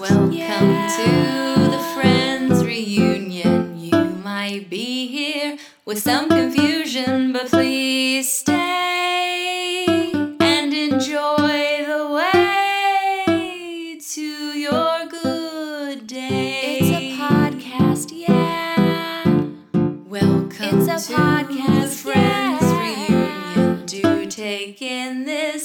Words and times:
Welcome 0.00 0.32
yeah. 0.32 0.88
to 0.96 1.76
the 1.76 1.78
Friends 1.94 2.64
reunion. 2.64 3.78
You 3.78 4.02
might 4.24 4.70
be 4.70 5.06
here 5.06 5.58
with 5.84 6.00
some 6.00 6.30
confusion, 6.30 7.34
but 7.34 7.50
please 7.50 8.32
stay 8.32 9.84
and 10.40 10.72
enjoy 10.72 11.84
the 11.86 12.08
way 12.16 14.00
to 14.00 14.22
your 14.58 15.06
good 15.06 16.06
day. 16.06 16.78
It's 16.80 16.90
a 16.90 17.22
podcast, 17.22 18.10
yeah. 18.14 19.24
Welcome 20.08 20.80
It's 20.80 20.88
a 20.88 21.12
to 21.12 21.20
podcast, 21.20 21.82
the 21.82 22.10
Friends 22.10 22.62
yeah. 22.62 23.54
reunion. 23.54 23.84
Do 23.84 24.24
take 24.24 24.80
in 24.80 25.26
this 25.26 25.59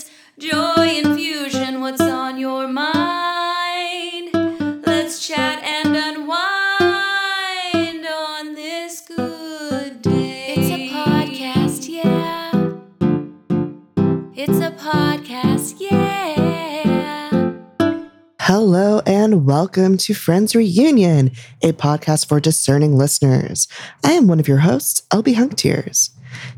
welcome 19.45 19.95
to 19.95 20.15
Friends 20.15 20.55
Reunion, 20.55 21.29
a 21.61 21.71
podcast 21.71 22.27
for 22.27 22.39
discerning 22.39 22.97
listeners. 22.97 23.67
I 24.03 24.13
am 24.13 24.25
one 24.25 24.39
of 24.39 24.47
your 24.47 24.57
hosts, 24.57 25.03
LB 25.11 25.35
Hunktears. 25.35 26.09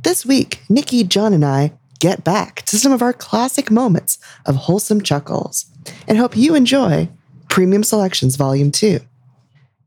This 0.03 0.25
week, 0.25 0.61
Nikki, 0.69 1.03
John, 1.03 1.33
and 1.33 1.43
I 1.43 1.73
get 1.99 2.23
back 2.23 2.61
to 2.61 2.77
some 2.77 2.93
of 2.93 3.01
our 3.01 3.11
classic 3.11 3.69
moments 3.69 4.17
of 4.45 4.55
wholesome 4.55 5.01
chuckles 5.01 5.65
and 6.07 6.17
hope 6.17 6.37
you 6.37 6.55
enjoy 6.55 7.09
Premium 7.49 7.83
Selections 7.83 8.37
Volume 8.37 8.71
2. 8.71 9.01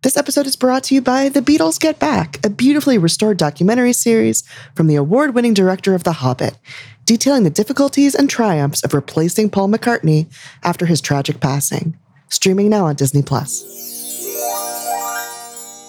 This 0.02 0.18
episode 0.18 0.46
is 0.46 0.56
brought 0.56 0.84
to 0.84 0.94
you 0.94 1.00
by 1.00 1.30
The 1.30 1.40
Beatles 1.40 1.80
Get 1.80 1.98
Back, 1.98 2.44
a 2.44 2.50
beautifully 2.50 2.98
restored 2.98 3.38
documentary 3.38 3.94
series 3.94 4.44
from 4.74 4.88
the 4.88 4.96
award 4.96 5.34
winning 5.34 5.54
director 5.54 5.94
of 5.94 6.04
The 6.04 6.12
Hobbit, 6.12 6.58
detailing 7.06 7.44
the 7.44 7.50
difficulties 7.50 8.14
and 8.14 8.28
triumphs 8.28 8.84
of 8.84 8.92
replacing 8.92 9.48
Paul 9.48 9.70
McCartney 9.70 10.26
after 10.62 10.84
his 10.84 11.00
tragic 11.00 11.40
passing. 11.40 11.96
Streaming 12.30 12.68
now 12.70 12.86
on 12.86 12.94
Disney 12.94 13.22
Plus. 13.22 13.64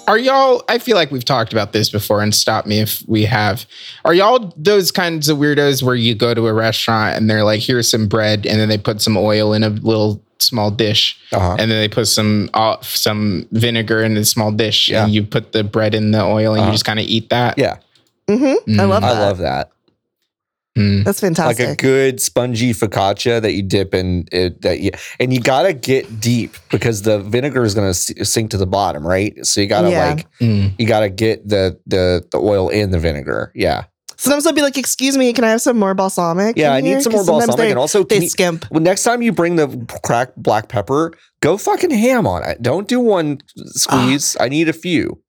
Are 0.08 0.18
y'all, 0.18 0.64
I 0.68 0.80
feel 0.80 0.96
like 0.96 1.12
we've 1.12 1.24
talked 1.24 1.54
about 1.54 1.72
this 1.72 1.90
before 1.90 2.22
and 2.22 2.34
stop 2.36 2.66
me 2.66 2.80
if 2.80 3.04
we 3.08 3.24
have. 3.26 3.66
Are 4.04 4.14
y'all 4.14 4.52
those 4.58 4.92
kinds 4.92 5.30
of 5.30 5.38
weirdos 5.38 5.84
where 5.84 5.96
you 5.96 6.16
go 6.16 6.34
to 6.34 6.48
a 6.48 6.54
restaurant 6.54 7.16
and 7.18 7.30
they're 7.30 7.44
like, 7.46 7.62
here's 7.62 7.90
some 7.90 8.08
bread, 8.08 8.46
and 8.46 8.60
then 8.60 8.68
they 8.68 8.78
put 8.78 9.02
some 9.02 9.16
oil 9.16 9.54
in 9.54 9.64
a 9.64 9.70
little 9.70 10.22
small 10.40 10.72
dish, 10.72 11.18
Uh-huh. 11.32 11.52
and 11.60 11.72
then 11.72 11.78
they 11.80 11.88
put 11.88 12.08
some 12.08 12.50
uh, 12.56 12.78
some 12.82 13.48
vinegar 13.52 14.02
in 14.04 14.18
a 14.18 14.26
small 14.26 14.52
dish, 14.52 14.90
Yeah. 14.90 15.06
and 15.06 15.14
you 15.14 15.24
put 15.24 15.52
the 15.54 15.64
bread 15.64 15.94
in 15.96 16.12
the 16.12 16.24
oil 16.24 16.54
and 16.54 16.62
Uh-huh. 16.62 16.70
you 16.72 16.74
just 16.74 16.84
kind 16.86 17.00
of 17.00 17.06
eat 17.06 17.30
that? 17.30 17.58
Yeah, 17.60 17.78
Mm-hmm. 18.28 18.80
I 18.80 18.84
Mm. 18.84 18.90
love 18.90 19.04
I 19.04 19.14
that. 19.14 19.20
love 19.22 19.38
that. 19.38 19.72
Mm. 20.78 21.04
That's 21.04 21.20
fantastic. 21.20 21.68
Like 21.68 21.78
a 21.78 21.82
good 21.82 22.22
spongy 22.22 22.72
focaccia 22.72 23.42
that 23.42 23.52
you 23.54 23.62
dip 23.62 23.94
in 23.94 24.26
it 24.32 24.62
that 24.62 24.80
you 24.80 24.92
and 25.20 25.34
you 25.34 25.42
gotta 25.42 25.74
get 25.74 26.22
deep 26.22 26.56
because 26.70 27.02
the 27.02 27.20
vinegar 27.20 27.64
is 27.64 27.76
gonna 27.76 27.90
s- 27.90 28.14
sink 28.24 28.52
to 28.52 28.58
the 28.58 28.66
bottom, 28.66 29.06
right? 29.06 29.34
So 29.46 29.60
you 29.60 29.68
gotta 29.68 29.90
Yeah. 29.90 30.10
like 30.14 30.28
Mm. 30.40 30.74
you 30.80 30.88
gotta 30.88 31.10
get 31.10 31.46
the 31.48 31.78
the 31.88 32.24
the 32.32 32.38
oil 32.38 32.70
in 32.70 32.92
the 32.92 33.00
vinegar. 33.00 33.52
Yeah, 33.54 33.84
Sometimes 34.18 34.46
I'll 34.46 34.54
be 34.54 34.62
like, 34.62 34.78
"Excuse 34.78 35.18
me, 35.18 35.34
can 35.34 35.44
I 35.44 35.50
have 35.50 35.62
some 35.62 35.78
more 35.80 35.94
balsamic?" 35.94 36.56
yeah. 36.56 36.72
I 36.74 36.80
need 36.80 36.90
here?" 36.90 37.02
some 37.02 37.12
more 37.14 37.26
balsamic 37.26 37.58
they- 37.58 37.70
and 37.72 37.80
also 37.80 38.04
they 38.04 38.16
can 38.16 38.24
you- 38.24 38.30
skimp. 38.30 38.66
well, 38.72 38.80
next 38.82 39.04
time 39.04 39.22
you 39.22 39.32
bring 39.34 39.58
the 39.58 39.68
cracked 40.06 40.38
black 40.42 40.70
pepper, 40.70 41.12
go 41.42 41.58
fucking 41.58 41.90
ham 41.92 42.26
on 42.28 42.44
it. 42.44 42.62
Don't 42.62 42.88
do 42.88 43.00
one 43.02 43.40
squeeze. 43.76 44.38
Ah. 44.40 44.44
I 44.44 44.48
need 44.50 44.70
a 44.70 44.74
few. 44.74 45.20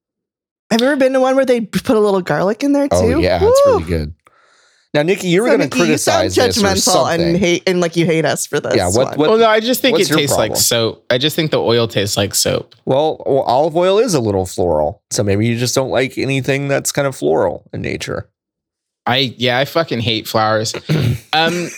Have 0.70 0.80
you 0.82 0.86
ever 0.86 0.96
been 0.96 1.12
to 1.14 1.20
one 1.20 1.34
where 1.36 1.44
they 1.44 1.62
put 1.62 1.96
a 1.96 2.00
little 2.00 2.20
garlic 2.22 2.62
in 2.62 2.72
there 2.74 2.86
too? 2.86 2.94
Oh 2.96 3.18
yeah, 3.18 3.40
it's 3.42 3.60
Woo! 3.66 3.72
really 3.72 3.84
good. 3.88 4.14
Now, 4.94 5.00
Nikki, 5.02 5.28
you 5.28 5.40
were 5.40 5.48
So, 5.48 5.56
going 5.56 5.70
to 5.70 5.74
Nikki, 5.74 5.86
criticize 5.86 6.36
you 6.36 6.42
sound 6.42 6.50
or 6.50 6.52
judgmental 6.74 6.78
something. 6.80 7.20
and 7.28 7.36
hate 7.38 7.62
and 7.66 7.80
like 7.80 7.96
you 7.96 8.04
hate 8.04 8.26
us 8.26 8.44
for 8.46 8.60
this. 8.60 8.74
Yeah, 8.76 8.88
what- 8.90 9.16
what- 9.16 9.30
Well, 9.30 9.38
no, 9.38 9.46
I 9.48 9.58
just 9.60 9.80
think 9.80 9.98
it 9.98 10.06
your 10.10 10.18
tastes 10.18 10.36
like 10.36 10.54
soap. 10.54 11.04
I 11.08 11.16
just 11.16 11.34
think 11.34 11.50
the 11.50 11.60
oil 11.62 11.88
tastes 11.88 12.16
like 12.18 12.34
soap. 12.34 12.74
Well, 12.84 13.22
well, 13.24 13.40
olive 13.44 13.74
oil 13.74 13.98
is 13.98 14.12
a 14.12 14.20
little 14.20 14.44
floral, 14.44 15.00
so 15.10 15.22
maybe 15.22 15.46
you 15.46 15.56
just 15.56 15.74
don't 15.74 15.88
like 15.90 16.18
anything 16.18 16.68
that's 16.68 16.92
kind 16.92 17.08
of 17.08 17.16
floral 17.16 17.64
in 17.72 17.80
nature. 17.80 18.28
I 19.06 19.34
yeah, 19.38 19.58
I 19.58 19.64
fucking 19.64 20.00
hate 20.00 20.28
flowers. 20.28 20.74
um, 21.32 21.70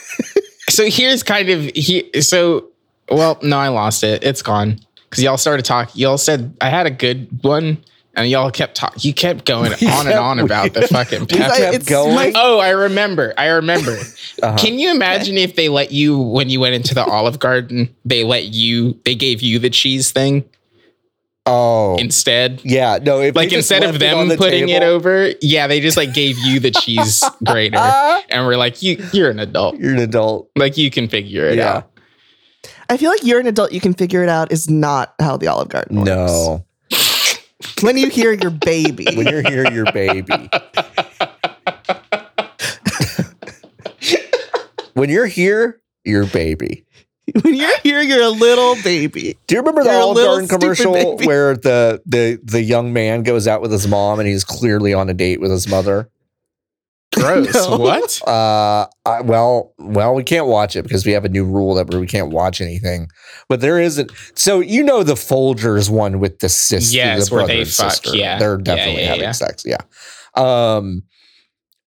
so 0.68 0.84
here's 0.90 1.22
kind 1.22 1.48
of 1.50 1.70
he. 1.76 2.10
So 2.20 2.66
well, 3.08 3.38
no, 3.42 3.58
I 3.58 3.68
lost 3.68 4.02
it. 4.02 4.24
It's 4.24 4.42
gone 4.42 4.80
because 5.08 5.22
y'all 5.22 5.36
started 5.38 5.64
talking. 5.64 6.00
Y'all 6.00 6.18
said 6.18 6.56
I 6.60 6.68
had 6.68 6.86
a 6.86 6.90
good 6.90 7.28
one, 7.42 7.78
and 8.16 8.28
y'all 8.28 8.50
kept 8.50 8.74
talking. 8.76 9.00
You 9.02 9.12
kept 9.14 9.44
going 9.44 9.72
We 9.80 9.88
on 9.88 10.06
and 10.06 10.18
on 10.18 10.38
about 10.38 10.72
the 10.74 10.86
fucking 10.88 11.22
I- 11.22 11.26
pepper. 11.26 11.54
kept 11.56 11.74
it's 11.76 11.88
going. 11.88 12.14
my- 12.14 12.32
Oh, 12.34 12.58
I 12.58 12.70
remember. 12.70 13.34
I 13.38 13.46
remember. 13.48 13.96
Uh-huh. 14.42 14.58
Can 14.58 14.80
you 14.80 14.90
imagine 14.90 15.38
if 15.38 15.54
they 15.54 15.68
let 15.68 15.92
you 15.92 16.18
when 16.18 16.50
you 16.50 16.58
went 16.58 16.74
into 16.74 16.92
the 16.92 17.04
Olive 17.04 17.38
Garden? 17.38 17.94
They 18.04 18.24
let 18.24 18.46
you. 18.46 18.98
They 19.04 19.14
gave 19.14 19.42
you 19.42 19.60
the 19.60 19.70
cheese 19.70 20.10
thing 20.10 20.44
Oh, 21.46 21.96
instead. 21.98 22.60
yeah. 22.64 22.98
No, 23.00 23.20
if 23.20 23.36
Like 23.36 23.52
instead 23.52 23.84
of 23.84 23.92
left 23.92 23.96
it 24.02 24.16
them 24.16 24.28
the 24.28 24.36
putting 24.36 24.68
it 24.70 24.82
over, 24.82 25.30
yeah, 25.40 25.66
they 25.68 25.80
just 25.80 25.96
like 25.96 26.14
gave 26.14 26.36
you 26.38 26.58
the 26.58 26.70
cheese 26.72 27.22
grater, 27.44 27.76
and 27.78 28.44
we're 28.44 28.56
like, 28.56 28.82
you, 28.82 28.96
you're 29.12 29.30
an 29.30 29.38
adult. 29.38 29.78
you're 29.78 29.92
an 29.92 30.00
adult. 30.00 30.50
Like 30.56 30.76
you 30.78 30.90
can 30.90 31.08
figure 31.08 31.46
it 31.46 31.58
Yeah. 31.58 31.76
out. 31.76 31.90
I 32.90 32.96
feel 32.96 33.10
like 33.10 33.22
you're 33.24 33.40
an 33.40 33.46
adult. 33.46 33.72
You 33.72 33.80
can 33.80 33.94
figure 33.94 34.22
it 34.22 34.28
out. 34.28 34.50
Is 34.52 34.68
not 34.68 35.14
how 35.20 35.36
the 35.36 35.46
Olive 35.48 35.68
Garden 35.68 35.98
works. 35.98 36.08
No, 36.08 36.64
When 37.84 37.98
you 37.98 38.08
hear 38.08 38.32
your 38.32 38.50
baby, 38.50 39.04
when 39.14 39.26
you 39.26 39.42
hear 39.42 39.70
your 39.70 39.92
baby. 39.92 40.48
when 44.94 45.10
you're 45.10 45.26
here, 45.26 45.82
your 46.02 46.24
baby. 46.24 46.86
when 47.42 47.54
you're 47.54 47.78
here, 47.82 48.00
you're 48.00 48.22
a 48.22 48.30
little 48.30 48.76
baby. 48.82 49.36
Do 49.46 49.54
you 49.54 49.60
remember 49.60 49.84
the 49.84 49.90
You're 49.90 50.00
Olive 50.00 50.24
Garden 50.24 50.48
commercial 50.48 50.94
baby. 50.94 51.26
where 51.26 51.58
the 51.58 52.00
the 52.06 52.40
the 52.42 52.62
young 52.62 52.94
man 52.94 53.22
goes 53.22 53.46
out 53.46 53.60
with 53.60 53.70
his 53.70 53.86
mom 53.86 54.18
and 54.18 54.26
he's 54.26 54.44
clearly 54.44 54.94
on 54.94 55.10
a 55.10 55.14
date 55.14 55.42
with 55.42 55.50
his 55.50 55.68
mother? 55.68 56.08
Gross. 57.14 57.54
No. 57.68 57.76
What? 57.78 58.20
Uh, 58.28 58.86
I, 59.06 59.20
well, 59.22 59.74
well, 59.78 60.14
we 60.14 60.22
can't 60.24 60.46
watch 60.46 60.76
it 60.76 60.82
because 60.82 61.04
we 61.06 61.12
have 61.12 61.24
a 61.24 61.28
new 61.28 61.44
rule 61.44 61.74
that 61.74 61.92
we 61.92 62.06
can't 62.06 62.30
watch 62.30 62.60
anything. 62.60 63.08
But 63.48 63.60
there 63.60 63.78
isn't. 63.80 64.10
So 64.34 64.60
you 64.60 64.82
know 64.82 65.02
the 65.02 65.14
Folgers 65.14 65.88
one 65.90 66.18
with 66.20 66.40
the 66.40 66.48
sister, 66.48 66.96
Yes, 66.96 67.28
the 67.28 67.34
where 67.34 67.40
brother 67.42 67.54
they 67.54 67.60
and 67.62 67.68
fuck, 67.70 67.90
sister. 67.92 68.16
yeah. 68.16 68.38
they're 68.38 68.58
Yeah, 68.58 68.62
definitely 68.62 69.02
yeah, 69.02 69.08
having 69.08 69.22
yeah. 69.22 69.32
sex. 69.32 69.64
Yeah. 69.66 69.78
Um, 70.34 71.02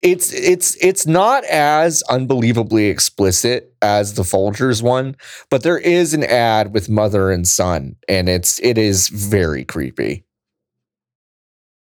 it's 0.02 0.34
it's 0.34 0.76
it's 0.84 1.06
not 1.06 1.44
as 1.46 2.02
unbelievably 2.10 2.88
explicit 2.88 3.72
as 3.84 4.16
the 4.16 4.24
Folgers 4.24 4.82
one, 4.82 5.16
but 5.52 5.62
there 5.62 5.78
is 5.78 6.14
an 6.16 6.24
ad 6.24 6.74
with 6.74 6.90
mother 6.90 7.30
and 7.32 7.48
son, 7.48 7.96
and 8.10 8.28
it's 8.28 8.60
it 8.64 8.80
is 8.80 9.10
very 9.10 9.64
creepy. 9.64 10.26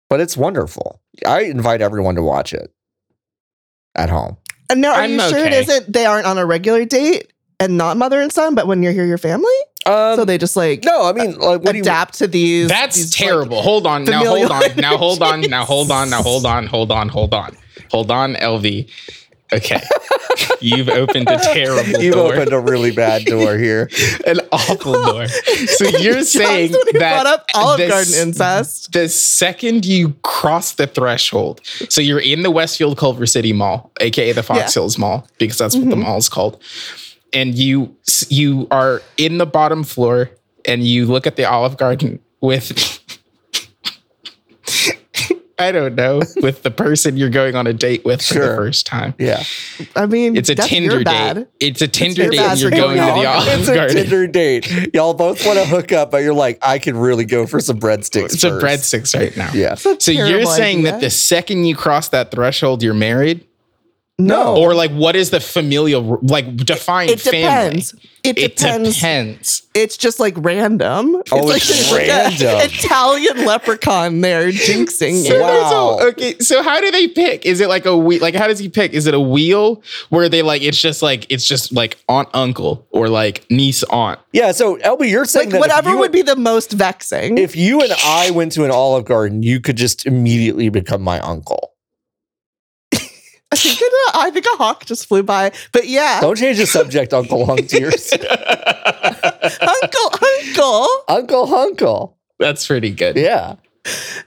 But 0.07 0.19
it's 0.19 0.37
wonderful. 0.37 1.01
I 1.25 1.41
invite 1.43 1.81
everyone 1.81 2.13
to 2.15 2.21
watch 2.21 2.53
it 2.53 2.71
at 3.95 4.09
home. 4.09 4.37
And 4.69 4.81
now, 4.81 4.93
are 4.93 5.01
I'm 5.01 5.11
you 5.11 5.19
sure 5.19 5.39
it 5.39 5.47
okay. 5.47 5.59
isn't? 5.59 5.91
They 5.93 6.05
aren't 6.05 6.25
on 6.25 6.37
a 6.37 6.45
regular 6.45 6.85
date 6.85 7.31
and 7.59 7.77
not 7.77 7.97
mother 7.97 8.21
and 8.21 8.31
son, 8.31 8.55
but 8.55 8.67
when 8.67 8.81
you're 8.83 8.93
here, 8.93 9.05
your 9.05 9.17
family. 9.17 9.51
Um, 9.85 10.15
so 10.15 10.25
they 10.25 10.37
just 10.37 10.55
like 10.55 10.83
no, 10.83 11.09
I 11.09 11.13
mean, 11.13 11.37
like, 11.39 11.61
what 11.63 11.71
do 11.71 11.77
you 11.77 11.81
adapt 11.81 12.15
to 12.19 12.27
these. 12.27 12.67
That's 12.67 12.95
these, 12.95 13.19
like- 13.19 13.27
terrible. 13.27 13.61
hold 13.61 13.87
on. 13.87 14.03
Now 14.03 14.23
hold 14.23 14.47
familial 14.47 14.53
on. 14.53 14.75
Now 14.77 14.97
hold 14.97 15.23
on. 15.23 15.41
Now 15.41 15.65
hold 15.65 15.91
on. 15.91 16.09
Now 16.09 16.21
hold 16.21 16.45
on. 16.45 16.67
Hold 16.67 16.91
on. 16.91 17.09
Hold 17.09 17.33
on. 17.33 17.57
Hold 17.89 18.11
on, 18.11 18.35
LB. 18.35 18.89
Okay. 19.53 19.81
You've 20.61 20.87
opened 20.87 21.27
a 21.29 21.37
terrible 21.37 22.01
You've 22.01 22.13
door. 22.15 22.33
opened 22.33 22.53
a 22.53 22.59
really 22.59 22.91
bad 22.91 23.25
door 23.25 23.57
here. 23.57 23.89
an 24.25 24.39
awful 24.51 24.93
door. 24.93 25.27
So 25.27 25.85
you're 25.99 26.23
saying 26.23 26.71
that 26.93 27.25
up 27.25 27.45
Olive 27.53 27.79
Garden 27.89 28.13
incest. 28.13 28.93
the 28.93 29.09
second 29.09 29.85
you 29.85 30.13
cross 30.23 30.73
the 30.73 30.87
threshold, 30.87 31.59
so 31.89 31.99
you're 31.99 32.19
in 32.19 32.43
the 32.43 32.51
Westfield 32.51 32.97
Culver 32.97 33.25
City 33.25 33.51
Mall, 33.51 33.91
aka 33.99 34.31
the 34.31 34.43
Fox 34.43 34.59
Yeah. 34.59 34.81
Hills 34.81 34.97
Mall, 34.97 35.27
because 35.37 35.57
that's 35.57 35.75
what 35.75 35.89
the 35.89 35.95
Mhm. 35.95 36.03
mall 36.03 36.17
is 36.17 36.29
called. 36.29 36.61
and 37.33 37.55
you 37.55 37.95
you 38.29 38.67
are 38.71 39.01
in 39.17 39.37
the 39.37 39.45
bottom 39.45 39.83
floor 39.83 40.29
and 40.65 40.83
you 40.85 41.05
look 41.05 41.25
at 41.25 41.35
the 41.37 41.45
Olive 41.45 41.77
Garden 41.77 42.19
with 42.41 42.99
I 45.59 45.71
don't 45.71 45.95
know 45.95 46.21
with 46.41 46.63
the 46.63 46.71
person 46.71 47.17
you're 47.17 47.29
going 47.29 47.55
on 47.55 47.67
a 47.67 47.73
date 47.73 48.03
with 48.05 48.21
for 48.21 48.33
the 48.35 48.55
first 48.55 48.85
time. 48.85 49.13
Yeah. 49.19 49.43
I 49.95 50.05
mean, 50.05 50.35
It's 50.35 50.49
a 50.49 50.55
that's 50.55 50.69
Tinder 50.69 50.91
your 50.95 51.03
date. 51.03 51.05
bad. 51.05 51.47
It's 51.59 51.81
a 51.81 51.87
Tinder 51.87 52.23
your 52.23 52.31
date. 52.31 52.39
and 52.39 52.59
You're 52.59 52.71
for 52.71 52.77
going 52.77 52.97
to 52.97 53.03
the 53.03 53.09
out. 53.27 53.47
Olive 53.47 53.59
It's 53.59 53.67
a 53.69 53.75
Garden. 53.75 53.95
Tinder 53.97 54.27
date. 54.27 54.93
Y'all 54.93 55.13
both 55.13 55.45
want 55.45 55.59
to 55.59 55.65
hook 55.65 55.91
up, 55.91 56.11
but 56.11 56.23
you're 56.23 56.33
like, 56.33 56.59
I 56.61 56.79
could 56.79 56.95
really 56.95 57.25
go 57.25 57.45
for 57.47 57.59
some 57.59 57.79
breadsticks. 57.79 58.33
It's 58.33 58.43
a 58.43 58.51
breadsticks 58.51 59.17
right 59.17 59.35
now. 59.37 59.51
Yeah. 59.53 59.75
So 59.75 60.11
you're 60.11 60.45
saying 60.45 60.79
idea. 60.79 60.91
that 60.93 61.01
the 61.01 61.09
second 61.09 61.65
you 61.65 61.75
cross 61.75 62.09
that 62.09 62.31
threshold, 62.31 62.81
you're 62.83 62.93
married, 62.93 63.45
No, 64.19 64.55
or 64.55 64.75
like 64.75 64.91
what 64.91 65.15
is 65.15 65.31
the 65.31 65.39
familial 65.39 66.19
like 66.21 66.55
define 66.55 67.09
it 67.09 67.19
family? 67.19 67.41
depends. 67.41 67.93
It 68.23 68.37
It 68.37 68.55
depends. 68.57 68.93
depends. 68.95 69.67
It's 69.73 69.97
just 69.97 70.19
like 70.19 70.35
random. 70.37 71.23
Oh, 71.31 71.37
like, 71.37 71.57
it's 71.57 71.91
like 71.91 72.03
a 72.03 72.07
random. 72.07 72.69
Italian 72.69 73.45
leprechaun 73.45 74.21
there 74.21 74.49
jinxing 74.51 75.25
So 75.25 75.33
you. 75.35 75.41
Wow. 75.41 75.69
so- 75.99 76.07
okay, 76.09 76.37
so 76.37 76.61
how 76.61 76.79
do 76.79 76.91
they 76.91 77.07
pick? 77.07 77.47
Is 77.47 77.61
it 77.61 77.67
like 77.67 77.87
a 77.87 77.97
wheel? 77.97 78.21
Like 78.21 78.35
how 78.35 78.47
does 78.47 78.59
he 78.59 78.69
pick? 78.69 78.93
Is 78.93 79.07
it 79.07 79.15
a 79.15 79.19
wheel 79.19 79.81
where 80.09 80.29
they 80.29 80.43
like 80.43 80.61
it's 80.61 80.79
just 80.79 81.01
like 81.01 81.25
it's 81.31 81.45
just 81.45 81.71
like 81.73 81.97
aunt 82.07 82.29
uncle 82.35 82.85
or 82.91 83.09
like 83.09 83.43
niece 83.49 83.81
aunt? 83.85 84.19
Yeah. 84.33 84.51
So, 84.51 84.77
Elby, 84.77 85.09
you're 85.09 85.25
saying 85.25 85.47
Like 85.47 85.53
that 85.53 85.59
whatever 85.61 85.89
you- 85.91 85.97
would 85.97 86.11
be 86.11 86.21
the 86.21 86.35
most 86.35 86.73
vexing. 86.73 87.39
If 87.39 87.55
you 87.55 87.81
and 87.81 87.93
I 88.05 88.29
went 88.29 88.51
to 88.51 88.65
an 88.65 88.71
Olive 88.71 89.05
Garden, 89.05 89.41
you 89.41 89.59
could 89.59 89.77
just 89.77 90.05
immediately 90.05 90.69
become 90.69 91.01
my 91.01 91.19
uncle. 91.21 91.69
I 93.51 93.55
think, 93.57 93.79
it- 93.81 94.15
I 94.15 94.29
think 94.31 94.45
a 94.45 94.57
hawk 94.57 94.85
just 94.85 95.07
flew 95.07 95.23
by, 95.23 95.51
but 95.73 95.87
yeah, 95.87 96.21
Don't 96.21 96.37
change 96.37 96.57
the 96.57 96.65
subject, 96.65 97.13
Uncle 97.13 97.45
Hunk 97.45 97.67
Tears. 97.67 98.11
uncle, 98.93 100.11
uncle. 100.23 100.87
Uncle 101.07 101.47
Hunkle. 101.47 102.13
That's 102.39 102.65
pretty 102.65 102.91
good. 102.91 103.17
Yeah. 103.17 103.55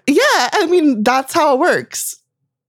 Yeah, 0.06 0.48
I 0.52 0.66
mean 0.68 1.02
that's 1.02 1.32
how 1.32 1.54
it 1.54 1.58
works. 1.60 2.16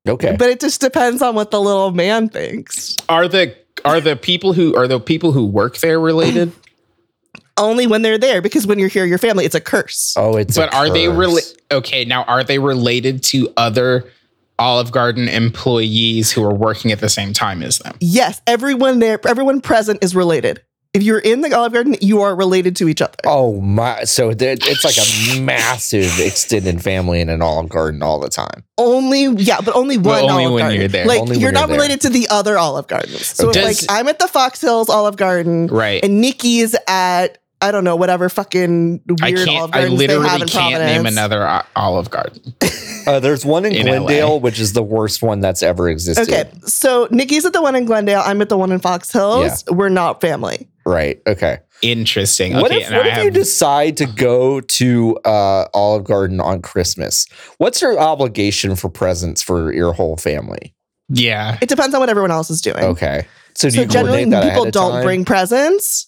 Okay. 0.07 0.35
But 0.37 0.49
it 0.49 0.59
just 0.59 0.81
depends 0.81 1.21
on 1.21 1.35
what 1.35 1.51
the 1.51 1.59
little 1.59 1.91
man 1.91 2.29
thinks. 2.29 2.95
Are 3.09 3.27
the 3.27 3.55
are 3.83 3.99
the 3.99 4.15
people 4.15 4.53
who 4.53 4.75
are 4.75 4.87
the 4.87 4.99
people 4.99 5.31
who 5.31 5.45
work 5.45 5.77
there 5.79 5.99
related? 5.99 6.51
Only 7.57 7.87
when 7.87 8.01
they're 8.01 8.17
there, 8.17 8.41
because 8.41 8.67
when 8.67 8.79
you're 8.79 8.89
here, 8.89 9.05
your 9.05 9.17
family, 9.17 9.45
it's 9.45 9.55
a 9.55 9.61
curse. 9.61 10.13
oh, 10.17 10.35
it's. 10.35 10.57
a 10.57 10.61
but 10.61 10.73
are 10.73 10.89
they 10.89 11.05
curse. 11.05 11.17
related? 11.17 11.61
Okay, 11.71 12.03
now 12.05 12.23
are 12.23 12.43
they 12.43 12.59
related 12.59 13.23
to 13.23 13.51
other 13.55 14.11
Olive 14.57 14.91
Garden 14.91 15.27
employees 15.27 16.31
who 16.31 16.43
are 16.43 16.53
working 16.53 16.91
at 16.91 16.99
the 16.99 17.09
same 17.09 17.33
time 17.33 17.61
as 17.63 17.79
them? 17.79 17.95
Yes, 17.99 18.41
everyone 18.47 18.99
there, 18.99 19.19
everyone 19.27 19.61
present 19.61 20.03
is 20.03 20.15
related. 20.15 20.61
If 20.93 21.03
you're 21.03 21.19
in 21.19 21.41
the 21.41 21.53
Olive 21.53 21.73
Garden, 21.73 21.97
you 21.99 22.21
are 22.21 22.33
related 22.33 22.77
to 22.77 22.87
each 22.87 23.01
other. 23.01 23.15
Oh 23.25 23.59
my! 23.59 24.05
So 24.05 24.33
th- 24.33 24.59
it's 24.65 24.85
like 24.85 24.95
a 24.97 25.41
massive 25.41 26.09
extended 26.21 26.81
family 26.81 27.19
in 27.19 27.27
an 27.27 27.41
Olive 27.41 27.67
Garden 27.67 28.01
all 28.01 28.17
the 28.21 28.29
time. 28.29 28.63
Only, 28.77 29.25
yeah, 29.43 29.59
but 29.59 29.75
only 29.75 29.97
But 29.97 30.23
one 30.23 30.31
only 30.31 30.43
Olive 30.45 30.53
when 30.53 30.61
Garden. 30.63 30.79
you're 30.79 30.87
there. 30.87 31.05
Like 31.05 31.19
Only 31.19 31.37
you're 31.39 31.51
not 31.51 31.67
you're 31.67 31.67
there. 31.67 31.75
related 31.75 32.01
to 32.01 32.09
the 32.09 32.29
other 32.29 32.57
Olive 32.57 32.87
Gardens. 32.87 33.25
So 33.25 33.49
if, 33.49 33.55
Does- 33.55 33.87
like 33.89 33.91
I'm 33.99 34.07
at 34.07 34.19
the 34.19 34.27
Fox 34.29 34.61
Hills 34.61 34.87
Olive 34.89 35.17
Garden, 35.17 35.67
Right. 35.67 36.01
and 36.01 36.21
Nikki's 36.21 36.77
at 36.87 37.39
I 37.67 37.71
don't 37.71 37.83
know 37.83 37.95
whatever 37.95 38.29
fucking 38.29 39.01
I 39.21 39.31
weird 39.31 39.47
can't. 39.47 39.49
Olive 39.59 39.71
I 39.73 39.79
Gardens 39.81 39.99
they 39.99 40.07
have 40.07 40.21
literally 40.21 40.41
in 40.41 40.47
can't 40.47 40.83
name 40.83 41.05
another 41.05 41.47
o- 41.47 41.61
Olive 41.75 42.09
Garden. 42.09 42.55
Uh, 43.07 43.19
there's 43.19 43.45
one 43.45 43.65
in, 43.65 43.73
In 43.73 43.85
Glendale, 43.85 44.29
LA. 44.31 44.37
which 44.37 44.59
is 44.59 44.73
the 44.73 44.81
worst 44.81 45.21
one 45.21 45.39
that's 45.39 45.61
ever 45.61 45.87
existed. 45.87 46.27
Okay, 46.27 46.49
so 46.65 47.07
Nikki's 47.11 47.45
at 47.45 47.53
the 47.53 47.61
one 47.61 47.75
in 47.75 47.85
Glendale. 47.85 48.23
I'm 48.25 48.41
at 48.41 48.49
the 48.49 48.57
one 48.57 48.71
in 48.71 48.79
Fox 48.79 49.11
Hills. 49.11 49.63
We're 49.69 49.89
not 49.89 50.21
family. 50.21 50.67
Right. 50.87 51.21
Okay. 51.27 51.59
Interesting. 51.83 52.53
What 52.55 52.71
okay, 52.71 52.81
if, 52.81 52.87
and 52.87 52.95
what 52.97 53.05
I 53.05 53.19
if 53.19 53.25
you 53.25 53.29
decide 53.29 53.97
to 53.97 54.07
go 54.07 54.59
to 54.59 55.17
uh, 55.23 55.67
Olive 55.75 56.03
Garden 56.05 56.39
on 56.41 56.63
Christmas? 56.63 57.27
What's 57.59 57.79
your 57.79 57.99
obligation 57.99 58.75
for 58.75 58.89
presents 58.89 59.43
for 59.43 59.71
your 59.71 59.93
whole 59.93 60.17
family? 60.17 60.73
yeah. 61.07 61.59
It 61.61 61.69
depends 61.69 61.93
on 61.93 61.99
what 61.99 62.09
everyone 62.09 62.31
else 62.31 62.49
is 62.49 62.59
doing. 62.59 62.83
Okay. 62.83 63.27
So 63.53 63.69
do 63.69 63.75
So 63.75 63.81
you 63.81 63.87
generally, 63.87 64.25
that 64.25 64.41
people 64.41 64.63
ahead 64.63 64.67
of 64.69 64.73
don't 64.73 64.91
time? 64.93 65.03
bring 65.03 65.25
presents. 65.25 66.07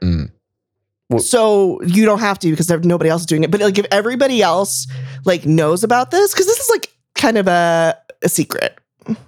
Mm. 0.00 0.30
Well- 1.10 1.20
so 1.20 1.80
you 1.82 2.04
don't 2.04 2.18
have 2.20 2.38
to 2.40 2.50
because 2.50 2.66
there- 2.66 2.78
nobody 2.80 3.10
else 3.10 3.22
is 3.22 3.26
doing 3.26 3.44
it. 3.44 3.50
But 3.50 3.60
like 3.60 3.78
if 3.78 3.86
everybody 3.90 4.42
else 4.42 4.86
like 5.24 5.46
knows 5.46 5.82
about 5.84 6.10
this, 6.10 6.32
because 6.32 6.46
this 6.46 6.58
is 6.58 6.68
like 6.70 6.92
kind 7.14 7.38
of 7.38 7.48
a, 7.48 7.96
a 8.22 8.28
secret. 8.28 8.78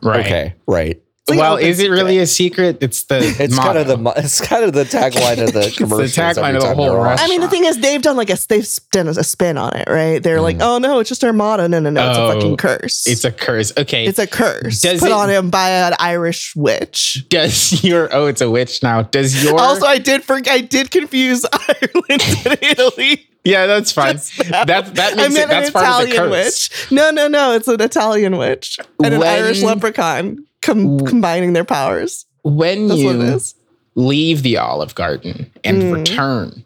Right. 0.03 0.21
Okay. 0.27 0.55
Right. 0.67 1.03
It's 1.29 1.37
like 1.37 1.39
well, 1.39 1.53
an 1.57 1.59
open 1.59 1.69
is 1.69 1.81
it 1.81 1.91
really 1.91 2.19
a 2.19 2.27
secret? 2.27 2.79
It's 2.81 3.05
the 3.05 3.19
It's 3.39 3.57
kind 3.59 3.77
of 3.79 3.87
the 3.87 4.13
it's 4.17 4.41
kind 4.41 4.65
of 4.65 4.73
the 4.73 4.85
tagline 4.85 5.43
of 5.47 5.53
the 5.53 5.61
It's 5.69 5.77
the 5.79 5.85
tagline 6.21 6.57
of 6.57 6.63
the 6.63 6.75
whole 6.75 6.97
restaurant. 6.97 7.21
I 7.21 7.29
mean, 7.29 7.41
the 7.41 7.49
thing 7.49 7.65
is, 7.67 7.79
they've 7.79 8.01
done 8.03 8.17
like 8.17 8.31
a 8.31 8.37
they've 8.49 8.67
done 8.91 9.07
a 9.07 9.23
spin 9.23 9.59
on 9.59 9.77
it, 9.77 9.87
right? 9.89 10.21
They're 10.23 10.41
like, 10.41 10.57
Mm. 10.57 10.63
oh 10.63 10.79
no, 10.79 10.99
it's 10.99 11.09
just 11.09 11.23
our 11.23 11.33
motto. 11.33 11.67
No, 11.69 11.79
no, 11.79 11.91
no, 11.91 12.09
it's 12.11 12.19
Oh, 12.19 12.29
a 12.31 12.35
fucking 12.35 12.57
curse. 12.57 13.07
It's 13.07 13.25
a 13.25 13.31
curse. 13.31 13.71
Okay. 13.79 14.07
it's 14.07 14.19
a 14.19 14.27
curse 14.27 14.81
Does 14.81 15.01
put 15.01 15.11
it- 15.11 15.13
on 15.13 15.29
him 15.31 15.51
by 15.51 15.69
an 15.71 15.95
Irish 15.99 16.57
witch. 16.57 17.25
does 17.29 17.85
your 17.85 18.09
oh, 18.13 18.27
it's 18.27 18.41
a 18.41 18.51
witch 18.51 18.83
now. 18.83 19.03
Does 19.03 19.45
your 19.45 19.61
Also, 19.61 19.87
I 19.87 19.99
did 19.99 20.25
forget. 20.25 20.53
I 20.55 20.61
did 20.63 20.91
confuse 20.91 21.45
Ireland 21.53 22.23
and 22.47 22.59
Italy. 22.63 23.29
yeah, 23.45 23.67
that's 23.67 23.93
fine. 23.93 24.15
just 24.15 24.51
now. 24.51 24.65
That 24.65 24.95
that 24.97 25.13
I 25.13 25.17
makes 25.17 25.35
meant 25.35 25.51
it. 25.51 25.55
That's 25.55 25.67
an 25.69 25.73
part 25.75 25.85
Italian 25.85 26.09
of 26.09 26.31
the 26.31 26.37
curse. 26.37 26.71
witch. 26.71 26.91
No, 26.93 27.11
no, 27.11 27.29
no. 27.29 27.53
It's 27.53 27.69
an 27.69 27.81
Italian 27.81 28.37
witch 28.39 28.79
and 29.05 29.15
an 29.15 29.23
Irish 29.23 29.63
leprechaun 29.63 30.47
com- 30.63 31.01
combining 31.07 31.53
their 31.53 31.65
powers. 31.65 32.27
When 32.43 32.89
That's 32.89 33.01
you 33.01 34.03
leave 34.03 34.43
the 34.43 34.57
Olive 34.59 34.95
Garden 34.95 35.51
and 35.65 35.83
Mm. 35.83 35.93
return, 35.95 36.65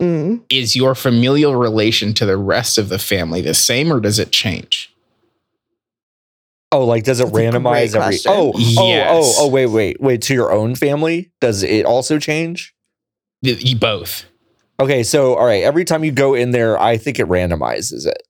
Mm. 0.00 0.42
is 0.48 0.76
your 0.76 0.94
familial 0.94 1.56
relation 1.56 2.14
to 2.14 2.24
the 2.26 2.36
rest 2.36 2.78
of 2.78 2.88
the 2.88 2.98
family 2.98 3.40
the 3.40 3.54
same, 3.54 3.92
or 3.92 3.98
does 4.00 4.18
it 4.18 4.30
change? 4.30 4.92
Oh, 6.70 6.84
like 6.84 7.02
does 7.04 7.18
it 7.20 7.24
That's 7.32 7.36
randomize 7.36 7.88
every? 7.96 7.98
question. 8.00 8.32
Oh, 8.34 8.52
oh, 8.54 8.88
Yes. 8.88 9.08
oh, 9.10 9.34
oh, 9.38 9.48
wait, 9.48 9.66
wait, 9.66 10.00
wait. 10.00 10.20
To 10.22 10.34
your 10.34 10.52
own 10.52 10.74
family, 10.74 11.30
does 11.40 11.62
it 11.62 11.86
also 11.86 12.18
change? 12.18 12.74
Y- 13.42 13.56
You 13.58 13.76
both. 13.76 14.24
Okay, 14.80 15.02
so 15.02 15.34
all 15.34 15.46
right, 15.46 15.64
every 15.64 15.84
time 15.84 16.04
you 16.04 16.12
go 16.12 16.34
in 16.34 16.50
there, 16.52 16.78
I 16.80 16.96
think 16.98 17.18
it 17.18 17.26
randomizes 17.26 18.06
it. 18.06 18.22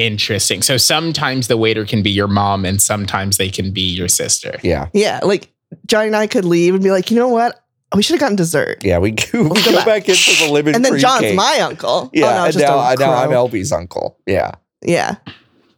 Interesting. 0.00 0.62
So 0.62 0.76
sometimes 0.76 1.48
the 1.48 1.56
waiter 1.56 1.84
can 1.84 2.02
be 2.02 2.10
your 2.10 2.26
mom, 2.28 2.64
and 2.64 2.80
sometimes 2.80 3.36
they 3.36 3.50
can 3.50 3.70
be 3.72 3.82
your 3.82 4.08
sister. 4.08 4.58
Yeah, 4.62 4.88
Yeah, 4.94 5.20
like 5.22 5.52
Johnny 5.86 6.06
and 6.08 6.16
I 6.16 6.26
could 6.26 6.44
leave 6.44 6.74
and 6.74 6.82
be 6.82 6.90
like, 6.90 7.10
you 7.10 7.16
know 7.16 7.28
what? 7.28 7.62
We 7.94 8.02
should 8.02 8.14
have 8.14 8.20
gotten 8.20 8.36
dessert. 8.36 8.84
yeah. 8.84 8.98
We 8.98 9.10
go, 9.10 9.24
we 9.34 9.40
We'll 9.42 9.54
go 9.54 9.64
go 9.64 9.72
back. 9.78 9.86
back 9.86 10.08
into 10.08 10.44
the 10.44 10.50
lemon 10.52 10.74
And 10.76 10.84
then 10.84 10.98
John's 10.98 11.20
cake. 11.22 11.34
my 11.36 11.58
uncle. 11.60 12.10
yeah, 12.14 12.26
oh, 12.26 12.34
no, 12.36 12.44
it's 12.46 12.56
and 12.56 12.64
now, 12.64 12.78
a 12.92 12.96
now 12.96 13.14
I'm 13.14 13.30
Elby's 13.30 13.72
uncle. 13.72 14.16
Yeah, 14.26 14.52
Yeah. 14.80 15.16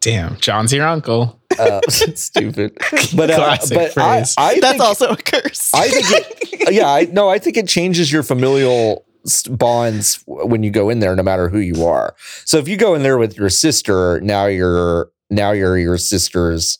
Damn, 0.01 0.37
John's 0.39 0.73
your 0.73 0.87
uncle. 0.87 1.41
uh, 1.59 1.81
stupid. 1.89 2.77
But 3.17 3.31
uh, 3.31 3.37
Classic 3.37 3.77
but 3.79 3.85
I, 3.99 4.17
phrase. 4.19 4.35
I 4.37 4.59
That's 4.61 4.73
think, 4.73 4.83
also 4.83 5.09
a 5.11 5.17
curse. 5.17 5.71
I 5.75 5.89
think 5.89 6.53
it, 6.63 6.73
yeah, 6.75 6.89
I 6.89 7.05
no, 7.05 7.29
I 7.29 7.39
think 7.39 7.57
it 7.57 7.69
changes 7.69 8.11
your 8.13 8.23
familial 8.25 9.05
s- 9.07 9.12
bonds 9.51 10.23
when 10.27 10.63
you 10.63 10.71
go 10.71 10.91
in 10.91 11.01
there, 11.01 11.15
no 11.17 11.23
matter 11.23 11.49
who 11.49 11.59
you 11.59 11.85
are. 11.87 12.15
So 12.45 12.59
if 12.59 12.69
you 12.69 12.77
go 12.77 12.95
in 12.95 13.03
there 13.03 13.19
with 13.19 13.37
your 13.37 13.49
sister, 13.51 14.21
now 14.21 14.47
you're 14.47 15.11
now 15.31 15.53
you're 15.53 15.79
your 15.79 15.99
sister's 15.99 16.79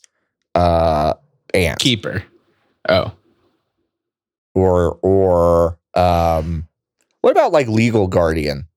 uh, 0.55 1.13
aunt, 1.53 1.79
Keeper. 1.79 2.23
Oh, 2.89 3.11
or 4.53 4.99
or 5.01 5.77
um, 5.95 6.67
what 7.21 7.31
about 7.31 7.51
like 7.51 7.67
legal 7.67 8.07
guardian? 8.07 8.67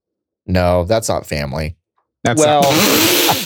No, 0.46 0.84
that's 0.84 1.08
not 1.08 1.26
family. 1.26 1.76
that's 2.22 2.40
well, 2.40 2.62
not- 2.62 3.45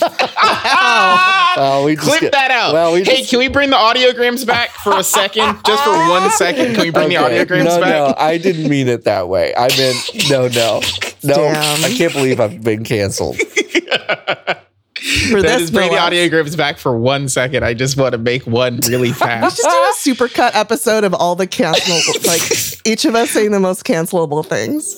well, 1.57 1.83
we 1.85 1.95
just 1.95 2.07
Clip 2.07 2.21
get- 2.21 2.31
that 2.33 2.51
out. 2.51 2.73
well, 2.73 2.93
we 2.93 3.03
hey, 3.03 3.17
just- 3.19 3.29
can 3.29 3.39
we 3.39 3.47
bring 3.47 3.69
the 3.69 3.75
audiograms 3.75 4.45
back 4.45 4.71
for 4.71 4.97
a 4.97 5.03
second? 5.03 5.57
Just 5.65 5.83
for 5.83 5.91
one 6.09 6.29
second. 6.31 6.75
Can 6.75 6.81
we 6.83 6.89
bring 6.91 7.09
the 7.09 7.17
Okay, 7.17 7.45
audiograms 7.45 7.65
no, 7.65 7.79
back? 7.81 7.89
No, 7.89 8.13
I 8.17 8.37
didn't 8.37 8.69
mean 8.69 8.87
it 8.87 9.03
that 9.05 9.27
way. 9.29 9.53
I 9.55 9.67
meant 9.77 10.29
no, 10.29 10.47
no, 10.47 10.81
no. 11.23 11.35
Damn. 11.35 11.83
I 11.85 11.93
can't 11.95 12.13
believe 12.13 12.39
I've 12.39 12.61
been 12.63 12.83
canceled. 12.83 13.37
For 15.31 15.41
That 15.41 15.57
this, 15.57 15.61
is 15.63 15.71
bring 15.71 15.89
the 15.89 15.97
audiograms 15.97 16.55
back 16.55 16.77
for 16.77 16.95
one 16.95 17.27
second. 17.27 17.65
I 17.65 17.73
just 17.73 17.97
want 17.97 18.11
to 18.11 18.19
make 18.19 18.45
one 18.45 18.79
really 18.87 19.07
We 19.09 19.13
fast. 19.13 19.57
just 19.57 19.67
do 20.03 20.11
a 20.11 20.15
supercut 20.15 20.51
episode 20.53 21.03
of 21.03 21.15
all 21.15 21.35
the 21.35 21.47
cancelable, 21.47 22.27
like 22.27 22.41
each 22.85 23.05
of 23.05 23.15
us 23.15 23.31
saying 23.31 23.49
the 23.51 23.59
most 23.59 23.83
cancelable 23.83 24.45
things. 24.45 24.93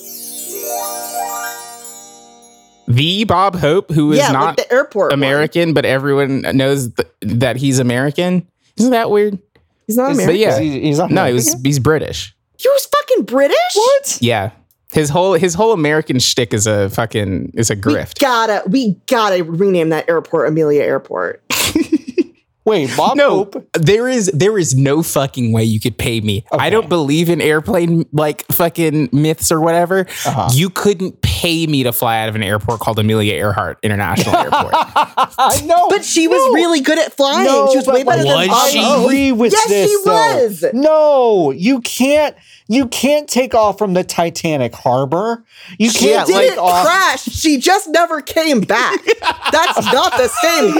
The 2.88 3.24
Bob 3.24 3.56
Hope, 3.56 3.90
who 3.92 4.12
is 4.12 4.18
yeah, 4.20 4.28
like 4.28 4.34
not 4.34 4.58
the 4.58 4.72
airport. 4.74 5.12
one. 5.12 5.20
American, 5.20 5.74
but 5.74 5.86
everyone 5.86 6.42
knows 6.56 6.92
th- 6.94 7.08
that 7.22 7.56
he's 7.58 7.80
American. 7.80 8.48
Isn't 8.78 8.92
that 8.92 9.10
weird? 9.12 9.40
He's 9.88 9.98
not 9.98 10.08
But 10.16 10.24
American. 10.24 10.40
yeah, 10.40 10.60
he's 10.60 10.98
not 10.98 11.12
no, 11.12 11.25
he 11.25 11.34
was 11.34 11.56
he's 11.63 11.80
British. 11.80 12.36
He 12.58 12.70
was 12.70 12.86
fucking 12.86 13.25
British. 13.25 13.58
What? 13.75 14.18
Yeah, 14.22 14.52
his 14.94 15.10
whole 15.10 15.34
his 15.34 15.54
whole 15.54 15.74
American 15.74 16.20
shtick 16.20 16.54
is 16.54 16.66
a 16.68 16.90
fucking 16.90 17.52
is 17.56 17.70
a 17.70 17.75
We 17.75 17.82
grift. 17.82 18.20
gotta, 18.20 18.63
we 18.70 18.96
gotta 19.08 19.44
rename 19.44 19.90
that 19.90 20.08
airport 20.10 20.48
Amelia 20.48 20.82
Airport. 20.84 21.44
Wait, 22.66 22.90
Bob 22.96 23.18
No, 23.18 23.30
Hope. 23.44 23.68
there 23.74 24.08
is 24.08 24.28
there 24.28 24.58
is 24.58 24.74
no 24.74 25.04
fucking 25.04 25.52
way 25.52 25.66
you 25.66 25.82
could 25.82 25.98
pay 25.98 26.22
me. 26.22 26.46
I 26.50 26.70
don't 26.70 26.88
believe 26.88 27.28
in 27.30 27.42
airplane 27.42 28.06
like 28.13 28.46
fucking 28.54 29.10
myths 29.12 29.52
or 29.52 29.60
whatever. 29.60 30.06
Uh-huh. 30.25 30.48
You 30.54 30.70
couldn't 30.70 31.22
pay 31.44 31.68
me 31.68 31.84
to 31.84 31.92
fly 31.92 32.20
out 32.22 32.30
of 32.30 32.36
an 32.36 32.44
airport 32.44 32.80
called 32.80 32.98
Amelia 33.00 33.34
Earhart 33.34 33.78
International 33.84 34.34
Airport. 34.46 34.74
I 34.74 35.62
know. 35.66 35.90
But 35.90 36.06
she 36.06 36.28
was 36.30 36.42
No. 36.48 36.54
really 36.54 36.80
good 36.80 36.98
at 36.98 37.12
flying. 37.12 37.46
No, 37.46 37.70
she 37.70 37.78
was 37.78 37.88
way 37.88 38.04
better 38.04 38.24
like- 38.24 38.50
than 38.50 38.70
she? 38.72 38.80
I 38.80 38.84
Hope. 38.84 39.04
agree 39.06 39.32
with 39.34 39.52
yes, 39.52 39.68
this. 39.68 39.90
she 39.92 39.98
though. 40.06 40.12
was. 40.14 40.64
No, 40.74 41.52
you 41.52 41.82
can't. 41.82 42.34
You 42.70 42.88
can't 42.88 43.28
take 43.28 43.54
off 43.54 43.78
from 43.78 43.94
the 43.94 44.06
Titanic 44.06 44.74
harbor. 44.74 45.44
You 45.78 45.90
She 45.90 46.00
can't 46.00 46.26
didn't 46.28 46.52
take 46.52 46.58
off. 46.58 46.86
crash. 46.86 47.24
She 47.24 47.58
just 47.58 47.90
never 47.90 48.22
came 48.22 48.62
back. 48.62 49.02
That's 49.52 49.92
not 49.92 50.14
the 50.16 50.30
same 50.30 50.72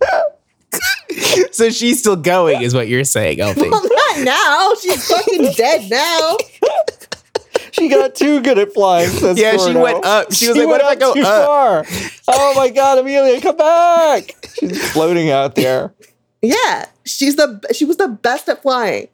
thing. 0.00 1.46
so 1.50 1.70
she's 1.70 1.98
still 1.98 2.14
going, 2.16 2.62
is 2.62 2.72
what 2.72 2.86
you're 2.86 3.02
saying, 3.04 3.38
LB. 3.38 3.68
Well, 3.70 3.82
not 3.82 4.18
now. 4.24 4.72
She's 4.80 5.08
fucking 5.08 5.52
dead 5.56 5.90
now. 5.90 6.36
She 7.78 7.88
got 7.88 8.14
too 8.14 8.40
good 8.40 8.58
at 8.58 8.72
flying. 8.72 9.08
Says 9.10 9.38
Yeah, 9.38 9.56
she 9.56 9.74
went 9.74 10.04
up. 10.04 10.32
She 10.32 10.48
was 10.48 10.56
like, 10.56 10.66
"What 10.66 10.80
if 10.80 10.86
I 10.86 10.90
went 10.90 11.00
go 11.00 11.14
too 11.14 11.22
up?" 11.22 11.46
far? 11.46 11.84
Oh 12.28 12.54
my 12.56 12.70
god, 12.70 12.98
Amelia, 12.98 13.40
come 13.40 13.56
back! 13.56 14.34
She's 14.58 14.92
floating 14.92 15.30
out 15.30 15.54
there. 15.54 15.94
Yeah, 16.42 16.86
she's 17.04 17.36
the 17.36 17.60
she 17.74 17.84
was 17.84 17.96
the 17.96 18.08
best 18.08 18.48
at 18.48 18.62
flying. 18.62 19.08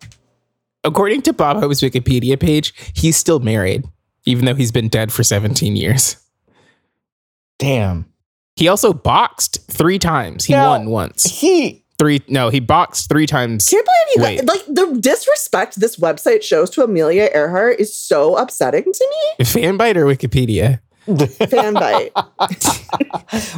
According 0.85 1.23
to 1.23 1.33
Bob 1.33 1.59
Hope's 1.59 1.81
Wikipedia 1.81 2.39
page, 2.39 2.75
he's 2.95 3.17
still 3.17 3.39
married, 3.41 3.85
even 4.27 4.45
though 4.45 4.55
he's 4.55 4.73
been 4.73 4.89
dead 4.89 5.13
for 5.13 5.23
17 5.23 5.77
years. 5.77 6.17
Damn. 7.59 8.07
He 8.57 8.69
also 8.69 8.93
boxed 8.93 9.59
three 9.71 9.99
times. 9.99 10.45
He 10.45 10.53
Now- 10.53 10.71
won 10.71 10.91
once. 10.91 11.23
He. 11.25 11.82
Three 12.03 12.21
no, 12.27 12.49
he 12.49 12.59
boxed 12.59 13.09
three 13.09 13.29
times. 13.29 13.69
Can't 13.69 13.87
believe 13.87 14.17
you 14.17 14.23
Wait. 14.25 14.45
guys, 14.45 14.57
like 14.57 14.67
the 14.75 14.99
disrespect 14.99 15.79
this 15.79 15.99
website 15.99 16.43
shows 16.43 16.69
to 16.71 16.83
Amelia 16.83 17.31
Earhart 17.33 17.79
is 17.79 17.97
so 17.97 18.35
upsetting 18.37 18.83
to 18.93 19.09
me. 19.39 19.45
Fanbite 19.45 19.95
or 19.95 20.05
Wikipedia? 20.05 20.81
Fanbite. 21.07 22.11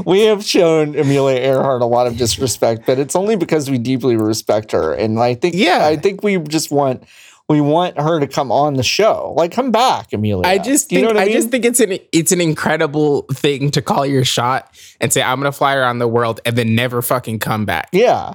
we 0.04 0.24
have 0.24 0.44
shown 0.44 0.94
Amelia 0.94 1.40
Earhart 1.40 1.80
a 1.80 1.86
lot 1.86 2.06
of 2.06 2.18
disrespect, 2.18 2.82
but 2.86 2.98
it's 2.98 3.16
only 3.16 3.36
because 3.36 3.70
we 3.70 3.78
deeply 3.78 4.14
respect 4.14 4.72
her. 4.72 4.92
And 4.92 5.18
I 5.18 5.36
think, 5.36 5.54
Yeah. 5.54 5.86
I 5.86 5.96
think 5.96 6.22
we 6.22 6.36
just 6.36 6.70
want 6.70 7.04
we 7.48 7.60
want 7.60 7.98
her 8.00 8.20
to 8.20 8.26
come 8.26 8.50
on 8.50 8.74
the 8.74 8.82
show. 8.82 9.34
Like, 9.36 9.52
come 9.52 9.70
back, 9.70 10.12
Amelia. 10.12 10.46
I 10.46 10.58
just 10.58 10.88
Do 10.88 10.96
you 10.96 11.02
think 11.02 11.12
know 11.14 11.20
I, 11.20 11.24
I, 11.24 11.26
mean? 11.26 11.34
just 11.34 11.50
think 11.50 11.64
it's 11.64 11.80
an 11.80 11.98
it's 12.12 12.32
an 12.32 12.40
incredible 12.40 13.22
thing 13.32 13.70
to 13.72 13.82
call 13.82 14.06
your 14.06 14.24
shot 14.24 14.74
and 15.00 15.12
say 15.12 15.22
I'm 15.22 15.38
gonna 15.40 15.52
fly 15.52 15.74
around 15.74 15.98
the 15.98 16.08
world 16.08 16.40
and 16.46 16.56
then 16.56 16.74
never 16.74 17.02
fucking 17.02 17.38
come 17.40 17.64
back. 17.66 17.88
yeah, 17.92 18.34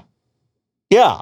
yeah. 0.89 1.21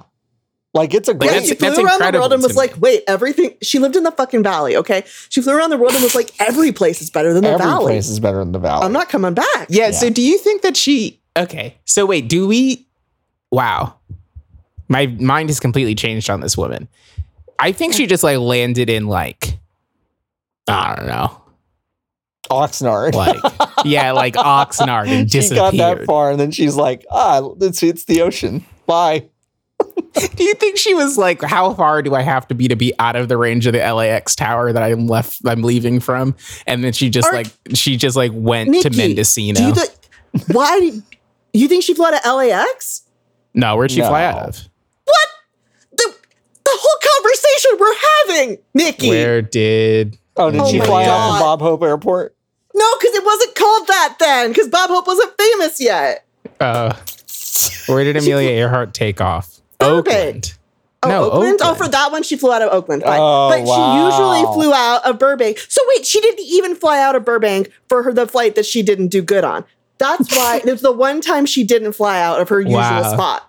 Like 0.73 0.93
it's 0.93 1.07
a 1.07 1.13
Like, 1.13 1.19
great. 1.21 1.31
Yeah, 1.31 1.39
she 1.41 1.55
flew 1.55 1.69
that's 1.69 1.79
around 1.79 2.13
the 2.13 2.19
world 2.19 2.33
and 2.33 2.41
to 2.43 2.47
was 2.47 2.55
me. 2.55 2.61
like, 2.61 2.75
wait, 2.77 3.03
everything. 3.07 3.55
She 3.63 3.79
lived 3.79 3.95
in 3.95 4.03
the 4.03 4.11
fucking 4.11 4.43
valley, 4.43 4.75
okay? 4.75 5.03
She 5.29 5.41
flew 5.41 5.57
around 5.57 5.71
the 5.71 5.77
world 5.77 5.93
and 5.95 6.03
was 6.03 6.13
like, 6.13 6.31
every 6.39 6.71
place 6.71 7.01
is 7.01 7.09
better 7.09 7.33
than 7.33 7.41
the 7.43 7.49
every 7.49 7.65
valley. 7.65 7.83
Every 7.83 7.93
place 7.95 8.09
is 8.09 8.19
better 8.19 8.37
than 8.39 8.51
the 8.51 8.59
valley. 8.59 8.85
I'm 8.85 8.91
not 8.91 9.09
coming 9.09 9.33
back. 9.33 9.67
Yeah, 9.69 9.85
Yeah. 9.85 9.91
So 9.91 10.09
do 10.11 10.21
you 10.21 10.37
think 10.37 10.61
that 10.61 10.77
she 10.77 11.19
okay. 11.37 11.77
So 11.85 12.05
wait, 12.05 12.27
do 12.27 12.47
we 12.47 12.85
wow. 13.49 13.95
My 14.89 15.07
mind 15.07 15.49
has 15.49 15.59
completely 15.59 15.95
changed 15.95 16.29
on 16.29 16.41
this 16.41 16.55
woman. 16.57 16.87
I 17.59 17.71
think 17.71 17.93
she 17.93 18.05
just 18.07 18.23
like 18.23 18.37
landed 18.37 18.89
in 18.89 19.07
like 19.07 19.57
I 20.67 20.95
don't 20.95 21.07
know. 21.07 21.41
Oxnard. 22.49 23.13
Like 23.13 23.37
yeah, 23.85 24.11
like 24.11 24.35
Oxnard 24.35 25.07
and 25.07 25.29
she 25.31 25.39
got 25.49 25.71
that 25.73 25.77
disappeared. 25.77 26.05
far, 26.05 26.31
and 26.31 26.39
then 26.39 26.51
she's 26.51 26.75
like, 26.75 27.05
"Ah, 27.11 27.49
it's 27.61 27.83
it's 27.83 28.05
the 28.05 28.21
ocean. 28.21 28.63
Bye." 28.85 29.27
Do 30.35 30.43
you 30.43 30.55
think 30.55 30.77
she 30.77 30.95
was 30.95 31.19
like, 31.19 31.43
how 31.43 31.71
far 31.75 32.01
do 32.01 32.15
I 32.15 32.21
have 32.23 32.47
to 32.47 32.55
be 32.55 32.67
to 32.67 32.75
be 32.75 32.93
out 32.97 33.15
of 33.15 33.27
the 33.27 33.37
range 33.37 33.67
of 33.67 33.73
the 33.73 33.79
LAX 33.93 34.35
tower 34.35 34.73
that 34.73 34.81
I'm 34.81 35.05
left 35.05 35.39
I'm 35.45 35.61
leaving 35.61 35.99
from? 35.99 36.35
And 36.65 36.83
then 36.83 36.93
she 36.93 37.11
just 37.11 37.27
Are- 37.27 37.33
like 37.35 37.47
she 37.75 37.95
just 37.97 38.15
like 38.15 38.31
went 38.33 38.81
to 38.81 38.89
Mendocino. 38.89 39.59
Do 39.59 39.67
you 39.67 39.73
th- 39.75 39.89
why? 40.47 40.79
do- 40.79 41.03
You 41.53 41.67
think 41.67 41.83
she 41.83 41.93
flew 41.93 42.07
out 42.07 42.13
of 42.25 42.35
LAX? 42.35 43.03
no, 43.53 43.75
where'd 43.75 43.91
she 43.91 44.01
fly 44.01 44.23
out 44.23 44.37
of? 44.49 44.67
What? 45.05 45.27
The, 45.91 46.15
the 46.63 46.71
whole 46.73 46.97
conversation 47.77 48.27
we're 48.27 48.35
having, 48.45 48.57
Nikki. 48.73 49.09
Where 49.09 49.41
did 49.41 50.17
Oh, 50.35 50.51
did 50.51 50.61
Oh 50.61 50.71
she 50.71 50.79
my 50.79 50.85
fly 50.85 51.05
out 51.05 51.29
from 51.31 51.39
Bob 51.39 51.61
Hope 51.61 51.81
Airport? 51.83 52.35
No, 52.75 52.85
because 52.99 53.15
it 53.15 53.25
wasn't 53.25 53.55
called 53.55 53.87
that 53.87 54.15
then, 54.19 54.49
because 54.51 54.67
Bob 54.67 54.89
Hope 54.89 55.07
wasn't 55.07 55.33
famous 55.37 55.79
yet. 55.81 56.25
uh 56.59 56.93
where 57.87 58.03
did 58.03 58.17
Amelia 58.21 58.49
Earhart 58.49 58.93
take 58.93 59.19
off? 59.21 59.59
Burbank. 59.79 60.07
Oakland. 60.07 60.53
Oh, 61.03 61.09
No, 61.09 61.31
Oakland? 61.31 61.59
Oh, 61.63 61.75
for 61.75 61.87
that 61.87 62.11
one, 62.11 62.23
she 62.23 62.35
flew 62.37 62.51
out 62.51 62.61
of 62.61 62.71
Oakland. 62.73 63.03
Fine. 63.03 63.19
Oh, 63.21 63.49
but 63.49 63.59
she 63.59 64.03
usually 64.05 64.53
flew 64.53 64.73
out 64.73 65.05
of 65.05 65.19
Burbank. 65.19 65.59
So 65.69 65.81
wait, 65.89 66.05
she 66.05 66.19
didn't 66.21 66.43
even 66.45 66.75
fly 66.75 66.99
out 66.99 67.15
of 67.15 67.23
Burbank 67.25 67.71
for 67.87 68.03
her 68.03 68.11
the 68.13 68.27
flight 68.27 68.55
that 68.55 68.65
she 68.65 68.81
didn't 68.83 69.07
do 69.09 69.21
good 69.21 69.43
on. 69.43 69.63
That's 69.99 70.35
why 70.35 70.61
it's 70.65 70.81
the 70.81 70.91
one 70.91 71.21
time 71.21 71.45
she 71.45 71.63
didn't 71.63 71.93
fly 71.93 72.19
out 72.21 72.41
of 72.41 72.49
her 72.49 72.59
usual 72.61 72.77
Wow. 72.77 73.13
spot. 73.13 73.46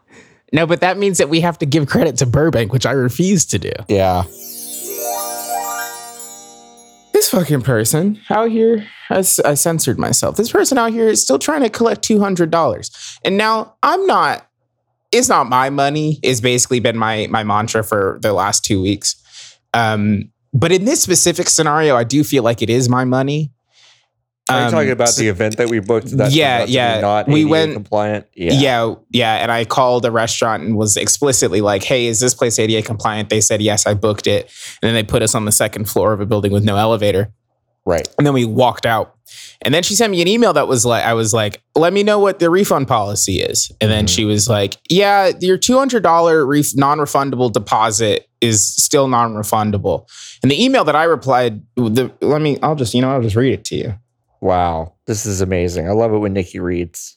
No, 0.53 0.67
but 0.67 0.81
that 0.81 0.99
means 0.99 1.19
that 1.19 1.29
we 1.29 1.41
have 1.41 1.59
to 1.59 1.67
give 1.67 1.87
credit 1.87 2.17
to 2.19 2.27
Burbank, 2.27 2.73
which 2.73 2.87
I 2.87 2.93
refuse 2.93 3.45
to 3.47 3.59
do. 3.59 3.73
Yeah. 3.89 4.25
This 7.13 7.31
fucking 7.31 7.63
person 7.63 8.21
out 8.31 8.51
here, 8.51 8.87
I 9.11 9.23
censored 9.23 9.99
myself. 9.99 10.37
This 10.37 10.53
person 10.53 10.79
out 10.79 10.93
here 10.93 11.09
is 11.09 11.23
still 11.23 11.39
trying 11.39 11.63
to 11.63 11.69
collect 11.69 12.07
$200. 12.07 13.19
And 13.25 13.37
now 13.37 13.75
I'm 13.83 14.07
not, 14.07 14.49
it's 15.11 15.29
not 15.29 15.49
my 15.49 15.69
money, 15.69 16.21
is 16.23 16.41
basically 16.41 16.81
been 16.81 16.97
my, 16.97 17.27
my 17.29 17.43
mantra 17.43 17.83
for 17.83 18.19
the 18.23 18.33
last 18.33 18.65
two 18.65 18.81
weeks. 18.81 19.17
Um, 19.75 20.31
but 20.55 20.73
in 20.73 20.85
this 20.85 21.03
specific 21.03 21.49
scenario, 21.49 21.97
I 21.97 22.05
do 22.05 22.25
feel 22.25 22.43
like 22.43 22.63
it 22.63 22.71
is 22.71 22.89
my 22.89 23.05
money. 23.05 23.53
Are 24.51 24.61
you 24.61 24.65
Um, 24.67 24.73
talking 24.73 24.91
about 24.91 25.11
so- 25.11 25.21
the 25.21 25.29
event 25.29 25.57
that 25.59 25.69
we 25.69 25.79
booked? 25.81 26.17
That 26.17 26.33
Yeah, 26.33 26.59
turned 26.59 26.63
out 26.63 26.65
to 26.65 26.67
be 26.69 26.73
yeah. 26.73 27.01
Not 27.01 27.29
We 27.29 27.41
ADA 27.41 27.49
went- 27.51 27.73
compliant. 27.75 28.27
Yeah. 28.35 28.53
Yeah. 28.55 28.95
yeah, 29.11 29.35
And 29.37 29.53
I 29.53 29.65
called 29.65 30.05
a 30.07 30.11
restaurant 30.11 30.63
and 30.63 30.77
was 30.77 30.97
explicitly 30.97 31.61
like, 31.61 31.85
hey, 31.85 32.07
is 32.07 32.21
this 32.21 32.33
place 32.35 32.59
ADA 32.59 32.83
compliant? 32.83 33.29
They 33.29 33.41
said, 33.43 33.61
yes, 33.61 33.87
I 33.87 33.95
booked 33.95 34.27
it. 34.27 34.51
And 34.83 34.89
then 34.89 34.95
they 34.95 35.03
put 35.03 35.23
us 35.23 35.35
on 35.35 35.45
the 35.45 35.53
second 35.53 35.89
floor 35.89 36.13
of 36.13 36.21
a 36.21 36.27
building 36.27 36.53
with 36.53 36.65
no 36.65 36.77
elevator. 36.77 37.31
Right. 37.85 38.07
And 38.19 38.27
then 38.27 38.35
we 38.35 38.45
walked 38.45 38.85
out. 38.87 39.15
And 39.63 39.75
then 39.75 39.83
she 39.83 39.95
sent 39.95 40.11
me 40.11 40.23
an 40.23 40.29
email 40.29 40.53
that 40.53 40.69
was 40.69 40.85
like, 40.87 41.05
I 41.05 41.15
was 41.15 41.35
like, 41.35 41.61
let 41.75 41.93
me 41.93 42.03
know 42.03 42.19
what 42.19 42.39
the 42.39 42.49
refund 42.51 42.87
policy 42.87 43.41
is. 43.41 43.71
And 43.81 43.91
then 43.91 44.05
Mhm. 44.07 44.09
she 44.15 44.25
was 44.25 44.49
like, 44.49 44.77
yeah, 44.91 45.33
your 45.41 45.59
$200 45.59 46.47
ref- 46.47 46.75
non 46.77 46.99
refundable 46.99 47.51
deposit 47.53 48.27
is 48.41 48.63
still 48.77 49.09
non 49.09 49.35
refundable. 49.35 50.07
And 50.43 50.51
the 50.51 50.63
email 50.63 50.85
that 50.85 50.95
I 50.97 51.05
replied, 51.05 51.63
the, 51.77 52.11
let 52.21 52.41
me, 52.41 52.59
I'll 52.63 52.77
just, 52.77 52.95
you 52.95 53.01
know, 53.03 53.11
I'll 53.11 53.23
just 53.23 53.37
read 53.37 53.53
it 53.53 53.65
to 53.67 53.77
you. 53.77 53.95
Wow. 54.41 54.95
This 55.07 55.27
is 55.27 55.41
amazing. 55.41 55.89
I 55.89 55.93
love 55.93 56.13
it 56.13 56.19
when 56.19 56.33
Nikki 56.33 56.61
reads. 56.61 57.17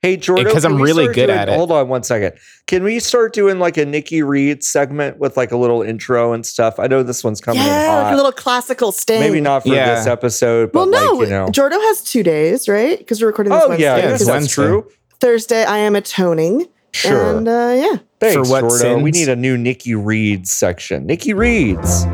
Hey, 0.00 0.16
Jordan. 0.16 0.44
Because 0.44 0.64
I'm 0.64 0.80
really 0.80 1.12
good 1.12 1.28
at 1.28 1.48
it. 1.48 1.56
Hold 1.56 1.72
on 1.72 1.88
one 1.88 2.04
second. 2.04 2.34
Can 2.68 2.84
we 2.84 3.00
start 3.00 3.32
doing 3.32 3.58
like 3.58 3.76
a 3.76 3.84
Nikki 3.84 4.22
Reed 4.22 4.62
segment 4.62 5.18
with 5.18 5.36
like 5.36 5.50
a 5.50 5.56
little 5.56 5.82
intro 5.82 6.32
and 6.32 6.46
stuff? 6.46 6.78
I 6.78 6.86
know 6.86 7.02
this 7.02 7.24
one's 7.24 7.40
coming 7.40 7.60
in 7.62 7.66
yeah, 7.66 8.02
like 8.04 8.12
a 8.12 8.16
little 8.16 8.30
classical 8.30 8.92
sting. 8.92 9.18
Maybe 9.18 9.40
not 9.40 9.64
for 9.64 9.70
Yeah. 9.70 9.96
this 9.96 10.06
episode, 10.06 10.70
but 10.70 10.88
Well, 10.88 10.90
no, 10.90 11.12
like, 11.18 11.26
you 11.28 11.34
know. 11.34 11.46
Jordo 11.46 11.80
has 11.80 12.02
two 12.02 12.22
days, 12.22 12.68
right? 12.68 12.96
Because 12.96 13.20
we're 13.20 13.26
recording 13.26 13.52
this 13.52 13.62
Oh, 13.64 13.68
Wednesday. 13.70 13.84
yeah. 13.86 13.96
Yeah, 13.96 14.06
that's 14.08 14.24
Wednesday. 14.26 14.52
true. 14.54 14.86
Thursday, 15.20 15.64
I 15.64 15.78
am 15.78 15.96
atoning. 15.96 16.66
Sure. 16.92 17.36
And 17.38 17.48
uh, 17.48 17.74
yeah. 17.76 17.96
Thanks, 18.20 18.34
For 18.34 18.42
what 18.52 18.64
Jordo. 18.64 19.02
We 19.02 19.10
need 19.10 19.28
a 19.28 19.36
new 19.36 19.56
Nikki 19.58 19.96
Reads 19.96 20.52
section. 20.52 21.06
Nikki 21.06 21.34
Reads. 21.34 22.04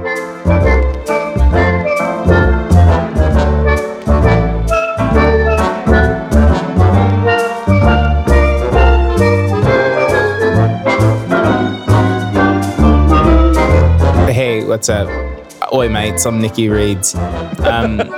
Hey, 14.86 15.04
what's? 15.04 15.72
Oi, 15.72 15.88
mates, 15.88 16.26
I'm 16.26 16.40
Nikki 16.40 16.68
Reeds. 16.68 17.14
Um, 17.14 18.00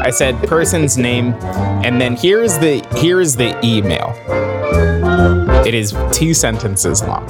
I 0.00 0.10
said 0.10 0.36
person's 0.48 0.96
name, 0.96 1.34
and 1.84 2.00
then 2.00 2.16
here's 2.16 2.58
the 2.58 2.80
here's 2.92 3.36
the 3.36 3.58
email. 3.64 4.14
It 5.66 5.74
is 5.74 5.94
two 6.12 6.32
sentences 6.32 7.02
long. 7.02 7.28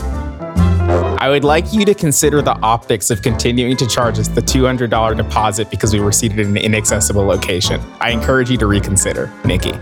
I 1.18 1.28
would 1.30 1.42
like 1.42 1.72
you 1.72 1.84
to 1.84 1.94
consider 1.94 2.42
the 2.42 2.56
optics 2.60 3.10
of 3.10 3.22
continuing 3.22 3.76
to 3.78 3.88
charge 3.88 4.18
us 4.18 4.28
the 4.28 4.42
$200 4.42 5.16
deposit 5.16 5.70
because 5.70 5.92
we 5.92 6.00
were 6.00 6.12
seated 6.12 6.38
in 6.38 6.48
an 6.48 6.56
inaccessible 6.58 7.24
location. 7.24 7.80
I 8.00 8.10
encourage 8.10 8.50
you 8.50 8.58
to 8.58 8.66
reconsider, 8.66 9.32
Nikki. 9.44 9.72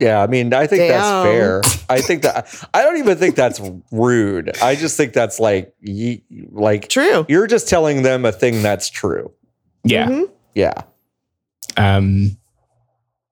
Yeah, 0.00 0.20
I 0.22 0.26
mean, 0.26 0.52
I 0.52 0.66
think 0.66 0.88
that's 0.88 1.24
fair. 1.26 1.62
I 1.88 2.00
think 2.00 2.22
that 2.22 2.66
I 2.74 2.82
don't 2.82 2.96
even 2.98 3.16
think 3.16 3.36
that's 3.36 3.60
rude. 3.92 4.50
I 4.60 4.74
just 4.74 4.96
think 4.96 5.12
that's 5.12 5.38
like, 5.38 5.72
ye, 5.80 6.22
like 6.50 6.88
True. 6.88 7.24
you're 7.28 7.46
just 7.46 7.68
telling 7.68 8.02
them 8.02 8.24
a 8.24 8.32
thing 8.32 8.60
that's 8.62 8.90
true. 8.90 9.30
Yeah. 9.84 10.08
Mhm. 10.08 10.30
Yeah. 10.54 10.72
Um, 11.76 12.36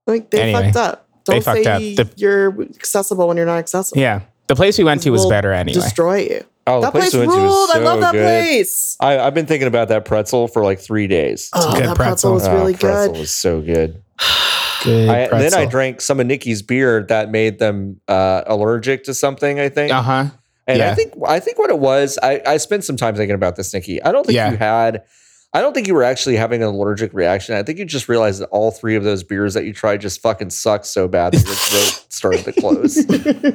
Like 0.07 0.31
they 0.31 0.43
Anyway. 0.43 0.65
fucked 0.65 0.77
up. 0.77 1.09
They 1.27 1.35
Don't 1.35 1.45
fucked 1.45 1.65
say 1.65 1.95
up. 1.97 2.07
The- 2.09 2.11
you're 2.17 2.63
accessible 2.63 3.29
when 3.29 3.37
you're 3.37 3.47
not 3.47 3.59
accessible. 3.59 4.01
Yeah. 4.01 4.21
The 4.49 4.57
place 4.57 4.77
we 4.79 4.85
went 4.85 5.03
to 5.03 5.11
was 5.11 5.25
better 5.27 5.53
anyway. 5.53 5.75
Destroy 5.81 6.17
you. 6.23 6.45
Oh, 6.67 6.81
the 6.81 6.87
that 6.87 6.91
place 6.93 7.11
place, 7.11 7.15
we 7.15 7.21
went 7.21 7.33
to 7.33 7.39
was 7.43 7.53
ruled. 7.53 7.71
I 7.75 7.79
love 7.79 8.01
that 8.01 8.13
good. 8.13 8.23
place. 8.23 8.97
I, 9.01 9.19
I've 9.19 9.35
been 9.35 9.47
thinking 9.47 9.67
about 9.69 9.89
that 9.89 10.05
pretzel 10.05 10.47
for 10.49 10.63
like 10.65 10.79
three 10.81 11.07
days. 11.09 11.49
Oh, 11.53 11.73
good 11.75 11.85
that 11.87 11.97
pretzel. 11.97 12.33
pretzel 12.33 12.33
was 12.35 12.47
Oh, 12.47 12.55
really 12.55 12.75
pretzel 12.75 13.13
good. 13.15 13.19
was 13.21 13.31
so 13.33 13.61
good. 13.61 14.03
Good 14.85 15.09
I, 15.09 15.39
then 15.39 15.55
I 15.55 15.67
drank 15.67 16.01
some 16.01 16.21
of 16.21 16.27
Nikki's 16.27 16.63
beer 16.63 17.03
that 17.09 17.31
made 17.31 17.59
them 17.59 18.01
uh, 18.09 18.43
allergic 18.47 19.05
to 19.05 19.15
something. 19.15 19.61
I 19.61 19.69
think, 19.69 19.93
Uh-huh. 19.93 20.27
and 20.67 20.83
I 20.83 20.95
think 20.95 21.15
I 21.27 21.41
think 21.41 21.59
what 21.59 21.71
it 21.71 21.79
was. 21.79 22.19
I, 22.23 22.41
I 22.47 22.57
spent 22.57 22.85
some 22.85 22.97
time 22.97 23.15
thinking 23.15 23.35
about 23.35 23.57
this, 23.57 23.73
Nikki. 23.75 24.03
I 24.03 24.13
don't 24.13 24.27
think 24.27 24.37
Yeah. 24.37 24.51
you 24.51 24.57
had. 24.57 25.03
I 25.55 25.61
don't 25.61 25.75
think 25.75 25.87
you 25.87 25.93
were 25.95 26.03
actually 26.03 26.37
having 26.37 26.63
an 26.63 26.69
allergic 26.71 27.13
reaction. 27.13 27.55
I 27.55 27.63
think 27.63 27.79
you 27.79 27.85
just 27.85 28.09
realized 28.09 28.41
that 28.41 28.47
all 28.49 28.71
three 28.71 28.97
of 28.97 29.05
those 29.05 29.23
beers 29.23 29.53
that 29.53 29.67
you 29.67 29.75
tried 29.75 30.01
just 30.01 30.23
fucking 30.23 30.49
sucked 30.49 30.87
so 30.87 31.07
bad 31.09 31.35
that 31.35 31.45
your 31.45 31.55
throat 31.55 32.07
started 32.09 32.45
to 32.45 32.53
close. 32.55 32.97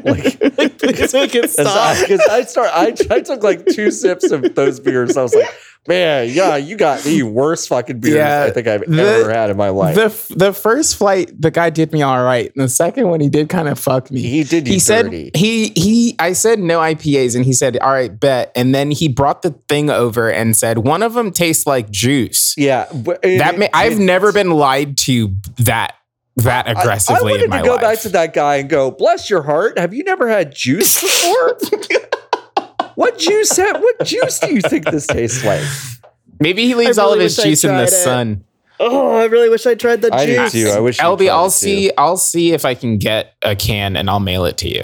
like, 0.05 0.77
Please 0.77 1.13
make 1.13 1.33
it 1.33 1.41
Because 1.41 1.57
I, 1.57 1.95
stop. 1.95 2.07
'cause 2.07 2.21
I 2.29 2.43
start, 2.43 2.69
I, 2.71 2.93
I 3.09 3.21
took 3.21 3.41
like 3.41 3.65
two 3.65 3.89
sips 3.89 4.29
of 4.29 4.53
those 4.53 4.79
beers. 4.79 5.17
I 5.17 5.23
was 5.23 5.33
like, 5.33 5.49
man, 5.87 6.29
yeah, 6.31 6.55
you 6.57 6.75
got 6.75 7.01
the 7.01 7.23
worst 7.23 7.69
fucking 7.69 7.99
beers 7.99 8.15
Yeah, 8.15 8.43
I 8.43 8.51
think 8.51 8.67
I've 8.67 8.81
the- 8.85 9.01
ever 9.01 9.31
had 9.31 9.49
in 9.49 9.57
my 9.57 9.69
life. 9.69 9.95
The 9.95 10.35
the 10.35 10.53
first 10.53 10.95
flight, 10.95 11.31
the 11.39 11.51
guy 11.51 11.69
did 11.69 11.91
me 11.93 12.01
all 12.01 12.23
right. 12.23 12.51
And 12.55 12.63
the 12.63 12.69
second 12.69 13.07
one, 13.07 13.19
he 13.19 13.29
did 13.29 13.49
kind 13.49 13.67
of 13.67 13.79
fuck 13.79 14.11
me. 14.11 14.21
he 14.21 14.43
did 14.43 14.67
you 14.67 14.73
he 14.73 14.79
said 14.79 15.11
he 15.11 15.69
he 15.75 16.15
I 16.19 16.33
said 16.33 16.59
no 16.59 16.79
IPAs 16.79 17.35
and 17.35 17.45
he 17.45 17.53
said 17.53 17.77
all 17.79 17.91
right 17.91 18.17
bet 18.19 18.51
and 18.55 18.73
then 18.75 18.91
he 18.91 19.07
brought 19.07 19.41
the 19.41 19.51
thing 19.69 19.89
over 19.89 20.29
and 20.31 20.55
said 20.55 20.79
one 20.79 21.03
of 21.03 21.13
them 21.13 21.31
tastes 21.31 21.65
like 21.65 21.89
juice. 21.89 22.53
yeah, 22.57 22.85
That 22.91 23.55
may, 23.57 23.69
I've 23.73 23.93
it- 23.93 23.99
never 23.99 24.31
been 24.31 24.51
lied 24.51 24.97
to 25.05 25.33
that 25.59 25.93
that 26.37 26.67
I- 26.67 26.71
aggressively 26.73 27.17
I, 27.17 27.31
wanted 27.31 27.43
in 27.45 27.49
my 27.49 27.61
to 27.61 27.67
go 27.67 27.71
life. 27.73 27.81
back 27.81 27.99
to 28.01 28.09
that 28.09 28.33
guy 28.33 28.57
and 28.57 28.69
go, 28.69 28.91
bless 28.91 29.27
your 29.29 29.41
heart. 29.41 29.79
Have 29.79 29.91
you 29.93 30.03
never 30.03 30.27
had 30.29 30.53
juice 30.53 31.01
before? 31.01 31.57
what 32.97 33.17
juice? 33.19 33.55
ha- 33.55 33.79
What 33.79 34.03
juice 34.05 34.39
do 34.39 34.53
you 34.53 34.61
think 34.61 34.85
this 34.89 35.05
tastes 35.07 35.43
like? 35.45 35.61
Maybe 36.39 36.65
he 36.65 36.73
leaves 36.75 36.97
I 36.97 37.03
all 37.03 37.13
of 37.13 37.19
his 37.19 37.37
wish 37.37 37.45
I 37.45 37.49
juice 37.49 37.63
in 37.63 37.75
the 37.77 37.83
it. 37.83 37.91
sun. 37.91 38.43
Oh, 38.79 39.15
I 39.17 39.25
really 39.25 39.49
wish 39.49 39.65
I 39.65 39.73
tried 39.75 40.01
the 40.01 40.13
I 40.13 40.25
do 40.25 40.35
juice. 40.35 40.51
too. 40.51 40.69
I 40.75 40.79
wish. 40.79 40.99
you 40.99 41.05
LB, 41.05 41.29
I'll 41.29 41.45
it 41.45 41.49
too. 41.49 41.51
see. 41.51 41.91
I'll 41.97 42.17
see 42.17 42.51
if 42.53 42.65
I 42.65 42.73
can 42.75 42.97
get 42.97 43.33
a 43.41 43.55
can 43.55 43.95
and 43.95 44.09
I'll 44.09 44.19
mail 44.19 44.45
it 44.45 44.57
to 44.57 44.69
you. 44.69 44.83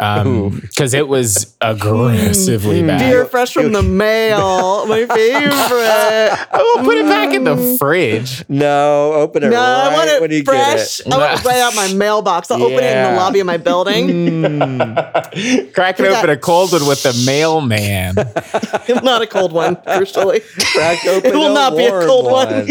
Um, 0.00 0.50
because 0.60 0.94
it 0.94 1.08
was 1.08 1.56
aggressively 1.60 2.82
bad. 2.86 3.00
Beer 3.00 3.24
fresh 3.24 3.52
from 3.52 3.72
the 3.72 3.82
mail. 3.82 4.86
My 4.86 5.06
favorite. 5.06 5.48
I 6.52 6.72
will 6.76 6.84
put 6.84 6.98
it 6.98 7.06
back 7.06 7.34
in 7.34 7.42
the 7.44 7.76
fridge. 7.80 8.44
No, 8.48 9.12
open 9.14 9.42
it 9.42 9.48
No, 9.50 9.56
right 9.56 9.64
I 9.92 9.92
want 10.06 10.20
when 10.20 10.30
it 10.30 10.36
you 10.36 10.44
fresh. 10.44 10.98
get 10.98 11.06
it. 11.08 11.12
I 11.12 11.18
want 11.18 11.40
it 11.40 11.44
right 11.44 11.58
out 11.58 11.74
my 11.74 11.92
mailbox. 11.94 12.50
I'll 12.50 12.62
open 12.62 12.78
it 12.84 12.96
in 12.96 13.10
the 13.12 13.18
lobby 13.18 13.40
of 13.40 13.46
my 13.46 13.56
building. 13.56 14.08
Mm. 14.48 15.72
Cracking 15.74 16.04
Put 16.06 16.12
that- 16.12 16.18
open 16.18 16.30
a 16.30 16.36
cold 16.36 16.72
one 16.72 16.86
with 16.86 17.02
the 17.02 17.12
mailman. 17.26 18.14
Not 19.04 19.22
a 19.22 19.26
cold 19.26 19.52
one, 19.52 19.76
crucially. 19.76 20.42
Crack 20.72 21.04
open 21.06 21.30
It 21.30 21.34
will 21.34 21.50
a 21.50 21.54
not 21.54 21.76
be 21.76 21.86
a 21.86 21.90
warm 21.90 22.06
cold 22.06 22.24
one. 22.30 22.66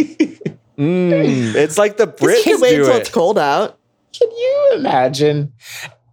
Mm, 0.77 1.55
it's 1.55 1.77
like 1.77 1.97
the 1.97 2.05
You 2.05 2.11
Brits 2.27 2.43
can 2.43 2.61
wait 2.61 2.71
do 2.71 2.81
until 2.81 2.95
it. 2.95 2.99
it's 3.01 3.09
cold 3.09 3.37
out. 3.37 3.77
Can 4.13 4.29
you 4.31 4.71
imagine 4.75 5.53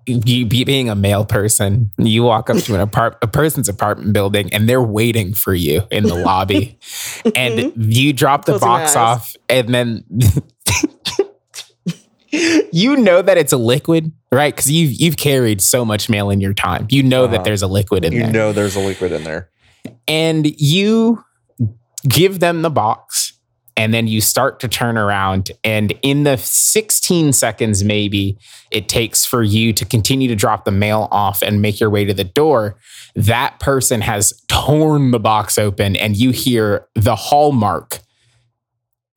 you 0.06 0.46
be, 0.46 0.64
being 0.64 0.88
a 0.90 0.94
male 0.94 1.24
person? 1.24 1.90
You 1.98 2.22
walk 2.24 2.50
up 2.50 2.56
to 2.58 2.74
an 2.74 2.80
apart 2.80 3.16
a 3.22 3.26
person's 3.26 3.68
apartment 3.68 4.12
building 4.12 4.52
and 4.52 4.68
they're 4.68 4.82
waiting 4.82 5.34
for 5.34 5.54
you 5.54 5.82
in 5.90 6.04
the 6.04 6.14
lobby, 6.14 6.78
and 7.34 7.72
you 7.76 8.12
drop 8.12 8.44
the 8.44 8.58
Closing 8.58 8.68
box 8.68 8.96
off, 8.96 9.34
and 9.48 9.74
then. 9.74 10.04
You 12.72 12.96
know 12.96 13.22
that 13.22 13.38
it's 13.38 13.52
a 13.52 13.56
liquid, 13.56 14.10
right? 14.32 14.52
Because 14.54 14.68
you've 14.68 14.92
you've 15.00 15.16
carried 15.16 15.60
so 15.62 15.84
much 15.84 16.08
mail 16.08 16.30
in 16.30 16.40
your 16.40 16.52
time. 16.52 16.88
You 16.90 17.04
know 17.04 17.28
that 17.28 17.34
Uh-huh. 17.36 17.44
there's 17.44 17.62
a 17.62 17.68
liquid 17.68 18.04
in 18.04 18.12
You 18.12 18.18
there. 18.20 18.26
You 18.26 18.32
know 18.32 18.52
there's 18.52 18.74
a 18.74 18.80
liquid 18.80 19.12
in 19.12 19.22
there. 19.22 19.50
and 20.08 20.44
you 20.60 21.22
give 22.08 22.40
them 22.40 22.62
the 22.62 22.70
box 22.70 23.34
and 23.76 23.92
then 23.92 24.06
you 24.06 24.20
start 24.20 24.60
to 24.60 24.68
turn 24.68 24.96
around 24.96 25.50
and 25.62 25.92
in 26.02 26.24
the 26.24 26.36
16 26.36 27.32
seconds 27.32 27.84
maybe 27.84 28.38
it 28.70 28.88
takes 28.88 29.24
for 29.24 29.42
you 29.42 29.72
to 29.72 29.84
continue 29.84 30.28
to 30.28 30.36
drop 30.36 30.64
the 30.64 30.70
mail 30.70 31.08
off 31.10 31.42
and 31.42 31.60
make 31.60 31.80
your 31.80 31.90
way 31.90 32.04
to 32.04 32.14
the 32.14 32.24
door 32.24 32.76
that 33.14 33.58
person 33.60 34.00
has 34.00 34.32
torn 34.48 35.10
the 35.10 35.20
box 35.20 35.58
open 35.58 35.96
and 35.96 36.16
you 36.16 36.30
hear 36.30 36.86
the 36.94 37.16
hallmark 37.16 38.00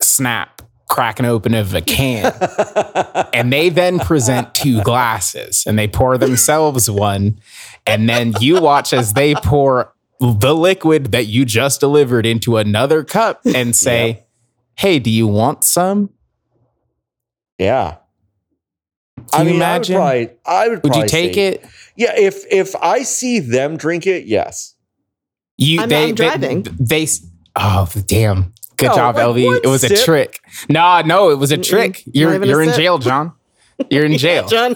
snap 0.00 0.62
cracking 0.88 1.26
open 1.26 1.54
of 1.54 1.74
a 1.74 1.80
can. 1.80 2.32
And 3.34 3.52
they 3.52 3.68
then 3.68 4.00
present 4.00 4.54
two 4.54 4.82
glasses 4.82 5.64
and 5.66 5.78
they 5.78 5.86
pour 5.86 6.18
themselves 6.18 6.90
one 6.90 7.38
and 7.86 8.08
then 8.08 8.32
you 8.40 8.60
watch 8.60 8.92
as 8.92 9.12
they 9.12 9.34
pour 9.34 9.92
the 10.18 10.54
liquid 10.54 11.12
that 11.12 11.26
you 11.26 11.44
just 11.44 11.78
delivered 11.78 12.26
into 12.26 12.56
another 12.56 13.04
cup 13.04 13.40
and 13.44 13.76
say 13.76 14.24
hey 14.78 14.98
do 14.98 15.10
you 15.10 15.26
want 15.26 15.62
some 15.64 16.10
Yeah. 17.58 17.96
Can 19.32 19.46
you 19.48 19.54
imagine? 19.54 19.96
I 19.96 20.18
would, 20.20 20.42
probably, 20.44 20.60
I 20.64 20.68
would, 20.68 20.82
would 20.84 20.96
you 20.96 21.06
take 21.08 21.34
say- 21.34 21.46
it 21.48 21.64
Yeah, 21.96 22.14
if 22.16 22.44
if 22.50 22.74
I 22.76 23.02
see 23.02 23.40
them 23.40 23.76
drink 23.76 24.06
it, 24.06 24.26
yes. 24.26 24.74
you 25.56 25.80
I'm- 25.80 25.88
they, 25.88 26.02
I'm 26.04 26.08
they- 26.10 26.12
driving. 26.14 26.62
they, 26.78 27.06
oh 27.56 27.88
damn 28.06 28.54
good 28.76 28.86
No, 28.90 28.94
job 28.94 29.16
like 29.16 29.24
LB 29.24 29.60
it 29.64 29.66
was 29.68 29.82
a 29.84 29.96
trick 30.04 30.40
no 30.68 31.00
no 31.02 31.30
it 31.30 31.38
was 31.38 31.50
a 31.50 31.56
trick 31.58 32.04
not 32.06 32.14
you're 32.14 32.44
you're 32.44 32.62
in 32.62 32.68
sip. 32.68 32.76
jail 32.78 32.98
john 32.98 33.32
you're 33.90 34.04
in 34.04 34.16
jail 34.26 34.46
John. 34.46 34.74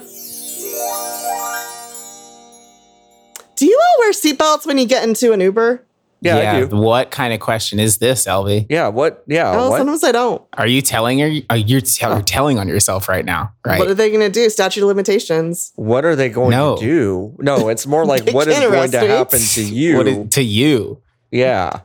Do 3.55 3.65
you 3.65 3.79
all 3.81 3.95
wear 3.99 4.11
seatbelts 4.11 4.65
when 4.65 4.77
you 4.77 4.85
get 4.85 5.07
into 5.07 5.31
an 5.31 5.39
Uber? 5.39 5.85
Yeah, 6.23 6.55
I 6.57 6.65
do. 6.65 6.75
what 6.77 7.11
kind 7.11 7.33
of 7.33 7.39
question 7.39 7.79
is 7.79 7.97
this 7.97 8.25
LB 8.25 8.67
Yeah, 8.69 8.87
what? 8.87 9.23
Yeah, 9.27 9.55
what? 9.69 9.77
sometimes 9.77 10.03
I 10.03 10.11
don't. 10.11 10.41
are 10.57 10.67
you 10.67 10.81
telling 10.81 11.19
her 11.19 11.31
are 11.49 11.57
you 11.57 11.81
tell, 11.81 12.13
you're 12.13 12.21
telling 12.21 12.59
on 12.59 12.67
yourself 12.67 13.09
right 13.09 13.25
now 13.25 13.53
right 13.65 13.77
What 13.79 13.87
are 13.89 13.93
they 13.93 14.09
going 14.09 14.21
to 14.21 14.29
do? 14.29 14.49
Statute 14.49 14.81
of 14.83 14.87
limitations. 14.87 15.73
What 15.75 16.05
are 16.05 16.15
they 16.15 16.29
going 16.29 16.51
No. 16.51 16.77
to 16.77 16.81
do? 16.81 17.35
No, 17.39 17.69
it's 17.69 17.85
more 17.85 18.05
like 18.13 18.29
what 18.29 18.47
is 18.47 18.57
going 18.59 18.91
to 18.91 19.01
me. 19.01 19.07
happen 19.07 19.39
to 19.39 19.61
you? 19.63 19.97
what 19.97 20.07
is, 20.07 20.29
to 20.35 20.41
you 20.43 21.01
yeah. 21.31 21.81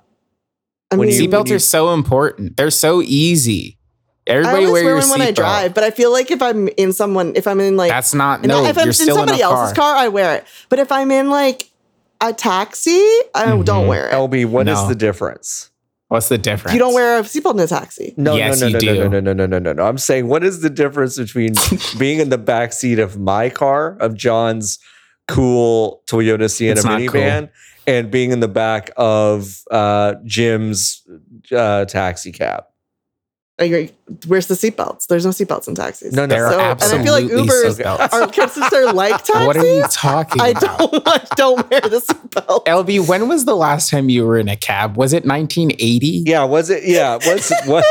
I 0.90 0.96
When 0.96 1.08
mean, 1.08 1.20
Seatbelts 1.20 1.50
are 1.54 1.58
so 1.58 1.92
important. 1.92 2.56
They're 2.56 2.70
so 2.70 3.02
easy. 3.02 3.78
I 4.26 4.32
Everybody 4.32 4.66
always 4.66 4.72
wear 4.72 4.84
wear 4.84 4.92
your 4.94 5.00
one 5.00 5.10
when 5.10 5.20
I 5.22 5.32
seatbelt. 5.32 5.34
drive, 5.36 5.74
but 5.74 5.84
I 5.84 5.90
feel 5.90 6.12
like 6.12 6.30
if 6.30 6.42
I'm 6.42 6.68
in 6.76 6.92
someone, 6.92 7.32
if 7.34 7.46
I'm 7.46 7.60
in 7.60 7.76
like, 7.76 7.90
That's 7.90 8.12
not 8.14 8.40
and 8.40 8.48
no. 8.48 8.64
if 8.64 8.76
I'm 8.76 8.84
you're 8.84 8.88
in 8.88 8.92
still 8.92 9.08
in 9.22 9.28
somebody 9.28 9.40
a 9.40 9.46
car. 9.46 9.62
else's 9.62 9.76
car, 9.76 9.96
I 9.96 10.08
wear 10.08 10.36
it. 10.36 10.44
But 10.68 10.78
if 10.80 10.92
I'm 10.92 11.10
in 11.10 11.30
like 11.30 11.70
a 12.20 12.32
taxi, 12.32 12.98
I 13.34 13.46
Mhm. 13.46 13.64
don't 13.64 13.86
wear 13.86 14.08
it. 14.08 14.12
LB, 14.12 14.44
what 14.44 14.68
is 14.68 14.78
No. 14.78 14.88
the 14.88 14.94
difference? 14.94 15.70
What's 16.08 16.28
the 16.28 16.38
difference? 16.38 16.72
You 16.72 16.78
don't 16.78 16.94
wear 16.94 17.18
a 17.18 17.22
seatbelt 17.22 17.54
in 17.54 17.60
a 17.60 17.66
taxi. 17.66 18.14
No, 18.16 18.34
Yes, 18.34 18.60
no, 18.60 18.68
you 18.68 18.72
no, 18.72 18.78
no, 18.78 18.94
do. 18.94 18.94
no, 18.94 19.08
no, 19.08 19.20
no, 19.20 19.32
no, 19.34 19.46
no, 19.46 19.58
no, 19.58 19.72
no. 19.74 19.82
I'm 19.84 19.98
saying, 19.98 20.26
what 20.26 20.42
is 20.42 20.60
the 20.62 20.70
difference 20.70 21.18
between 21.18 21.52
being 21.98 22.18
in 22.18 22.30
the 22.30 22.38
back 22.38 22.72
seat 22.72 22.98
of 22.98 23.18
my 23.18 23.50
car, 23.50 23.96
of 24.00 24.14
John's 24.14 24.78
cool 25.28 26.02
Toyota 26.06 26.50
Sienna 26.50 26.72
It's 26.80 26.84
not 26.84 27.00
minivan, 27.00 27.50
and 27.86 28.10
being 28.10 28.30
in 28.32 28.40
the 28.40 28.48
back 28.48 28.90
of 28.96 29.60
uh, 29.70 30.14
Jim's 30.24 31.02
uh, 31.54 31.84
taxi 31.84 32.32
cab? 32.32 32.64
Like, 33.58 33.92
where's 34.28 34.46
the 34.46 34.54
seatbelts? 34.54 35.08
There's 35.08 35.24
no 35.24 35.32
seatbelts 35.32 35.66
in 35.66 35.74
taxis. 35.74 36.12
No, 36.12 36.26
no. 36.26 36.34
There 36.34 36.48
So- 36.50 36.58
are 36.60 36.70
and 36.70 36.82
I 36.82 37.02
feel 37.02 37.12
like 37.12 37.24
Ubers 37.24 37.76
seatbelts. 37.80 38.12
Are 38.12 38.32
since 38.32 38.94
like 38.94 39.24
taxis? 39.24 39.34
What 39.46 39.56
are 39.56 39.66
you 39.66 39.82
talking 39.90 40.40
I 40.40 40.48
about? 40.50 40.78
don't. 40.78 41.02
I 41.08 41.26
don't 41.36 41.68
wear 41.70 41.80
the 41.80 41.98
seatbelt. 42.00 42.64
LB, 42.66 43.08
when 43.08 43.26
was 43.28 43.46
the 43.46 43.56
last 43.56 43.90
time 43.90 44.08
you 44.08 44.24
were 44.24 44.38
in 44.38 44.48
a 44.48 44.56
cab? 44.56 44.96
Was 44.96 45.12
it 45.12 45.24
1980? 45.24 46.22
Yeah, 46.26 46.44
was 46.44 46.70
it? 46.70 46.84
Yeah, 46.84 47.14
was 47.16 47.52
was 47.66 47.84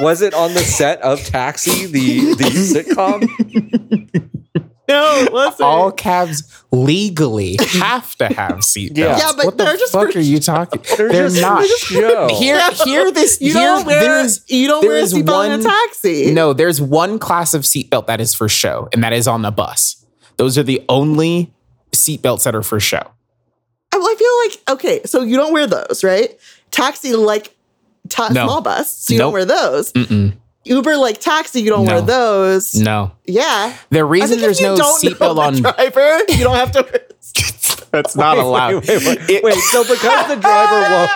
was 0.00 0.20
it 0.22 0.34
on 0.34 0.52
the 0.52 0.60
set 0.60 1.00
of 1.00 1.24
Taxi, 1.24 1.86
the 1.86 2.34
the 2.34 2.44
sitcom? 2.84 4.70
No, 4.86 5.22
it 5.22 5.32
wasn't. 5.32 5.62
All 5.62 5.90
cabs 5.90 6.62
legally 6.70 7.56
have 7.78 8.14
to 8.16 8.26
have 8.26 8.58
seatbelts. 8.58 8.96
Yeah. 8.98 9.16
Yeah, 9.18 9.32
but 9.36 9.46
what 9.46 9.56
the 9.58 9.64
they're 9.64 9.76
just 9.76 9.92
fuck 9.92 10.12
for- 10.12 10.18
are 10.18 10.22
you 10.22 10.38
talking? 10.40 10.82
They're 10.96 11.08
They're, 11.08 11.28
just 11.28 11.40
not. 11.40 11.62
for 11.62 11.66
show. 11.94 12.28
Here, 12.38 12.60
here, 12.84 13.10
this. 13.10 13.40
you 13.40 13.52
here, 13.54 13.62
don't 13.62 13.86
wear. 13.86 14.00
there's- 14.00 14.44
You 14.48 14.68
don't 14.68 14.86
wear 14.86 14.98
a 14.98 15.02
seatbelt 15.06 15.46
in 15.54 15.60
a 15.60 15.62
taxi. 15.62 16.32
No, 16.32 16.52
there's 16.52 16.80
one 16.80 17.18
class 17.18 17.54
of 17.54 17.62
seatbelt 17.62 18.06
that 18.08 18.20
is 18.20 18.34
for 18.34 18.48
show, 18.48 18.88
and 18.92 19.02
that 19.04 19.12
is 19.14 19.26
on 19.26 19.42
the 19.42 19.50
bus. 19.50 20.04
Those 20.36 20.58
are 20.58 20.62
the 20.62 20.82
only 20.88 21.52
seatbelts 21.92 22.44
that 22.44 22.54
are 22.54 22.62
for 22.62 22.78
show. 22.80 23.02
I, 23.92 23.96
well, 23.98 24.08
I 24.08 24.14
feel 24.16 24.38
like 24.68 24.78
okay. 24.80 25.00
So 25.06 25.22
you 25.22 25.36
don't 25.36 25.52
wear 25.52 25.66
those, 25.66 26.02
right? 26.04 26.36
Taxi 26.72 27.14
like 27.14 27.56
ta- 28.08 28.28
No. 28.32 28.44
small 28.46 28.60
bus, 28.60 28.92
so 28.96 29.12
you 29.14 29.18
Nope. 29.18 29.26
don't 29.26 29.32
wear 29.32 29.44
those. 29.44 29.92
Mm-mm. 29.92 30.34
Uber 30.64 30.96
like 30.96 31.20
taxi, 31.20 31.60
you 31.62 31.70
don't 31.70 31.86
wear 31.86 32.00
those. 32.00 32.74
No. 32.74 33.12
Yeah. 33.26 33.76
The 33.90 34.04
reason 34.04 34.40
there's 34.40 34.60
no 34.60 34.76
seatbelt 34.76 35.38
on 35.38 35.56
driver, 35.56 36.18
you 36.30 36.44
don't 36.44 36.56
have 36.56 36.72
to. 36.72 36.82
that's 37.90 38.16
not 38.16 38.38
allowed. 38.38 38.86
Wait, 38.86 38.88
wait, 38.88 39.06
wait, 39.06 39.30
It- 39.30 39.44
wait, 39.44 39.54
so 39.54 39.82
because 39.82 40.28
the 40.28 40.36
driver 40.36 40.80
won't 40.90 41.10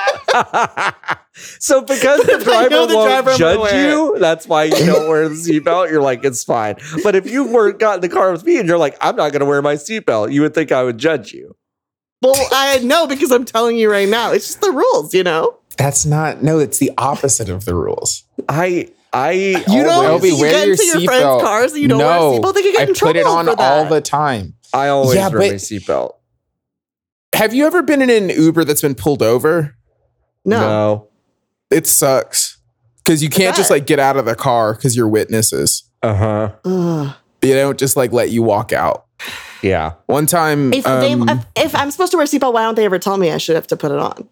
so 1.33 1.81
because 1.81 2.21
the 2.23 2.39
driver 2.45 2.87
the 2.87 2.95
won't 2.95 3.09
driver, 3.09 3.35
judge 3.37 3.73
you, 3.73 4.17
that's 4.19 4.47
why 4.47 4.65
you 4.65 4.87
don't 4.87 5.09
wear 5.09 5.29
the 5.29 5.35
seatbelt. 5.35 5.91
You're 5.91 6.03
like, 6.03 6.25
it's 6.25 6.45
fine. 6.45 6.77
But 7.03 7.15
if 7.15 7.29
you 7.31 7.47
were 7.47 7.73
got 7.73 7.97
in 7.97 8.01
the 8.03 8.09
car 8.09 8.31
with 8.33 8.45
me 8.45 8.59
and 8.59 8.69
you're 8.69 8.79
like, 8.79 8.97
I'm 9.01 9.17
not 9.17 9.33
going 9.33 9.41
to 9.41 9.47
wear 9.47 9.63
my 9.63 9.75
seatbelt, 9.75 10.33
you 10.33 10.43
would 10.43 10.55
think 10.55 10.73
I 10.73 10.83
would 10.85 10.99
judge 10.99 11.33
you. 11.33 11.57
Well, 12.21 12.37
I 12.53 12.79
know 12.81 13.07
because 13.07 13.31
I'm 13.31 13.45
telling 13.45 13.77
you 13.77 13.91
right 13.91 14.09
now. 14.09 14.33
It's 14.33 14.47
just 14.47 14.61
the 14.61 14.73
rules, 14.73 15.15
you 15.15 15.23
know. 15.23 15.57
That's 15.77 16.05
not. 16.05 16.43
No, 16.43 16.59
it's 16.59 16.79
the 16.79 16.91
opposite 16.99 17.49
of 17.49 17.65
the 17.65 17.75
rules. 17.75 18.25
I 18.49 18.89
I 19.12 19.31
You 19.33 19.62
don't- 19.85 20.21
Elby, 20.21 20.29
you 20.29 20.40
wear 20.40 20.51
get 20.53 20.64
your 20.66 20.73
into 20.73 20.85
your 20.87 20.97
seatbelt. 20.97 21.05
friends' 21.07 21.42
cars 21.42 21.73
and 21.73 21.83
you 21.83 21.88
don't 21.88 21.99
wear 21.99 22.09
a 22.09 22.18
no, 22.21 22.40
seatbelt, 22.40 22.55
they 22.55 22.62
could 22.62 22.73
get 22.73 22.81
I 22.81 22.85
in 22.90 22.94
put 22.94 23.16
it 23.16 23.27
on 23.27 23.47
for 23.47 23.55
all 23.59 23.85
the 23.87 24.01
time. 24.01 24.55
I 24.73 24.88
always 24.88 25.14
Yeah, 25.16 25.29
wear 25.29 25.38
my 25.38 25.49
seatbelt. 25.55 26.14
Have 27.35 27.55
you 27.55 27.66
ever 27.66 27.83
been 27.83 28.03
in 28.03 28.11
an 28.11 28.29
Uber 28.31 28.64
that's 28.64 28.83
been 28.83 28.94
pulled 28.94 29.23
over? 29.23 29.75
No. 30.44 31.09
It 31.71 31.87
sucks 31.87 32.59
because 33.05 33.23
you 33.23 33.29
can't 33.31 33.55
just 33.57 33.71
like 33.71 33.87
get 33.87 33.99
out 33.99 34.16
of 34.16 34.25
the 34.25 34.35
car 34.35 34.75
because 34.75 34.97
you're 34.97 35.09
witnesses. 35.09 35.85
Uh 36.03 36.14
huh. 36.62 37.14
They 37.40 37.53
don't 37.53 37.79
just 37.79 37.97
like 37.97 38.12
let 38.12 38.31
you 38.31 38.42
walk 38.42 38.73
out. 38.73 39.07
Yeah. 39.62 39.92
One 40.07 40.27
time, 40.27 40.73
If, 40.73 40.87
um, 40.87 41.01
they, 41.27 41.33
if, 41.33 41.47
if 41.57 41.75
I'm 41.75 41.90
supposed 41.90 42.12
to 42.12 42.16
wear 42.16 42.25
a 42.25 42.29
seatbelt, 42.29 42.53
why 42.53 42.62
don't 42.62 42.75
they 42.77 42.85
ever 42.85 42.99
tell 42.99 43.16
me 43.16 43.31
I 43.33 43.38
should 43.38 43.57
have 43.57 43.66
to 43.68 43.77
put 43.77 43.90
it 43.90 43.99
on? 43.99 44.29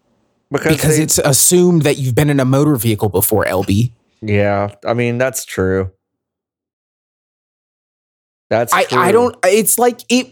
Because, 0.50 0.76
Because 0.76 0.96
they- 0.96 1.02
it's 1.02 1.18
assumed 1.18 1.82
that 1.82 1.98
you've 1.98 2.14
been 2.14 2.30
in 2.30 2.38
a 2.40 2.44
motor 2.44 2.76
vehicle 2.76 3.08
before, 3.08 3.44
LB. 3.44 3.92
Yeah. 4.22 4.74
I 4.86 4.94
mean, 4.94 5.18
that's 5.18 5.44
true. 5.44 5.90
That's 8.50 8.72
I, 8.72 8.84
true. 8.84 8.98
I 8.98 9.12
don't. 9.12 9.36
It's 9.44 9.78
like 9.78 10.00
it. 10.08 10.28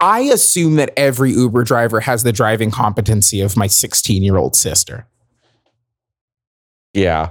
I 0.00 0.20
assume 0.20 0.76
that 0.76 0.92
every 0.96 1.32
Uber 1.32 1.64
driver 1.64 2.00
has 2.00 2.22
the 2.22 2.32
driving 2.32 2.70
competency 2.70 3.40
of 3.40 3.56
my 3.56 3.66
16 3.66 4.22
year 4.22 4.36
old 4.36 4.54
sister 4.54 5.06
Yeah. 6.92 7.30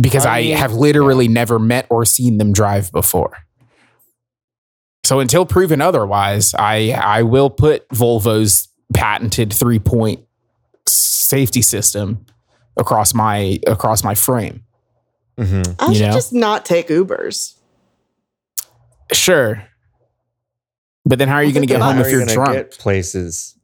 because 0.00 0.24
I 0.24 0.36
I, 0.38 0.42
have 0.50 0.72
literally 0.74 1.26
never 1.26 1.58
met 1.58 1.86
or 1.90 2.04
seen 2.04 2.38
them 2.38 2.52
drive 2.52 2.92
before. 2.92 3.36
So 5.02 5.18
until 5.18 5.44
proven 5.44 5.80
otherwise, 5.80 6.54
I 6.56 6.92
I 6.92 7.22
will 7.24 7.50
put 7.50 7.88
Volvo's 7.88 8.68
patented 8.94 9.52
three 9.52 9.80
point 9.80 10.20
safety 10.86 11.62
system 11.62 12.24
across 12.76 13.12
my 13.12 13.58
across 13.66 14.04
my 14.04 14.14
frame. 14.14 14.62
Hmm 15.40 15.62
I 15.78 15.92
should 15.92 16.02
know? 16.02 16.12
just 16.12 16.32
not 16.32 16.64
take 16.64 16.88
Ubers. 16.88 17.56
Sure. 19.12 19.66
But 21.04 21.18
then 21.18 21.28
how 21.28 21.36
are 21.36 21.44
you 21.44 21.52
going 21.52 21.66
to 21.66 21.72
get 21.72 21.80
home 21.80 21.98
if 21.98 22.10
you 22.10 22.18
you're 22.18 22.26
drunk? 22.26 22.52
Get 22.54 22.78
places. 22.78 23.56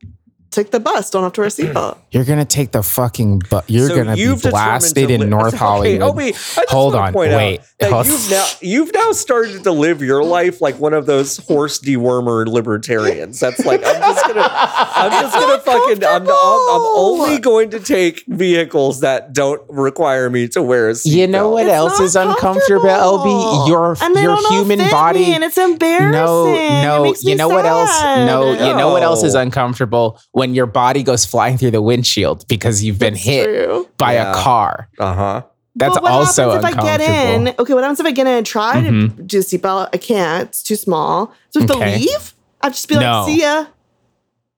Take 0.51 0.71
the 0.71 0.81
bus. 0.81 1.11
Don't 1.11 1.23
have 1.23 1.33
to 1.35 1.41
wear 1.43 1.49
a 1.49 1.51
seatbelt. 1.51 1.99
You're 2.17 2.25
going 2.25 2.39
to 2.39 2.45
take 2.47 2.73
the 2.73 2.83
fucking 2.83 3.41
bu- 3.51 3.61
you're 3.67 3.89
So 3.89 3.95
going 3.95 4.07
to 4.07 4.15
be 4.15 4.21
you've 4.23 4.39
determined 4.39 4.53
blasted 4.53 5.09
to 5.09 5.15
in 5.15 5.21
li- 5.21 5.27
North 5.37 5.49
Okay, 5.49 5.57
Hollywood. 5.59 6.03
Obi, 6.03 6.25
I 6.29 6.31
just 6.33 6.71
Hold 6.71 6.95
wanna 6.95 7.07
on, 7.09 7.13
point 7.13 7.33
out 7.33 7.37
wait. 7.37 7.61
that 7.79 7.93
Hold- 7.93 8.07
you've 8.07 8.31
now 8.31 8.47
you've 8.63 8.95
now 8.95 9.13
started 9.13 9.65
to 9.65 9.71
live 9.73 10.01
your 10.01 10.25
life 10.25 10.63
like 10.63 10.79
one 10.81 10.95
of 10.95 11.05
those 11.05 11.37
horse 11.37 11.79
dewormer 11.79 12.47
libertarians. 12.47 13.39
That's 13.39 13.65
like 13.67 13.83
I'm 13.85 14.01
just 14.01 14.27
gonna 14.27 14.49
I'm 14.51 15.11
just 15.11 15.35
gonna 15.35 15.59
fucking 15.65 16.05
I'm, 16.05 16.23
I'm, 16.23 16.29
I'm 16.29 16.87
only 16.97 17.39
going 17.39 17.69
to 17.71 17.81
take 17.81 18.25
vehicles 18.29 19.01
that 19.01 19.35
don't 19.35 19.61
require 19.69 20.31
me 20.31 20.49
to 20.49 20.63
wear 20.63 20.89
a 20.89 20.93
seatbelt. 20.93 21.13
You 21.13 21.27
know 21.27 21.51
what 21.51 21.67
It's 21.67 21.75
else 21.75 22.01
is 22.01 22.17
uncomfortable, 22.17 22.81
comfortable. 22.87 23.19
LB? 23.19 23.69
Your 23.69 23.97
and 24.01 24.15
your 24.17 24.37
human 24.49 24.79
body. 24.91 25.35
and 25.35 25.45
it's 25.45 25.59
embarrassing. 25.59 26.13
no, 26.13 26.47
It 26.47 26.83
no. 26.83 27.03
makes 27.03 27.25
me 27.25 27.33
You 27.33 27.37
know 27.37 27.49
what 27.49 27.67
else? 27.67 27.91
sad. 27.91 28.27
No, 28.27 28.53
you 28.53 28.75
know 28.75 28.91
what 28.93 29.03
else 29.03 29.23
is 29.23 29.35
uncomfortable 29.35 30.19
when 30.33 30.55
your 30.55 30.67
body 30.67 31.03
goes 31.03 31.27
flying 31.27 31.59
through 31.59 31.73
the 31.73 31.83
windshield 32.07 32.47
because 32.49 32.83
you've 32.85 32.99
been 32.99 33.15
It's 33.15 33.23
hit 33.25 33.45
true. 33.45 33.89
by 33.99 34.15
Yeah. 34.15 34.31
a 34.31 34.35
car. 34.35 34.89
Uh-huh. 34.99 35.43
That's 35.75 35.95
but 35.95 36.03
what 36.05 36.13
also 36.13 36.51
happens 36.53 36.73
if 36.73 36.79
I 36.79 36.83
get 36.83 37.01
uncomfortable. 37.01 37.47
in? 37.49 37.55
Okay, 37.59 37.75
what 37.75 37.83
happens 37.83 38.01
if 38.01 38.07
I 38.07 38.11
get 38.13 38.27
in 38.27 38.33
and 38.35 38.47
try 38.47 38.81
to 38.81 38.89
Mhm. 38.91 39.27
do 39.27 39.39
seatbelt? 39.41 39.89
I 39.93 39.99
can't. 39.99 40.49
It's 40.49 40.63
too 40.63 40.77
small. 40.77 41.33
So 41.51 41.61
I 41.61 41.63
have 41.63 41.71
Okay. 41.71 41.93
to 41.93 41.99
leave? 41.99 42.35
I 42.63 42.69
just 42.71 42.89
be 42.89 42.95
like, 42.95 43.03
No. 43.05 43.27
see 43.27 43.41
ya. 43.43 43.67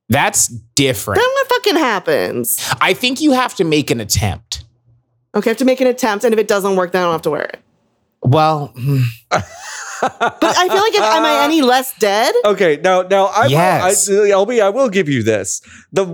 That's 0.08 0.46
different. 0.76 1.20
Then 1.20 1.28
what 1.34 1.48
fucking 1.48 1.76
happens? 1.76 2.56
I 2.80 2.94
think 2.94 3.20
you 3.20 3.32
have 3.32 3.54
to 3.56 3.64
make 3.64 3.90
an 3.90 4.00
attempt. 4.00 4.64
Okay, 5.34 5.50
I 5.50 5.52
have 5.52 5.58
to 5.58 5.64
make 5.64 5.80
an 5.80 5.86
attempt, 5.86 6.24
and 6.24 6.32
if 6.32 6.38
it 6.40 6.48
doesn't 6.48 6.76
work, 6.76 6.92
then 6.92 7.02
I 7.02 7.04
don't 7.06 7.12
have 7.12 7.22
to 7.22 7.30
wear 7.30 7.42
it. 7.42 7.60
Well, 8.22 8.72
hmm, 8.76 9.02
But 10.00 10.56
I 10.56 10.68
feel 10.68 10.78
like 10.78 10.94
if 10.94 11.02
am 11.02 11.24
I 11.24 11.44
any 11.44 11.62
less 11.74 11.92
dead? 11.98 12.34
Okay, 12.44 12.78
now 12.82 13.02
now 13.02 13.26
I, 13.26 13.46
Yes. 13.46 14.08
I, 14.08 14.12
LB, 14.12 14.62
I 14.62 14.68
will 14.70 14.88
give 14.88 15.08
you 15.08 15.22
this. 15.22 15.60
The 15.92 16.04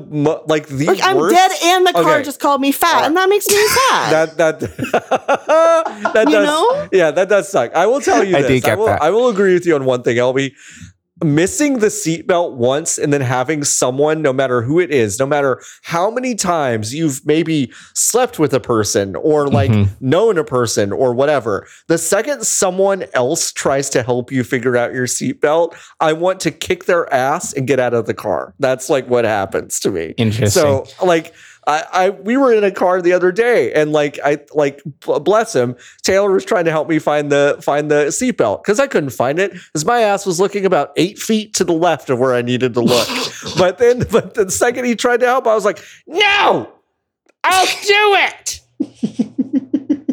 like 0.47 0.67
the 0.69 0.87
Like 0.87 1.05
I'm 1.05 1.17
worst, 1.19 1.35
dead, 1.35 1.51
and 1.65 1.87
the 1.87 1.93
car 1.93 2.15
Okay. 2.17 2.25
just 2.25 2.41
called 2.41 2.61
me 2.61 2.73
fat, 2.73 3.05
and 3.05 3.17
that 3.17 3.29
makes 3.29 3.47
me 3.49 3.57
sad. 3.91 4.13
that 4.13 4.37
that 4.39 4.61
that 6.15 6.25
You 6.29 6.33
does 6.35 6.47
know? 6.47 6.89
yeah 6.93 7.11
that 7.11 7.29
does 7.29 7.49
suck. 7.49 7.75
I 7.75 7.87
will 7.87 8.01
tell 8.01 8.25
you 8.25 8.37
I 8.37 8.43
this. 8.43 8.51
do 8.51 8.61
get 8.61 8.79
will, 8.79 8.87
that. 8.87 9.03
I 9.03 9.11
will 9.11 9.29
agree 9.29 9.55
with 9.55 9.67
you 9.67 9.75
on 9.75 9.85
one 9.85 10.03
thing, 10.03 10.17
LB. 10.17 10.53
Missing 11.25 11.79
the 11.79 11.87
seatbelt 11.87 12.53
once 12.53 12.99
and 12.99 13.11
then 13.13 13.23
having 13.23 13.65
someone, 13.65 14.21
no 14.21 14.33
matter 14.33 14.61
who 14.61 14.79
it 14.79 14.91
is, 14.91 15.19
no 15.19 15.25
matter 15.25 15.63
how 15.83 16.11
many 16.11 16.35
times 16.35 16.93
you've 16.95 17.25
maybe 17.25 17.73
slept 17.95 18.39
with 18.39 18.53
a 18.53 18.61
person 18.61 19.17
or 19.17 19.49
like 19.49 19.71
Mhm. 19.71 19.89
known 20.01 20.37
a 20.37 20.45
person 20.45 20.93
or 20.93 21.15
whatever, 21.15 21.67
the 21.89 21.97
second 21.97 22.45
someone 22.45 23.05
else 23.15 23.53
tries 23.53 23.89
to 23.91 24.03
help 24.03 24.31
you 24.31 24.45
figure 24.45 24.77
out 24.77 24.93
your 24.93 25.07
seatbelt, 25.07 25.73
I 25.99 26.13
want 26.13 26.41
to 26.41 26.51
kick 26.51 26.85
their 26.85 27.13
ass 27.13 27.55
and 27.55 27.67
get 27.67 27.81
out 27.81 27.95
of 27.95 28.05
the 28.05 28.15
car. 28.15 28.53
That's 28.61 28.91
like 28.91 29.09
what 29.09 29.25
happens 29.25 29.81
to 29.81 29.91
me. 29.91 30.13
Interesting. 30.19 30.51
So 30.63 30.85
like 31.03 31.33
I, 31.67 31.85
I 31.93 32.11
we 32.11 32.37
were 32.37 32.53
in 32.53 32.65
a 32.65 32.71
car 32.71 33.01
the 33.01 33.13
other 33.13 33.33
day 33.33 33.73
and 33.73 33.93
like 33.93 34.19
I 34.25 34.39
like 34.53 34.83
bless 35.01 35.55
him 35.55 35.77
Taylor 36.03 36.33
was 36.33 36.45
trying 36.45 36.65
to 36.67 36.71
help 36.71 36.89
me 36.89 36.99
find 36.99 37.33
the 37.33 37.59
find 37.63 37.91
the 37.91 38.07
seatbelt 38.07 38.63
because 38.63 38.81
I 38.81 38.87
couldn't 38.87 39.11
find 39.11 39.39
it 39.39 39.53
because 39.53 39.85
my 39.85 40.01
ass 40.01 40.27
was 40.27 40.41
looking 40.41 40.67
about 40.67 40.93
eight 40.97 41.19
feet 41.19 41.55
to 41.55 41.65
the 41.65 41.73
left 41.73 42.11
of 42.11 42.19
where 42.19 42.35
I 42.35 42.43
needed 42.43 42.75
to 42.75 42.81
look. 42.81 43.09
But 43.59 43.79
then 43.79 44.05
but 44.11 44.35
the 44.35 44.51
second 44.51 44.85
he 44.85 44.97
tried 44.97 45.21
to 45.21 45.27
help 45.27 45.47
I 45.47 45.55
was 45.55 45.65
like 45.65 45.83
no! 46.07 46.73
I'll 47.45 47.67
do 47.67 48.17
it 48.17 48.61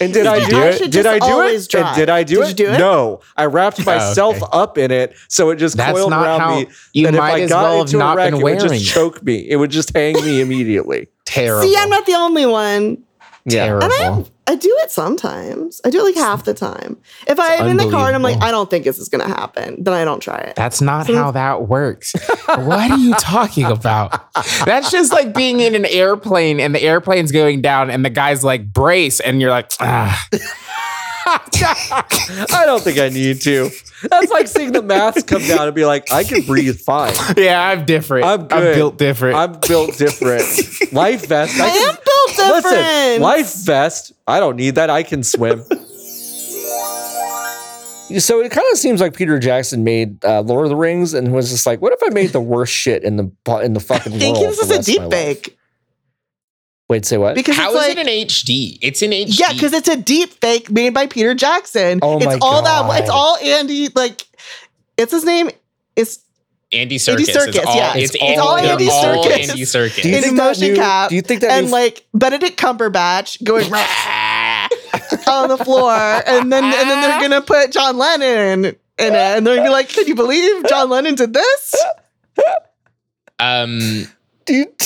and 0.00 0.12
did 0.12 0.26
I 0.26 0.48
do 0.48 0.56
I 0.56 0.66
it 0.68 0.90
did 0.90 1.06
I 1.06 1.18
do 1.18 1.40
it 1.42 1.68
drive. 1.68 1.86
and 1.86 1.96
did 1.96 2.08
I 2.10 2.22
do 2.24 2.36
Did 2.36 2.42
it 2.44 2.48
you 2.48 2.54
do 2.66 2.72
it? 2.72 2.78
no 2.78 3.20
I 3.36 3.46
wrapped 3.46 3.80
oh, 3.80 3.84
myself 3.84 4.36
okay. 4.42 4.46
up 4.52 4.78
in 4.78 4.90
it 4.90 5.16
so 5.28 5.50
it 5.50 5.56
just 5.56 5.76
That's 5.76 5.96
coiled 5.98 6.10
not 6.10 6.24
around 6.24 6.40
how- 6.40 6.60
me 6.60 6.66
you 6.92 7.06
that 7.06 7.14
might 7.14 7.30
if 7.30 7.34
I 7.34 7.40
as 7.42 7.50
got 7.50 7.62
well 7.62 7.72
have 7.78 7.86
into 7.86 7.96
a 7.96 7.98
not 8.00 8.16
wreck, 8.16 8.32
been 8.32 8.40
it 8.40 8.44
would 8.44 8.60
just 8.60 8.86
choke 8.86 9.22
me 9.22 9.36
it 9.48 9.56
would 9.56 9.70
just 9.70 9.94
hang 9.94 10.14
me 10.14 10.40
immediately 10.42 11.08
terrible. 11.24 11.62
See, 11.68 11.76
I'm 11.76 11.88
not 11.90 12.06
the 12.06 12.14
only 12.14 12.46
one. 12.46 13.02
Terrible. 13.48 13.84
And 13.84 14.30
I, 14.46 14.52
I 14.52 14.56
do 14.56 14.74
it 14.82 14.90
sometimes. 14.90 15.80
I 15.84 15.90
do 15.90 16.00
it 16.00 16.02
like 16.04 16.14
half 16.16 16.44
the 16.44 16.54
time. 16.54 16.98
If 17.26 17.38
I'm 17.40 17.66
in 17.68 17.76
the 17.76 17.90
car 17.90 18.06
and 18.06 18.16
I'm 18.16 18.22
like. 18.22 18.42
I 18.42 18.50
don't 18.50 18.68
think 18.68 18.84
this 18.84 18.98
is 18.98 19.08
gonna 19.08 19.26
happen, 19.28 19.82
then 19.82 19.94
I 19.94 20.04
don't 20.04 20.20
try 20.20 20.36
it. 20.36 20.56
That's 20.56 20.80
not 20.80 21.06
So 21.06 21.14
how 21.14 21.30
that 21.30 21.66
works. 21.68 22.12
what 22.46 22.90
are 22.90 22.98
you 22.98 23.14
talking 23.14 23.64
about? 23.64 24.32
That's 24.64 24.90
just 24.90 25.12
like 25.12 25.34
being 25.34 25.60
in 25.60 25.74
an 25.74 25.86
airplane 25.86 26.60
and 26.60 26.74
the 26.74 26.82
airplane's 26.82 27.32
going 27.32 27.62
down 27.62 27.90
and 27.90 28.04
the 28.04 28.10
guy's 28.10 28.44
like 28.44 28.72
brace 28.72 29.20
and 29.20 29.40
you're 29.40 29.50
like, 29.50 29.72
ah. 29.80 30.26
I 31.26 32.62
don't 32.66 32.82
think 32.82 32.98
I 32.98 33.08
need 33.08 33.40
to. 33.42 33.70
That's 34.10 34.30
like 34.30 34.46
seeing 34.48 34.72
the 34.72 34.82
mask 34.82 35.26
come 35.26 35.42
down 35.42 35.66
and 35.66 35.74
be 35.74 35.84
like, 35.86 36.12
I 36.12 36.24
can 36.24 36.42
breathe 36.42 36.78
fine. 36.78 37.14
yeah, 37.36 37.68
I'm 37.68 37.86
different. 37.86 38.26
I'm 38.26 38.46
good. 38.46 38.74
built 38.74 38.98
different. 38.98 39.36
I'm 39.36 39.58
built 39.66 39.96
different. 39.96 40.42
Life 40.92 41.26
vest. 41.26 41.58
I 41.58 41.70
can, 41.70 41.88
am 41.88 41.94
built 41.94 42.13
different. 42.52 42.76
Listen, 42.76 43.22
life 43.22 43.54
vest. 43.64 44.12
I 44.26 44.40
don't 44.40 44.56
need 44.56 44.74
that. 44.76 44.90
I 44.90 45.02
can 45.02 45.22
swim. 45.22 45.64
So 48.18 48.40
it 48.40 48.52
kind 48.52 48.66
of 48.70 48.78
seems 48.78 49.00
like 49.00 49.16
Peter 49.16 49.38
Jackson 49.38 49.82
made 49.82 50.22
uh, 50.24 50.42
Lord 50.42 50.66
of 50.66 50.68
the 50.70 50.76
Rings 50.76 51.14
and 51.14 51.32
was 51.32 51.50
just 51.50 51.64
like, 51.64 51.80
"What 51.80 51.92
if 51.94 52.00
I 52.04 52.10
made 52.10 52.30
the 52.30 52.40
worst 52.40 52.72
shit 52.72 53.02
in 53.02 53.16
the 53.16 53.32
in 53.62 53.72
the 53.72 53.80
fucking 53.80 54.12
I 54.12 54.18
think 54.18 54.36
world?" 54.36 54.50
this 54.50 54.58
for 54.68 54.74
is 54.74 54.78
a 54.78 54.82
deep 54.92 54.98
my 55.00 55.04
life? 55.06 55.12
fake 55.12 55.58
Wait, 56.88 57.06
say 57.06 57.16
what? 57.16 57.34
because 57.34 57.56
How 57.56 57.70
it's 57.74 57.80
is 57.82 57.88
like 57.88 57.98
it 57.98 58.06
in 58.06 58.26
HD? 58.28 58.78
It's 58.82 59.00
in 59.00 59.10
HD. 59.10 59.40
yeah, 59.40 59.52
because 59.52 59.72
it's 59.72 59.88
a 59.88 59.96
deep 59.96 60.30
fake 60.34 60.70
made 60.70 60.92
by 60.92 61.06
Peter 61.06 61.34
Jackson. 61.34 61.98
Oh 62.02 62.16
it's 62.18 62.26
my 62.26 62.38
all 62.42 62.62
God. 62.62 62.90
that. 62.90 63.00
It's 63.00 63.10
all 63.10 63.38
Andy. 63.38 63.88
Like, 63.94 64.22
it's 64.98 65.12
his 65.12 65.24
name. 65.24 65.50
It's 65.96 66.18
Andy 66.74 66.80
Andy 66.80 66.98
Circus. 66.98 67.28
Serkis, 67.30 67.46
it's 67.48 67.58
all, 67.66 67.76
yeah. 67.76 67.96
It's, 67.96 68.14
It's 68.14 68.22
Andy, 68.22 68.36
all 68.38 68.56
they're 68.56 68.72
Andy 68.72 68.88
all 68.90 69.24
Serkis. 69.24 69.48
Andy 69.50 69.62
Serkis. 69.62 70.02
Do 70.02 70.08
you 70.10 70.20
think 70.20 70.36
that 70.36 70.42
motion 70.44 70.68
new- 70.68 70.76
cap. 70.76 71.08
do 71.10 71.14
you 71.16 71.22
think 71.22 71.40
that 71.42 71.50
and 71.52 71.66
new- 71.66 71.72
like 71.72 72.06
Benedict 72.14 72.56
Cumberbatch 72.58 73.42
going 73.44 73.64
on 75.28 75.48
the 75.48 75.58
floor, 75.64 75.92
and 75.92 76.52
then 76.52 76.64
and 76.64 76.72
then 76.72 77.00
they're 77.00 77.20
gonna 77.20 77.40
put 77.42 77.70
John 77.72 77.96
Lennon 77.98 78.64
in 78.64 78.64
it, 78.66 78.80
and 78.98 79.46
they're 79.46 79.56
gonna 79.56 79.68
be 79.68 79.72
like, 79.72 79.88
"Can 79.88 80.06
you 80.06 80.14
believe 80.14 80.64
John 80.68 80.88
Lennon 80.90 81.14
did 81.14 81.32
this?" 81.32 81.74
um, 83.38 83.78
Do 84.46 84.54
you- 84.54 84.66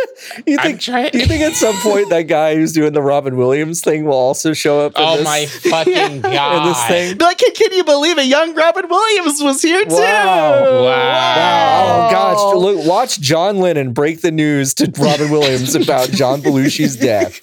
You 0.46 0.58
think? 0.58 0.80
trying. 0.80 1.10
Do 1.10 1.18
you 1.18 1.26
think 1.26 1.42
at 1.42 1.52
some 1.54 1.74
point 1.76 2.08
that 2.10 2.22
guy 2.22 2.54
who's 2.54 2.72
doing 2.72 2.92
the 2.92 3.02
Robin 3.02 3.36
Williams 3.36 3.80
thing 3.80 4.04
will 4.04 4.14
also 4.14 4.52
show 4.52 4.80
up? 4.80 4.92
In 4.96 5.02
Oh 5.04 5.16
this, 5.16 5.24
my 5.24 5.46
fucking 5.70 6.20
god! 6.22 6.56
in 6.62 6.68
this 6.68 6.86
thing? 6.86 7.18
Be 7.18 7.24
like, 7.24 7.38
can, 7.38 7.54
can 7.54 7.72
you 7.72 7.84
believe 7.84 8.18
it? 8.18 8.26
Young 8.26 8.54
Robin 8.54 8.88
Williams 8.88 9.42
was 9.42 9.62
here 9.62 9.84
too. 9.84 9.94
Wow. 9.94 10.84
Wow. 10.84 12.08
Oh 12.08 12.10
gosh! 12.10 12.56
Look, 12.56 12.86
watch 12.86 13.20
John 13.20 13.58
Lennon 13.58 13.92
break 13.92 14.22
the 14.22 14.30
news 14.30 14.74
to 14.74 14.90
Robin 14.98 15.30
Williams 15.30 15.74
about 15.74 16.10
John 16.10 16.40
Belushi's 16.42 16.96
death. 17.10 17.40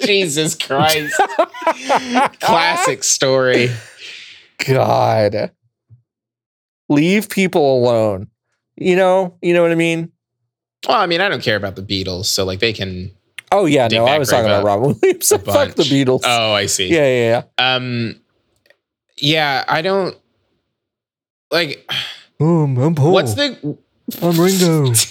Jesus 0.00 0.54
Christ! 0.54 1.14
Classic 2.40 3.02
story. 3.04 3.70
God, 4.66 5.50
leave 6.88 7.28
people 7.28 7.78
alone. 7.78 8.28
You 8.76 8.96
know, 8.96 9.36
you 9.42 9.52
know 9.54 9.62
what 9.62 9.72
I 9.72 9.76
mean. 9.76 10.11
Well, 10.88 10.98
I 10.98 11.06
mean, 11.06 11.20
I 11.20 11.28
don't 11.28 11.42
care 11.42 11.56
about 11.56 11.76
the 11.76 11.82
Beatles, 11.82 12.26
so 12.26 12.44
like 12.44 12.58
they 12.60 12.72
can. 12.72 13.10
Oh 13.50 13.66
yeah, 13.66 13.86
no, 13.88 14.04
I 14.06 14.18
was 14.18 14.28
talking 14.30 14.46
about 14.46 14.64
Robin 14.64 14.96
Williams. 15.00 15.28
Fuck 15.44 15.74
the. 15.74 15.82
Beatles. 15.84 16.22
Oh, 16.24 16.52
I 16.52 16.66
see. 16.66 16.88
yeah, 16.88 17.06
yeah, 17.06 17.42
yeah. 17.58 17.74
Um. 17.74 18.20
Yeah, 19.18 19.64
I 19.68 19.82
don't 19.82 20.16
like. 21.50 21.88
Um, 22.40 22.76
I'm 22.78 22.94
Paul. 22.94 23.12
What's 23.12 23.34
the? 23.34 23.78
I'm 24.22 24.40
Ringo. 24.40 24.92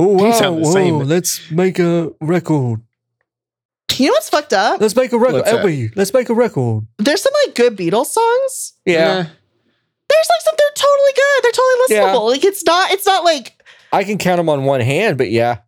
Oh 0.00 0.24
You 0.24 0.32
sound 0.32 0.64
the 0.64 0.70
same. 0.70 0.98
Let's 1.00 1.50
make 1.50 1.80
a 1.80 2.12
record. 2.20 2.82
You 3.96 4.06
know 4.06 4.12
what's 4.12 4.30
fucked 4.30 4.52
up? 4.52 4.80
Let's 4.80 4.94
make 4.94 5.12
a 5.12 5.18
record. 5.18 5.38
What's 5.38 5.50
that? 5.50 5.64
Elby, 5.64 5.90
let's 5.96 6.14
make 6.14 6.28
a 6.28 6.34
record. 6.34 6.86
There's 6.98 7.20
some 7.20 7.32
like 7.44 7.56
good 7.56 7.76
Beatles 7.76 8.06
songs. 8.06 8.74
Yeah, 8.86 9.24
There's 9.24 10.28
like 10.30 10.40
some 10.42 10.54
they're 10.56 10.70
totally 10.76 11.12
good. 11.16 11.42
They're 11.42 11.50
totally 11.50 11.74
Yeah. 11.96 12.14
listenable. 12.14 12.30
Like 12.30 12.44
it's 12.44 12.64
not 12.64 12.92
it's 12.92 13.06
not 13.06 13.24
like 13.24 13.57
I 13.92 14.04
can 14.04 14.18
count 14.18 14.36
them 14.38 14.48
on 14.48 14.64
one 14.64 14.80
hand, 14.80 15.16
but 15.18 15.30
yeah, 15.30 15.58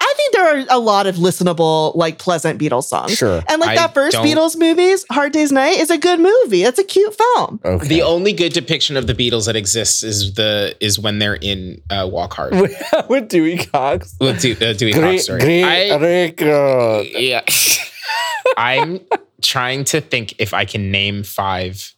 I 0.00 0.12
think 0.16 0.32
there 0.34 0.58
are 0.60 0.64
a 0.70 0.78
lot 0.80 1.06
of 1.06 1.16
listenable, 1.16 1.94
like 1.94 2.18
pleasant 2.18 2.60
Beatles 2.60 2.84
songs. 2.84 3.12
sure. 3.16 3.42
And 3.48 3.60
like 3.60 3.70
I 3.70 3.74
that 3.76 3.94
first 3.94 4.14
don't- 4.14 4.26
Beatles 4.26 4.56
movies, 4.56 5.04
Hard 5.10 5.32
Day's 5.32 5.52
Night, 5.52 5.78
is 5.78 5.90
a 5.90 5.98
good 5.98 6.18
movie. 6.20 6.62
It's 6.64 6.78
a 6.78 6.84
cute 6.84 7.14
film. 7.14 7.60
Okay. 7.64 7.86
The 7.88 8.02
only 8.02 8.32
good 8.32 8.52
depiction 8.52 8.96
of 8.96 9.06
the 9.06 9.14
Beatles 9.14 9.46
that 9.46 9.56
exists 9.56 10.02
is 10.02 10.34
the 10.34 10.76
is 10.80 10.98
when 10.98 11.18
they're 11.18 11.36
in 11.36 11.80
uh, 11.90 12.08
Walk 12.10 12.34
Hard. 12.34 12.54
with 13.08 13.28
Dewey 13.28 13.58
Cox. 13.58 14.16
With 14.20 14.40
Du- 14.40 14.52
uh, 14.54 14.72
Dewey 14.72 14.92
Cox, 14.92 15.02
Great, 15.02 15.20
sorry. 15.22 15.40
great 15.40 16.42
I- 16.42 17.00
yeah. 17.16 17.42
I'm 18.56 19.00
trying 19.42 19.84
to 19.84 20.00
think 20.00 20.34
if 20.40 20.54
I 20.54 20.64
can 20.64 20.90
name 20.90 21.22
five 21.22 21.94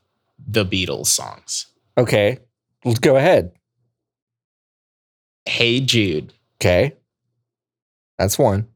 the 0.46 0.64
Beatles 0.64 1.06
songs. 1.06 1.66
Okay, 1.96 2.38
let's 2.84 2.98
go 2.98 3.16
ahead. 3.16 3.52
Hey 5.50 5.80
Jude. 5.80 6.32
Okay, 6.60 6.94
that's 8.18 8.38
one. 8.38 8.68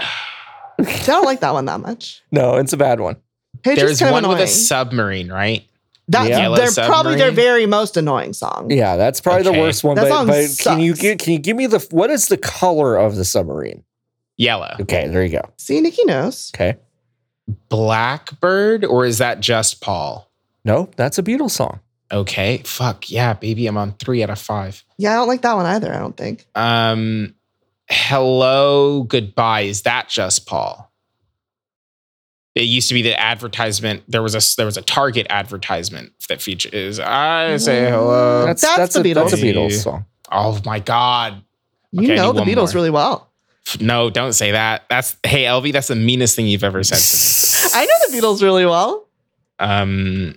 I 0.00 1.02
don't 1.04 1.24
like 1.24 1.40
that 1.40 1.52
one 1.52 1.66
that 1.66 1.78
much. 1.78 2.24
No, 2.32 2.56
it's 2.56 2.72
a 2.72 2.76
bad 2.76 2.98
one. 2.98 3.14
Hey, 3.62 3.76
There's 3.76 3.92
just 3.92 4.00
kind 4.00 4.08
of 4.08 4.14
one 4.14 4.24
annoying. 4.24 4.40
with 4.40 4.48
a 4.48 4.52
submarine, 4.52 5.30
right? 5.30 5.64
That's 6.08 6.28
Yeah. 6.28 6.52
They're 6.56 6.86
probably 6.86 7.14
their 7.14 7.30
very 7.30 7.66
most 7.66 7.96
annoying 7.96 8.32
song. 8.32 8.66
Yeah, 8.68 8.96
that's 8.96 9.20
probably 9.20 9.44
the 9.44 9.52
worst 9.52 9.84
one. 9.84 9.94
That 9.94 10.08
but 10.08 10.08
song 10.08 10.26
but 10.26 10.58
can 10.60 10.80
you 10.80 10.92
give 10.96 11.18
can 11.18 11.34
you 11.34 11.38
give 11.38 11.56
me 11.56 11.68
the 11.68 11.78
what 11.92 12.10
is 12.10 12.26
the 12.26 12.36
color 12.36 12.96
of 12.96 13.14
the 13.14 13.24
submarine? 13.24 13.84
Yellow. 14.36 14.74
Okay, 14.80 15.06
there 15.06 15.24
you 15.24 15.30
go. 15.30 15.52
See, 15.56 15.80
Nikki 15.80 16.04
knows. 16.04 16.50
Okay, 16.52 16.76
Blackbird, 17.68 18.84
or 18.84 19.06
is 19.06 19.18
that 19.18 19.38
just 19.38 19.80
Paul? 19.80 20.28
no, 20.64 20.90
that's 20.96 21.16
a 21.16 21.22
Beatles 21.22 21.52
song. 21.52 21.78
Okay. 22.12 22.58
Fuck. 22.64 23.10
Yeah, 23.10 23.32
baby. 23.32 23.66
I'm 23.66 23.76
on 23.76 23.92
three 23.92 24.22
out 24.22 24.30
of 24.30 24.38
five. 24.38 24.84
Yeah, 24.98 25.12
I 25.12 25.16
don't 25.16 25.28
like 25.28 25.42
that 25.42 25.54
one 25.54 25.66
either. 25.66 25.92
I 25.92 25.98
don't 25.98 26.16
think. 26.16 26.46
Um 26.54 27.34
Hello, 27.90 29.02
goodbye. 29.02 29.62
Is 29.62 29.82
that 29.82 30.08
just 30.08 30.46
Paul? 30.46 30.90
It 32.54 32.62
used 32.62 32.88
to 32.88 32.94
be 32.94 33.02
the 33.02 33.18
advertisement. 33.20 34.04
There 34.08 34.22
was 34.22 34.34
a 34.34 34.56
there 34.56 34.66
was 34.66 34.76
a 34.76 34.82
Target 34.82 35.26
advertisement 35.28 36.12
that 36.28 36.40
features 36.40 37.00
I 37.00 37.56
say 37.56 37.90
hello. 37.90 38.46
That's 38.46 38.62
That's 38.62 38.76
that's, 38.76 38.94
the 38.94 39.10
a, 39.10 39.14
that's 39.14 39.32
a 39.32 39.36
Beatles. 39.36 39.66
Beatles 39.70 39.82
song. 39.82 40.04
oh 40.30 40.60
my 40.64 40.78
god. 40.78 41.42
You 41.90 42.04
Okay, 42.04 42.16
know 42.16 42.32
the 42.32 42.42
Beatles 42.42 42.68
more. 42.68 42.74
really 42.74 42.90
well. 42.90 43.30
No, 43.80 44.08
don't 44.10 44.34
say 44.34 44.52
that. 44.52 44.84
That's 44.88 45.16
hey 45.24 45.44
Elvie, 45.44 45.72
that's 45.72 45.88
the 45.88 45.96
meanest 45.96 46.36
thing 46.36 46.46
you've 46.46 46.64
ever 46.64 46.82
said 46.84 46.98
to 46.98 47.16
me. 47.16 47.70
I 47.82 47.86
know 47.86 47.92
the 48.08 48.16
Beatles 48.18 48.42
really 48.42 48.64
well. 48.66 49.08
Um 49.58 50.36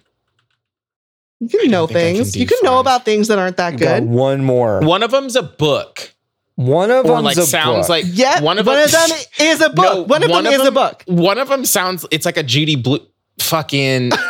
You 1.40 1.60
can 1.60 1.70
know 1.70 1.86
don't 1.86 1.94
think 1.94 1.98
I 1.98 2.14
can 2.14 2.24
things. 2.24 2.36
you 2.36 2.46
can 2.48 2.58
know 2.64 2.80
about 2.80 3.06
things 3.06 3.28
that 3.28 3.38
aren't 3.38 3.58
that 3.58 3.78
Got 3.78 4.00
good. 4.02 4.10
one 4.10 4.44
more. 4.44 4.80
one 4.82 5.04
of 5.04 5.12
them's 5.12 5.36
a 5.36 5.44
book. 5.44 6.14
One 6.56 6.90
of 6.90 7.06
them 7.06 7.24
like 7.24 7.38
sounds 7.38 7.88
like 7.90 8.06
Yeah, 8.08 8.42
one 8.42 8.58
of 8.58 8.66
one 8.66 8.78
them, 8.78 8.86
of 8.86 8.92
them 8.92 9.10
is 9.40 9.62
a 9.62 9.70
book. 9.74 9.96
No, 9.96 10.02
one 10.04 10.24
of 10.24 10.30
one 10.32 10.44
them 10.46 10.54
of 10.56 10.62
is 10.62 10.68
a 10.68 10.72
book. 10.72 11.04
One 11.06 11.38
of 11.38 11.50
them 11.50 11.64
sounds 11.66 12.06
it's 12.10 12.26
like 12.26 12.38
a 12.38 12.44
Judy 12.44 12.76
Blume 12.76 13.06
fucking 13.40 14.12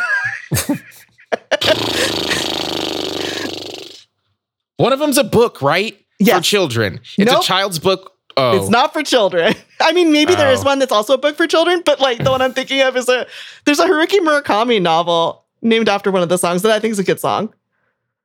One 4.76 4.92
of 4.92 4.98
them's 5.00 5.18
a 5.18 5.24
book, 5.24 5.60
right? 5.62 5.96
For 6.24 6.40
children. 6.40 7.00
It's 7.16 7.30
Nope. 7.30 7.42
a 7.42 7.46
child's 7.46 7.78
book. 7.78 8.12
Oh. 8.36 8.56
It's 8.60 8.68
not 8.70 8.92
for 8.92 9.02
children. 9.02 9.54
I 9.80 9.92
mean, 9.92 10.12
maybe 10.12 10.34
there 10.36 10.52
is 10.52 10.60
Oh. 10.60 10.64
one 10.66 10.78
that's 10.78 10.92
also 10.92 11.14
a 11.14 11.18
book 11.18 11.36
for 11.36 11.46
children, 11.46 11.82
but 11.84 12.00
like 12.00 12.22
the 12.22 12.30
one 12.30 12.40
I'm 12.42 12.52
thinking 12.52 12.80
of 12.82 12.96
is 12.96 13.08
a 13.08 13.26
there's 13.64 13.80
a 13.80 13.86
Haruki 13.86 14.18
Murakami 14.20 14.80
novel 14.80 15.44
named 15.62 15.88
after 15.88 16.10
one 16.10 16.22
of 16.22 16.28
the 16.28 16.38
songs 16.38 16.62
that 16.62 16.72
I 16.72 16.80
think 16.80 16.92
is 16.92 16.98
a 16.98 17.04
good 17.04 17.20
song. 17.20 17.52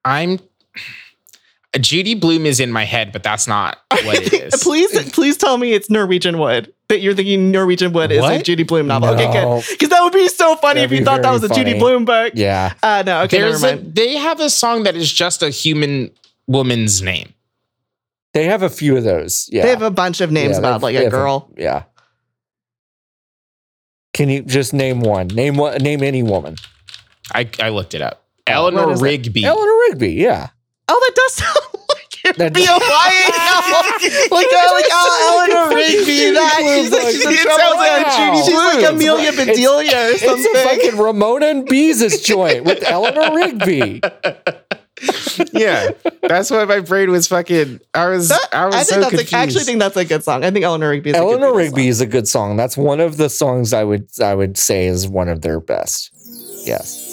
I'm 0.06 0.40
Judy 1.80 2.14
Blume 2.14 2.46
is 2.46 2.60
in 2.60 2.72
my 2.72 2.84
head, 2.84 3.12
but 3.12 3.24
that's 3.24 3.48
not 3.48 3.78
what 3.92 4.22
it 4.22 4.32
is. 4.34 4.62
please, 4.64 5.12
please 5.12 5.38
tell 5.38 5.58
me 5.58 5.74
it's 5.74 5.90
Norwegian 5.90 6.38
Wood. 6.38 6.72
That 6.90 7.02
you're 7.02 7.16
thinking 7.16 7.50
Norwegian 7.50 7.94
Wood 7.94 8.12
is 8.12 8.24
a 8.24 8.44
Judy 8.44 8.62
Blume 8.64 8.86
novel. 8.86 9.10
Okay, 9.10 9.32
good. 9.32 9.64
Because 9.72 9.90
that 9.90 10.02
would 10.04 10.14
be 10.14 10.28
so 10.28 10.56
funny 10.58 10.82
That'd 10.82 10.92
if 10.94 11.00
you 11.00 11.04
thought 11.06 11.24
that 11.24 11.30
very 11.30 11.34
was 11.34 11.44
a 11.44 11.50
Judy 11.50 11.72
funny. 11.72 11.80
Blume 11.80 12.06
book. 12.06 12.34
Yeah. 12.36 12.74
Uh, 12.84 13.02
no, 13.06 13.22
okay, 13.24 13.40
There's 13.40 13.64
never 13.64 13.82
a 13.82 13.84
they 13.84 14.16
have 14.18 14.40
a 14.40 14.50
song 14.52 14.84
that 14.84 14.96
is 14.96 15.12
just 15.12 15.42
a 15.42 15.50
human 15.50 16.12
woman's 16.46 17.02
name. 17.02 17.34
They 18.34 18.46
have 18.46 18.62
a 18.62 18.70
few 18.70 18.96
of 18.98 19.04
those. 19.04 19.50
Yeah. 19.52 19.64
They 19.64 19.70
have 19.70 19.82
a 19.82 19.90
bunch 19.92 20.22
of 20.22 20.32
names 20.32 20.52
Yeah, 20.54 20.60
about 20.60 20.82
like 20.84 20.96
a 20.96 21.04
have 21.04 21.12
girl. 21.12 21.50
yeah. 21.58 21.84
Can 24.14 24.30
you 24.30 24.44
just 24.44 24.74
name 24.74 25.00
one? 25.00 25.28
Name 25.28 25.56
what? 25.58 25.82
Name 25.82 26.04
any 26.04 26.22
woman. 26.22 26.56
I, 27.34 27.50
I 27.60 27.70
looked 27.70 27.94
it 27.94 28.02
up. 28.02 28.24
Oh, 28.48 28.64
what 28.64 28.74
Eleanor 28.74 28.92
is 28.94 29.02
it? 29.02 29.06
Rigby. 29.06 29.46
Eleanor 29.46 29.78
Rigby. 29.90 30.14
Yeah. 30.14 30.50
Oh, 30.90 31.00
that 31.00 31.16
does 31.16 31.34
sound 31.36 31.56
like 31.90 32.26
it 32.26 32.38
That 32.38 32.44
would 32.46 32.54
be 32.54 32.64
a 32.64 32.66
does- 32.68 32.82
YA 32.82 32.90
like, 32.90 34.32
like 34.32 34.48
oh, 34.52 34.90
oh 34.92 35.48
Eleanor 35.48 35.76
Rigby. 35.76 36.32
That 36.32 36.60
she's 36.60 36.92
like 36.92 37.02
she's 37.08 37.26
a 37.26 37.30
It 37.30 37.38
trouble 37.40 37.60
sounds 37.60 37.78
like 37.78 38.04
gun. 38.06 38.36
Judy 38.36 38.46
She's 38.46 38.56
like 38.56 38.80
Blume. 38.80 38.96
Amelia 38.96 39.30
It's- 39.30 39.46
Bedelia 39.48 39.98
or 39.98 40.10
It's 40.12 40.26
something. 40.26 40.52
a 40.56 40.64
fucking 40.64 40.98
Ramona 41.00 41.46
and 41.48 41.68
Beezus 41.68 42.24
joint 42.26 42.66
with 42.66 42.84
Eleanor 42.84 43.36
Rigby. 43.36 44.02
yeah, 45.54 45.90
that's 46.22 46.50
why 46.52 46.64
my 46.66 46.80
brain 46.80 47.12
was 47.12 47.28
fucking. 47.28 47.80
I 47.94 48.08
was. 48.10 48.30
That- 48.30 48.48
I 48.54 48.66
was 48.68 48.76
I 48.76 48.84
so 48.84 48.96
that's 49.00 49.10
confused. 49.10 49.34
a, 49.34 49.38
I 49.38 49.42
actually 49.42 49.64
think 49.64 49.80
that's 49.80 49.98
a 49.98 50.06
good 50.06 50.24
song. 50.24 50.44
I 50.44 50.52
think 50.52 50.64
Eleanor 50.66 50.90
Rigby 50.90 51.10
is 51.12 51.16
a 51.16 51.20
Eleanor 51.20 51.52
good 51.52 51.58
Rigby 51.58 51.82
song. 51.84 51.88
is 51.90 52.02
a 52.02 52.06
good 52.06 52.28
song. 52.28 52.58
That's 52.58 52.78
one 52.78 53.00
of 53.00 53.18
the 53.18 53.30
songs 53.30 53.74
I 53.74 53.84
would 53.84 54.08
I 54.22 54.34
would 54.36 54.58
say 54.58 54.86
is 54.86 55.08
one 55.08 55.30
of 55.30 55.42
their 55.42 55.60
best. 55.60 56.12
Yes. 56.66 57.10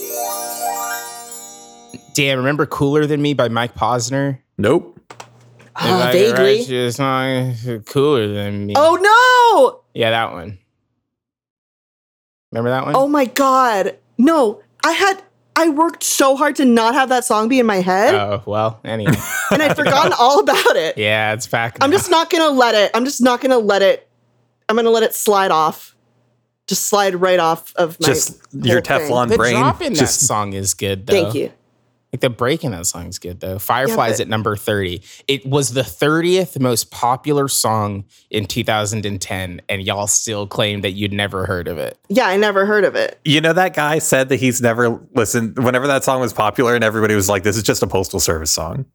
Damn, 2.14 2.38
remember 2.38 2.66
Cooler 2.66 3.07
Than 3.07 3.22
Me 3.22 3.35
by 3.35 3.48
Mike 3.48 3.74
Posner? 3.74 4.38
Nope. 4.59 5.00
If 5.83 5.87
I 5.87 6.12
could 6.12 6.38
write 6.38 6.68
you 6.68 6.90
song 6.90 7.55
cooler 7.87 8.29
than 8.29 8.66
me. 8.66 8.74
Oh 8.76 8.96
no! 9.00 9.83
Yeah, 9.94 10.11
that 10.11 10.33
one. 10.33 10.59
Remember 12.53 12.70
that 12.70 12.85
one? 12.85 12.96
Oh 12.96 13.09
my 13.09 13.24
god. 13.24 13.96
No, 14.18 14.61
I 14.85 14.92
had 14.92 15.22
I 15.57 15.68
worked 15.70 16.03
so 16.03 16.37
hard 16.37 16.57
to 16.57 16.64
not 16.64 16.94
have 16.94 17.09
that 17.09 17.24
song 17.24 17.48
be 17.48 17.59
in 17.61 17.66
my 17.66 17.76
head, 17.76 18.14
Oh, 18.14 18.42
well, 18.46 18.81
anyway. 18.85 19.14
and 19.50 19.62
I'd 19.62 19.76
forgotten 19.76 20.12
all 20.18 20.40
about 20.40 20.76
it. 20.76 20.98
yeah, 20.98 21.33
it's 21.33 21.46
back. 21.46 21.79
I'm 21.81 21.90
just 21.92 22.11
not 22.11 22.31
gonna 22.31 22.50
let 22.50 22.74
it. 22.74 22.90
I'm 22.94 23.05
just 23.05 23.22
not 23.22 23.40
gonna 23.40 23.59
let 23.59 23.83
it. 23.83 24.09
I'm 24.68 24.76
gonna 24.76 24.90
let 24.90 25.03
it 25.03 25.14
slide 25.14 25.50
off. 25.50 25.96
Just 26.66 26.87
slide 26.87 27.14
right 27.16 27.38
off 27.38 27.74
of 27.76 27.98
my. 28.00 28.07
Just 28.07 28.38
your 28.53 28.76
whole 28.76 28.83
thing. 28.83 29.09
Teflon 29.09 29.29
the 29.29 29.37
brain. 29.37 29.55
drop 29.55 29.81
in 29.83 29.94
just 29.94 30.20
that 30.20 30.26
song 30.26 30.53
is 30.53 30.74
good 30.74 31.07
though. 31.07 31.12
Thank 31.12 31.35
you. 31.35 31.53
Like 32.12 32.20
the 32.20 32.31
break 32.31 32.64
in 32.64 32.73
that 32.73 32.87
song 32.87 33.07
is 33.07 33.18
good 33.18 33.40
though. 33.40 33.59
Fireflies 33.59 34.14
but- 34.14 34.23
at 34.23 34.29
number 34.29 34.57
30. 34.57 35.03
It 35.29 35.46
was 35.46 35.73
the 35.75 35.83
30th 35.83 36.59
most 36.61 36.90
popular 36.90 37.46
song 37.49 38.05
in 38.31 38.46
2010, 38.46 39.62
and 39.68 39.83
y'all 39.83 40.07
still 40.07 40.46
claim 40.46 40.81
that 40.81 40.92
you'd 40.92 41.12
never 41.12 41.46
heard 41.46 41.68
of 41.68 41.79
it. 41.79 41.99
Yeah, 42.09 42.27
I 42.27 42.37
never 42.37 42.66
heard 42.66 42.85
of 42.85 42.96
it. 42.96 43.20
You 43.25 43.40
know 43.40 43.53
that 43.53 43.75
guy 43.75 43.99
said 43.99 44.29
that 44.31 44.37
he's 44.37 44.61
never 44.61 45.01
listened 45.14 45.57
whenever 45.59 45.87
that 45.87 46.05
song 46.05 46.20
was 46.20 46.33
popular 46.33 46.75
and 46.75 46.83
everybody 46.83 47.14
was 47.14 47.29
like, 47.29 47.44
This 47.44 47.57
is 47.57 47.62
just 47.62 47.83
a 47.83 47.87
postal 47.87 48.20
service 48.20 48.51
song. 48.51 48.87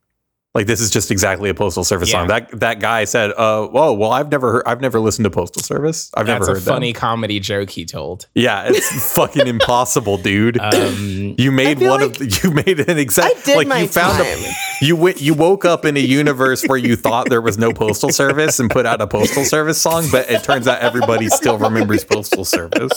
Like 0.56 0.68
this 0.68 0.80
is 0.80 0.90
just 0.90 1.12
exactly 1.12 1.50
a 1.50 1.54
postal 1.54 1.84
service 1.84 2.10
Yeah. 2.10 2.20
song. 2.22 2.28
That 2.30 2.60
that 2.62 2.80
guy 2.80 3.04
said, 3.04 3.32
uh, 3.36 3.68
whoa, 3.68 3.92
well, 3.94 4.12
I've 4.14 4.32
never 4.32 4.54
heard 4.54 4.64
I've 4.66 4.80
never 4.80 5.02
listened 5.02 5.26
to 5.26 5.30
Postal 5.30 5.62
Service. 5.62 6.10
I've 6.14 6.26
That's 6.28 6.40
never 6.40 6.54
heard 6.54 6.62
a 6.64 6.66
funny 6.66 6.94
them. 6.94 7.00
comedy 7.02 7.42
joke 7.42 7.70
he 7.72 7.84
told. 7.84 8.28
Yeah, 8.34 8.64
it's 8.70 9.14
fucking 9.16 9.48
impossible, 9.48 10.18
dude. 10.18 10.58
Um, 10.60 11.36
you 11.38 11.52
made 11.52 11.80
one 11.82 12.00
like 12.00 12.02
of 12.04 12.18
the, 12.20 12.40
you 12.42 12.52
made 12.52 12.80
an 12.80 12.98
I 12.98 13.02
exact 13.02 13.44
did 13.46 13.58
like 13.58 13.68
my 13.68 13.80
you 13.82 13.88
found 13.90 14.18
time. 14.18 14.26
a 14.26 14.54
You 14.86 14.96
w- 14.96 15.16
you 15.18 15.34
woke 15.34 15.66
up 15.66 15.84
in 15.84 15.98
a 15.98 16.00
universe 16.00 16.64
where 16.66 16.78
you 16.78 16.96
thought 16.96 17.28
there 17.30 17.42
was 17.42 17.58
no 17.58 17.74
postal 17.74 18.12
service 18.14 18.58
and 18.58 18.70
put 18.72 18.86
out 18.86 19.02
a 19.02 19.08
postal 19.08 19.44
service 19.44 19.82
song, 19.82 20.06
but 20.10 20.30
it 20.32 20.42
turns 20.44 20.70
out 20.70 20.80
everybody 20.80 21.28
still 21.28 21.58
remembers 21.58 22.06
postal 22.06 22.46
service. 22.46 22.94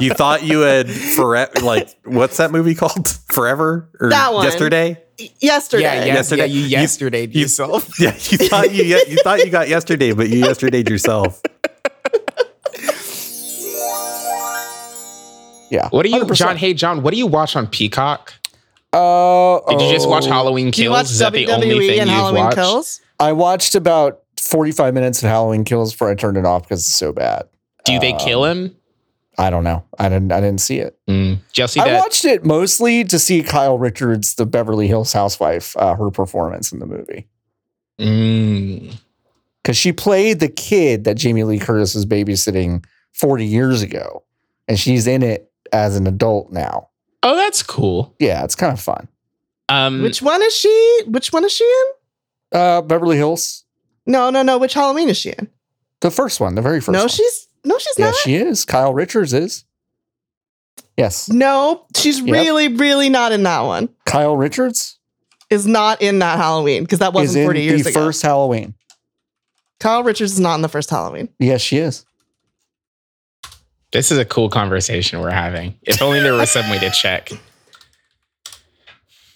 You 0.00 0.12
thought 0.14 0.42
you 0.42 0.60
had 0.60 0.90
forever, 0.90 1.52
like 1.62 1.94
what's 2.04 2.36
that 2.38 2.50
movie 2.52 2.74
called? 2.74 3.08
Forever 3.28 3.88
or 4.00 4.10
That 4.10 4.32
one. 4.34 4.44
yesterday? 4.44 5.02
Yesterday. 5.40 5.82
Yeah, 5.84 6.04
yeah, 6.04 6.14
Yesterday- 6.14 6.46
yeah. 6.46 6.52
You 6.54 6.60
you- 6.60 6.66
yesterday 6.68 7.26
you- 7.26 7.40
yourself. 7.42 7.88
Yeah, 8.00 8.14
you 8.14 8.38
thought 8.48 8.72
you 8.72 8.84
you 8.84 9.16
thought 9.22 9.38
you 9.44 9.50
got 9.50 9.68
yesterday, 9.68 10.12
but 10.12 10.28
you 10.28 10.40
yesterdayed 10.44 10.88
yourself. 10.88 11.40
Yeah. 15.70 15.88
What 15.88 16.04
do 16.04 16.10
you, 16.10 16.24
100%. 16.24 16.34
John? 16.36 16.56
Hey, 16.56 16.72
John, 16.74 17.02
what 17.02 17.10
do 17.12 17.16
you 17.18 17.26
watch 17.26 17.56
on 17.56 17.66
Peacock? 17.66 18.32
Uh, 18.92 19.58
Did 19.70 19.80
you 19.80 19.90
just 19.92 20.08
watch 20.08 20.24
oh, 20.26 20.30
Halloween 20.30 20.70
Do 20.70 20.82
you 20.82 20.88
Kills? 20.90 20.96
watch 20.96 21.10
Is 21.10 21.18
that 21.18 21.32
the 21.32 21.48
only 21.48 21.68
thing 21.88 22.00
and 22.00 22.08
you've 22.10 22.16
Halloween 22.16 22.44
watched? 22.44 22.56
Kills? 22.56 23.00
I 23.18 23.32
watched 23.32 23.74
about 23.74 24.20
45 24.40 24.94
minutes 24.94 25.22
of 25.22 25.28
Halloween 25.30 25.64
Kills 25.64 25.92
before 25.92 26.10
I 26.10 26.14
turned 26.14 26.36
it 26.36 26.44
off 26.46 26.62
because 26.62 26.80
it's 26.80 26.94
so 26.94 27.12
bad. 27.12 27.44
Do 27.84 27.98
they 27.98 28.12
kill 28.12 28.44
him? 28.44 28.76
I 29.38 29.50
don't 29.50 29.64
know. 29.64 29.84
I 29.98 30.08
didn't. 30.08 30.30
I 30.32 30.40
didn't 30.40 30.60
see 30.60 30.78
it. 30.78 30.96
Mm. 31.08 31.38
Did 31.48 31.58
y'all 31.58 31.68
see 31.68 31.80
I 31.80 31.88
that? 31.90 32.00
watched 32.00 32.24
it 32.24 32.44
mostly 32.44 33.02
to 33.04 33.18
see 33.18 33.42
Kyle 33.42 33.76
Richards, 33.78 34.34
the 34.36 34.46
Beverly 34.46 34.86
Hills 34.86 35.12
housewife, 35.12 35.76
uh, 35.76 35.94
her 35.96 36.10
performance 36.10 36.70
in 36.72 36.78
the 36.78 36.86
movie 36.86 37.26
Mm. 38.00 38.96
because 39.62 39.76
she 39.76 39.92
played 39.92 40.40
the 40.40 40.48
kid 40.48 41.04
that 41.04 41.14
Jamie 41.16 41.44
Lee 41.44 41.58
Curtis 41.58 41.94
was 41.94 42.06
babysitting 42.06 42.84
40 43.12 43.44
years 43.44 43.82
ago, 43.82 44.24
and 44.68 44.78
she's 44.78 45.06
in 45.06 45.22
it 45.22 45.50
as 45.72 45.96
an 45.96 46.06
adult 46.06 46.50
now. 46.52 46.88
Oh, 47.22 47.36
that's 47.36 47.62
cool. 47.62 48.14
Yeah, 48.18 48.44
it's 48.44 48.54
kind 48.54 48.72
of 48.72 48.80
fun. 48.80 49.08
Um, 49.68 50.02
Which 50.02 50.20
one 50.20 50.42
is 50.42 50.54
she? 50.54 51.02
Which 51.06 51.32
one 51.32 51.44
is 51.44 51.52
she 51.52 51.64
in? 51.64 52.58
Uh, 52.60 52.82
Beverly 52.82 53.16
Hills, 53.16 53.64
No, 54.06 54.28
no, 54.30 54.42
no. 54.42 54.58
Which 54.58 54.74
Halloween 54.74 55.08
is 55.08 55.16
she 55.16 55.30
in? 55.30 55.48
the 56.00 56.10
first 56.10 56.38
one, 56.38 56.54
the 56.54 56.60
very 56.62 56.80
first. 56.80 56.92
no, 56.92 57.00
one. 57.00 57.08
she's 57.08 57.48
no, 57.64 57.78
she's 57.78 57.94
yeah, 57.98 58.06
not. 58.06 58.14
she 58.16 58.34
is. 58.36 58.64
Kyle 58.64 58.92
Richards 58.94 59.32
is. 59.32 59.64
Yes, 60.96 61.28
no, 61.28 61.86
she's 61.96 62.20
Yep. 62.20 62.32
really, 62.32 62.68
really 62.68 63.08
not 63.08 63.32
in 63.32 63.42
that 63.44 63.60
one. 63.62 63.88
Kyle 64.06 64.36
Richards 64.36 64.98
Is 65.50 65.66
not 65.66 66.00
in 66.00 66.20
that 66.20 66.38
Halloween 66.38 66.84
because 66.84 67.00
that 67.00 67.12
wasn't 67.12 67.38
in 67.42 67.46
40 67.46 67.62
years 67.62 67.82
the 67.84 67.90
ago. 67.90 68.04
first 68.06 68.22
Halloween. 68.22 68.74
Kyle 69.80 70.02
Richards 70.04 70.32
is 70.32 70.40
not 70.40 70.54
in 70.54 70.62
the 70.62 70.68
first 70.68 70.90
Halloween. 70.90 71.28
Yes, 71.38 71.60
she 71.60 71.78
is. 71.78 72.04
this 73.92 74.10
is 74.12 74.18
a 74.18 74.24
cool 74.24 74.48
conversation 74.48 75.20
we're 75.20 75.30
having. 75.30 75.78
If 75.82 76.00
only 76.02 76.20
there 76.20 76.32
was 76.34 76.50
some 76.50 76.68
way 76.70 76.78
to 76.78 76.90
check. 76.90 77.30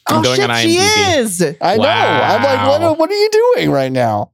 I'm 0.07 0.21
oh 0.21 0.23
going 0.23 0.37
shit, 0.41 0.51
on 0.51 0.63
she 0.63 0.77
is. 0.77 1.43
I 1.61 1.77
know. 1.77 1.83
I'm 1.85 2.43
like, 2.43 2.81
what, 2.81 2.99
what 2.99 3.11
are 3.11 3.15
you 3.15 3.31
doing 3.57 3.71
right 3.71 3.93
now? 3.93 4.31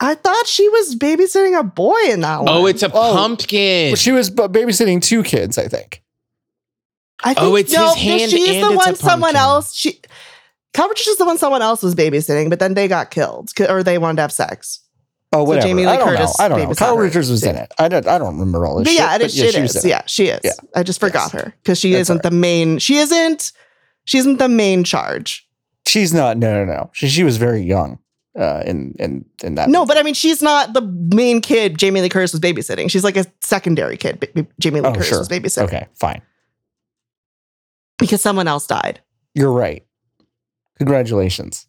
I 0.00 0.14
thought 0.14 0.46
she 0.46 0.68
was 0.68 0.94
babysitting 0.96 1.58
a 1.58 1.62
boy 1.64 1.96
in 2.08 2.20
that 2.20 2.40
oh, 2.40 2.42
one. 2.42 2.54
Oh, 2.54 2.66
it's 2.66 2.82
a 2.82 2.88
Oh. 2.92 3.14
pumpkin. 3.14 3.96
She 3.96 4.12
was 4.12 4.30
babysitting 4.30 5.02
two 5.02 5.22
kids, 5.22 5.56
I 5.58 5.68
think. 5.68 6.02
I 7.24 7.30
oh, 7.30 7.34
think, 7.34 7.46
Oh, 7.46 7.56
it's 7.56 7.72
no, 7.72 7.94
his 7.94 8.02
hand 8.02 8.30
She's 8.30 8.48
and 8.48 8.62
the 8.62 8.68
it's 8.68 8.76
one 8.76 8.92
a 8.92 8.96
someone 8.96 9.36
else. 9.36 9.74
She 9.74 10.00
Kyle 10.74 10.88
Richards 10.88 11.08
is 11.08 11.16
the 11.16 11.24
one 11.24 11.38
someone 11.38 11.62
else 11.62 11.82
was 11.82 11.94
babysitting, 11.94 12.50
but 12.50 12.58
then 12.58 12.74
they 12.74 12.86
got 12.88 13.10
killed 13.10 13.50
or 13.66 13.82
they 13.82 13.96
wanted 13.96 14.16
to 14.16 14.22
have 14.22 14.32
sex. 14.32 14.82
Oh, 15.32 15.42
whatever. 15.42 15.66
Jamie 15.66 15.86
Lee 15.86 15.92
I 15.92 15.96
don't 15.96 16.08
Curtis 16.08 16.38
know. 16.38 16.44
I 16.44 16.48
don't 16.48 16.68
know. 16.68 16.74
Kyle. 16.74 16.96
Richards 16.96 17.30
was 17.30 17.42
in 17.42 17.56
it. 17.56 17.72
I 17.78 17.88
don't. 17.88 18.06
I 18.06 18.18
don't 18.18 18.38
remember 18.38 18.66
all 18.66 18.76
this. 18.76 18.84
But 18.84 18.90
shit, 18.90 18.98
yeah, 19.00 19.14
it 19.14 19.18
but 19.18 19.26
is. 19.26 19.34
she 19.34 19.60
was 19.60 19.76
is. 19.76 19.84
in 19.84 19.88
it. 19.88 19.90
Yeah, 19.90 20.02
she 20.06 20.26
is. 20.26 20.40
Yeah. 20.44 20.52
I 20.74 20.82
just 20.82 21.00
forgot 21.00 21.32
Yes. 21.32 21.42
her 21.42 21.54
because 21.62 21.80
she 21.80 21.92
That's 21.92 22.02
isn't 22.02 22.24
all 22.24 22.30
the 22.30 22.36
main. 22.36 22.78
She 22.78 22.96
isn't. 22.96 23.52
She 24.04 24.18
isn't 24.18 24.36
the 24.38 24.48
main 24.48 24.84
charge. 24.84 25.48
She's 25.86 26.12
not. 26.14 26.36
No, 26.36 26.64
no, 26.64 26.72
no. 26.72 26.90
She, 26.92 27.08
she 27.08 27.24
was 27.24 27.38
very 27.38 27.62
young. 27.62 27.98
Uh, 28.38 28.62
in 28.66 28.94
in 28.98 29.24
in 29.42 29.54
that. 29.54 29.70
No, 29.70 29.86
but 29.86 29.96
I 29.96 30.02
mean, 30.02 30.12
she's 30.14 30.42
not 30.42 30.74
the 30.74 30.82
main 30.82 31.40
kid. 31.40 31.78
Jamie 31.78 32.02
Lee 32.02 32.10
Curtis 32.10 32.32
was 32.32 32.40
babysitting. 32.40 32.90
She's 32.90 33.02
like 33.04 33.16
a 33.16 33.24
secondary 33.40 33.96
kid. 33.96 34.46
Jamie 34.60 34.80
Lee 34.80 34.88
Oh, 34.88 34.92
Curtis 34.92 35.08
sure. 35.08 35.18
was 35.20 35.28
babysitting 35.28 35.64
Okay, 35.64 35.86
fine. 35.94 36.20
because 37.98 38.20
someone 38.20 38.46
else 38.46 38.66
died. 38.66 39.00
You're 39.34 39.52
right. 39.52 39.86
Congratulations. 40.78 41.66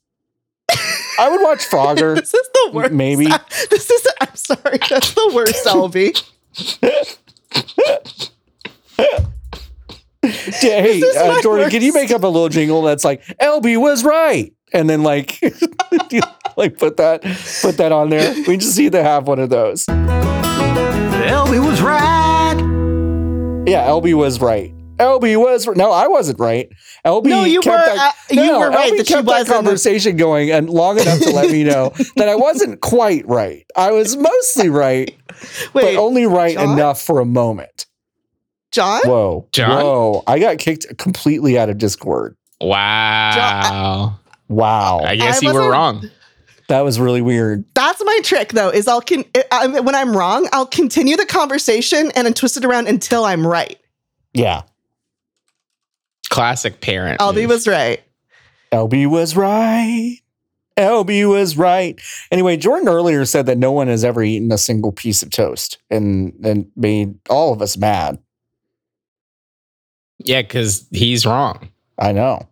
I 1.20 1.30
would 1.30 1.42
watch 1.42 1.60
Frogger. 1.60 2.16
this 2.20 2.34
is 2.34 2.50
the 2.54 2.72
worst. 2.74 2.92
maybe. 2.94 3.28
This 3.70 3.90
is. 3.90 4.08
I'm 4.20 4.36
sorry. 4.36 4.78
That's 4.90 5.14
the 5.14 5.32
worst, 5.34 5.66
LB. 5.66 6.22
Yeah, 10.24 10.32
hey, 10.82 11.02
uh, 11.18 11.42
Jordan, 11.42 11.70
can 11.70 11.82
you 11.82 11.94
make 11.94 12.12
up 12.12 12.24
a 12.24 12.28
little 12.28 12.50
jingle 12.50 12.82
that's 12.82 13.06
like 13.06 13.24
LB 13.38 13.80
was 13.80 14.04
right, 14.04 14.54
and 14.74 14.90
then 14.90 15.04
like, 15.04 15.40
like 16.62 16.78
put 16.78 16.98
that 16.98 17.22
put 17.62 17.78
that 17.78 17.92
on 17.92 18.10
there. 18.10 18.34
We 18.48 18.58
just 18.58 18.78
need 18.78 18.92
to 18.94 19.04
have 19.04 19.28
one 19.28 19.40
of 19.40 19.50
those. 19.50 19.86
LB 19.86 21.66
was 21.66 21.82
right. 21.82 22.56
Yeah, 23.68 23.88
LB 23.88 24.14
was 24.16 24.40
right. 24.42 24.74
LB 24.98 25.38
was 25.40 25.68
no, 25.68 25.92
I 25.92 26.08
wasn't 26.08 26.40
right. 26.40 26.70
LB 27.06 27.26
No, 27.26 27.44
you 27.44 27.62
kept 27.62 27.88
were, 27.88 27.96
that, 27.96 28.16
uh, 28.16 28.34
you 28.34 28.48
no, 28.48 28.60
were 28.60 28.70
right 28.72 28.92
LB 28.92 28.98
that 28.98 29.08
kept 29.08 29.26
that 29.26 29.32
wasn't 29.32 29.48
the- 29.48 29.54
conversation 29.54 30.18
going 30.18 30.50
and 30.52 30.70
long 30.70 31.00
enough 31.00 31.20
to 31.20 31.30
let 31.30 31.52
me 31.52 31.64
know 31.64 31.94
that 32.16 32.28
I 32.28 32.36
wasn't 32.36 32.82
quite 32.82 33.28
right. 33.28 33.66
I 33.76 33.92
was 33.92 34.18
mostly 34.18 34.70
right, 34.70 35.16
Wait, 35.74 35.84
but 35.84 35.96
only 35.98 36.26
right 36.26 36.56
John? 36.56 36.72
enough 36.74 37.00
for 37.02 37.20
a 37.20 37.26
moment. 37.26 37.86
John. 38.72 39.02
Whoa, 39.06 39.48
John? 39.52 39.84
whoa! 39.84 40.24
I 40.28 40.40
got 40.40 40.58
kicked 40.58 40.98
completely 40.98 41.58
out 41.60 41.70
of 41.70 41.78
Discord. 41.78 42.36
wow. 42.60 44.18
Wow, 44.50 45.00
I 45.00 45.16
guess 45.18 45.44
I 45.44 45.48
you 45.48 45.54
were 45.54 45.70
wrong. 45.70 46.10
That 46.68 46.82
was 46.82 47.00
really 47.00 47.22
weird. 47.22 47.66
That's 47.74 48.04
my 48.04 48.20
trick, 48.24 48.50
though. 48.50 48.70
Is 48.70 48.88
I'll 48.88 49.02
con- 49.02 49.26
I, 49.52 49.68
when 49.68 49.96
I'm 49.96 50.16
wrong, 50.16 50.48
I'll 50.52 50.66
continue 50.66 51.16
the 51.16 51.26
conversation 51.26 52.12
and 52.16 52.26
then 52.26 52.34
twist 52.34 52.58
it 52.58 52.66
around 52.66 52.88
until 52.88 53.26
I'm 53.26 53.46
right. 53.46 53.78
Yeah, 54.34 54.64
Classic 56.30 56.80
parent. 56.82 57.20
LB 57.20 57.36
move. 57.36 57.50
was 57.50 57.68
right. 57.68 58.04
LB 58.72 59.10
was 59.10 59.36
right. 59.36 60.18
LB 60.78 61.30
was 61.30 61.58
right. 61.58 62.00
Anyway, 62.32 62.58
Jordan 62.58 62.88
earlier 62.88 63.26
said 63.26 63.46
that 63.48 63.58
no 63.58 63.72
one 63.72 63.88
has 63.88 64.04
ever 64.04 64.22
eaten 64.22 64.52
a 64.52 64.58
single 64.58 64.92
piece 64.92 65.24
of 65.24 65.32
toast 65.32 65.80
and 65.90 66.34
and 66.44 66.70
made 66.76 67.16
all 67.30 67.54
of 67.54 67.62
us 67.62 67.78
mad. 67.78 68.20
Yeah, 70.20 70.42
because 70.42 70.88
he's 70.92 71.26
wrong. 71.26 71.70
I 71.98 72.12
know. 72.12 72.48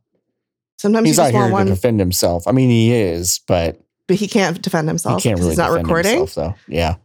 Sometimes 0.78 1.08
He's 1.08 1.18
you 1.18 1.24
not 1.24 1.28
just 1.28 1.34
here 1.34 1.42
want 1.52 1.52
to 1.52 1.54
one, 1.54 1.68
defend 1.68 2.00
himself. 2.00 2.48
I 2.48 2.52
mean, 2.52 2.70
he 2.70 2.94
is, 2.94 3.40
but 3.48 3.80
but 4.08 4.18
he 4.18 4.28
can't 4.28 4.62
defend 4.62 4.88
himself. 4.88 5.22
he 5.22 5.30
can't 5.30 5.38
'cause 5.38 5.42
really 5.46 5.52
he's 5.52 5.58
not 5.58 5.72
recording. 5.72 6.18
himself, 6.20 6.56
though. 6.68 6.74
Yeah. 6.74 6.96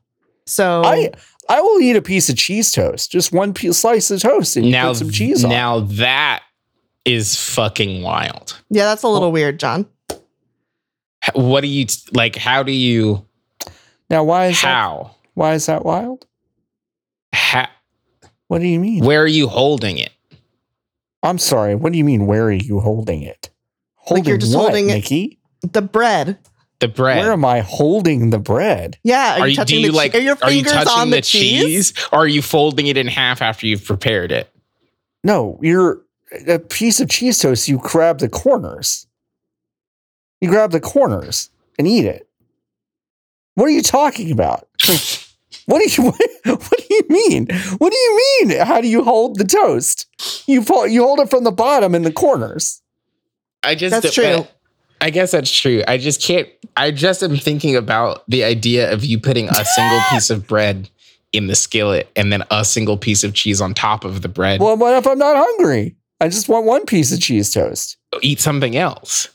So 0.46 0.82
I 0.84 1.10
I 1.48 1.60
will 1.60 1.80
eat 1.80 1.96
a 1.96 2.02
piece 2.02 2.28
of 2.28 2.36
cheese 2.36 2.70
toast, 2.72 3.10
just 3.10 3.32
one 3.32 3.52
piece, 3.54 3.78
slice 3.78 4.10
of 4.10 4.20
toast, 4.20 4.56
and 4.56 4.70
Now, 4.70 4.88
put 4.88 4.96
some 4.98 5.10
cheese 5.10 5.44
on. 5.44 5.50
now 5.50 5.80
that 5.80 6.42
is 7.04 7.36
fucking 7.36 8.02
wild. 8.02 8.56
yeah, 8.70 8.84
that's 8.84 9.02
a 9.02 9.08
little 9.08 9.32
weird, 9.32 9.58
John. 9.60 9.86
What 11.34 11.60
do 11.62 11.68
you 11.68 11.86
like? 12.12 12.36
How 12.36 12.62
do 12.62 12.72
you? 12.72 13.24
Now, 14.08 14.24
why 14.24 14.46
is 14.46 14.60
that, 14.62 14.66
How? 14.74 15.16
why 15.34 15.54
is 15.54 15.66
that 15.66 15.84
wild? 15.84 16.26
How? 17.32 17.68
What 18.48 18.60
do 18.60 18.66
you 18.66 18.80
mean? 18.80 19.04
Where 19.04 19.22
are 19.22 19.26
you 19.28 19.46
holding 19.46 19.98
it? 19.98 20.10
I'm 21.22 21.38
sorry. 21.38 21.74
What 21.74 21.92
do 21.92 21.98
you 21.98 22.04
mean? 22.04 22.26
Where 22.26 22.44
are 22.44 22.52
you 22.52 22.80
holding 22.80 23.22
it? 23.22 23.50
Holding 23.96 24.24
Like 24.24 24.28
you're 24.28 24.38
just 24.38 24.54
what, 24.54 24.62
holding 24.62 24.88
it- 24.90 24.94
Nikki? 24.94 25.38
The 25.62 25.82
bread. 25.82 26.38
The 26.80 26.88
bread. 26.88 27.18
Where 27.18 27.32
am 27.32 27.44
I 27.44 27.60
holding 27.60 28.30
the 28.30 28.38
bread? 28.38 28.98
Yeah, 29.04 29.36
are, 29.36 29.40
are 29.40 29.46
you 29.46 29.50
you, 29.50 29.50
do 29.50 29.56
touching 29.56 29.80
you 29.80 29.90
the 29.90 29.96
like? 29.96 30.12
che- 30.12 30.18
Are 30.18 30.22
your 30.22 30.38
are 30.42 30.50
you 30.50 30.64
fingers 30.64 30.72
touching 30.72 30.92
on 31.00 31.10
the, 31.10 31.16
the, 31.16 31.22
cheese? 31.22 31.92
Or 32.10 32.20
are 32.20 32.26
you 32.26 32.40
folding 32.40 32.86
it 32.86 32.96
in 32.96 33.06
half 33.06 33.42
after 33.42 33.66
you've 33.66 33.84
prepared 33.84 34.32
it? 34.32 34.50
No, 35.22 35.58
you're 35.62 36.00
a 36.48 36.58
piece 36.58 36.98
of 37.00 37.10
cheese 37.10 37.38
toast. 37.38 37.68
You 37.68 37.78
grab 37.78 38.18
the 38.18 38.30
corners. 38.30 39.06
You 40.40 40.48
grab 40.48 40.70
the 40.70 40.80
corners 40.80 41.50
and 41.78 41.86
eat 41.86 42.06
it. 42.06 42.26
What 43.56 43.66
are 43.66 43.72
you 43.72 43.82
talking 43.82 44.30
about? 44.30 44.66
what 45.66 45.82
do 45.82 46.02
you 46.02 46.02
what, 46.10 46.20
what 46.44 46.78
do 46.78 46.94
you 46.94 47.02
mean? 47.10 47.46
What 47.76 47.92
do 47.92 47.98
you 47.98 48.38
mean? 48.40 48.58
How 48.60 48.80
do 48.80 48.88
you 48.88 49.04
hold 49.04 49.38
the 49.38 49.44
toast? 49.44 50.06
You 50.46 50.62
pull, 50.62 50.86
you 50.86 51.02
hold 51.02 51.20
it 51.20 51.28
from 51.28 51.44
the 51.44 51.52
bottom 51.52 51.94
in 51.94 52.02
the 52.02 52.12
corners. 52.12 52.80
I 53.62 53.74
just 53.74 54.00
That's 54.00 54.14
true. 54.14 54.46
I 55.00 55.10
guess 55.10 55.30
that's 55.30 55.50
true. 55.50 55.82
I 55.88 55.98
just 55.98 56.22
can't. 56.22 56.48
I 56.76 56.90
just 56.90 57.22
am 57.22 57.36
thinking 57.36 57.76
about 57.76 58.22
the 58.28 58.44
idea 58.44 58.92
of 58.92 59.04
you 59.04 59.18
putting 59.18 59.48
a 59.48 59.64
single 59.64 60.00
piece 60.10 60.30
of 60.30 60.46
bread 60.46 60.88
in 61.32 61.46
the 61.46 61.54
skillet 61.54 62.10
and 62.16 62.32
then 62.32 62.44
a 62.50 62.64
single 62.64 62.96
piece 62.96 63.24
of 63.24 63.34
cheese 63.34 63.60
on 63.60 63.74
top 63.74 64.04
of 64.04 64.22
the 64.22 64.28
bread. 64.28 64.60
Well, 64.60 64.76
what 64.76 64.94
if 64.94 65.06
I'm 65.06 65.18
not 65.18 65.36
hungry? 65.36 65.96
I 66.20 66.28
just 66.28 66.48
want 66.48 66.66
one 66.66 66.84
piece 66.84 67.12
of 67.12 67.20
cheese 67.20 67.52
toast. 67.52 67.96
Eat 68.20 68.40
something 68.40 68.76
else. 68.76 69.28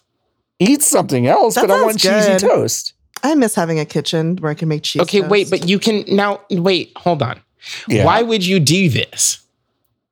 Eat 0.59 0.81
something 0.81 1.27
else, 1.27 1.55
That 1.55 1.67
but 1.67 1.71
I 1.71 1.83
want 1.83 1.99
sounds 1.99 2.27
cheesy 2.27 2.47
toast. 2.47 2.93
I 3.23 3.33
miss 3.35 3.55
having 3.55 3.79
a 3.79 3.85
kitchen 3.85 4.37
where 4.37 4.51
I 4.51 4.53
can 4.53 4.69
make 4.69 4.83
cheese. 4.83 5.01
okay, 5.01 5.21
wait, 5.21 5.49
but 5.49 5.67
you 5.67 5.79
can 5.79 6.03
now. 6.07 6.41
Wait, 6.51 6.91
hold 6.95 7.21
on. 7.21 7.39
Yeah. 7.87 8.05
Why 8.05 8.21
would 8.21 8.45
you 8.45 8.59
do 8.59 8.89
this? 8.89 9.39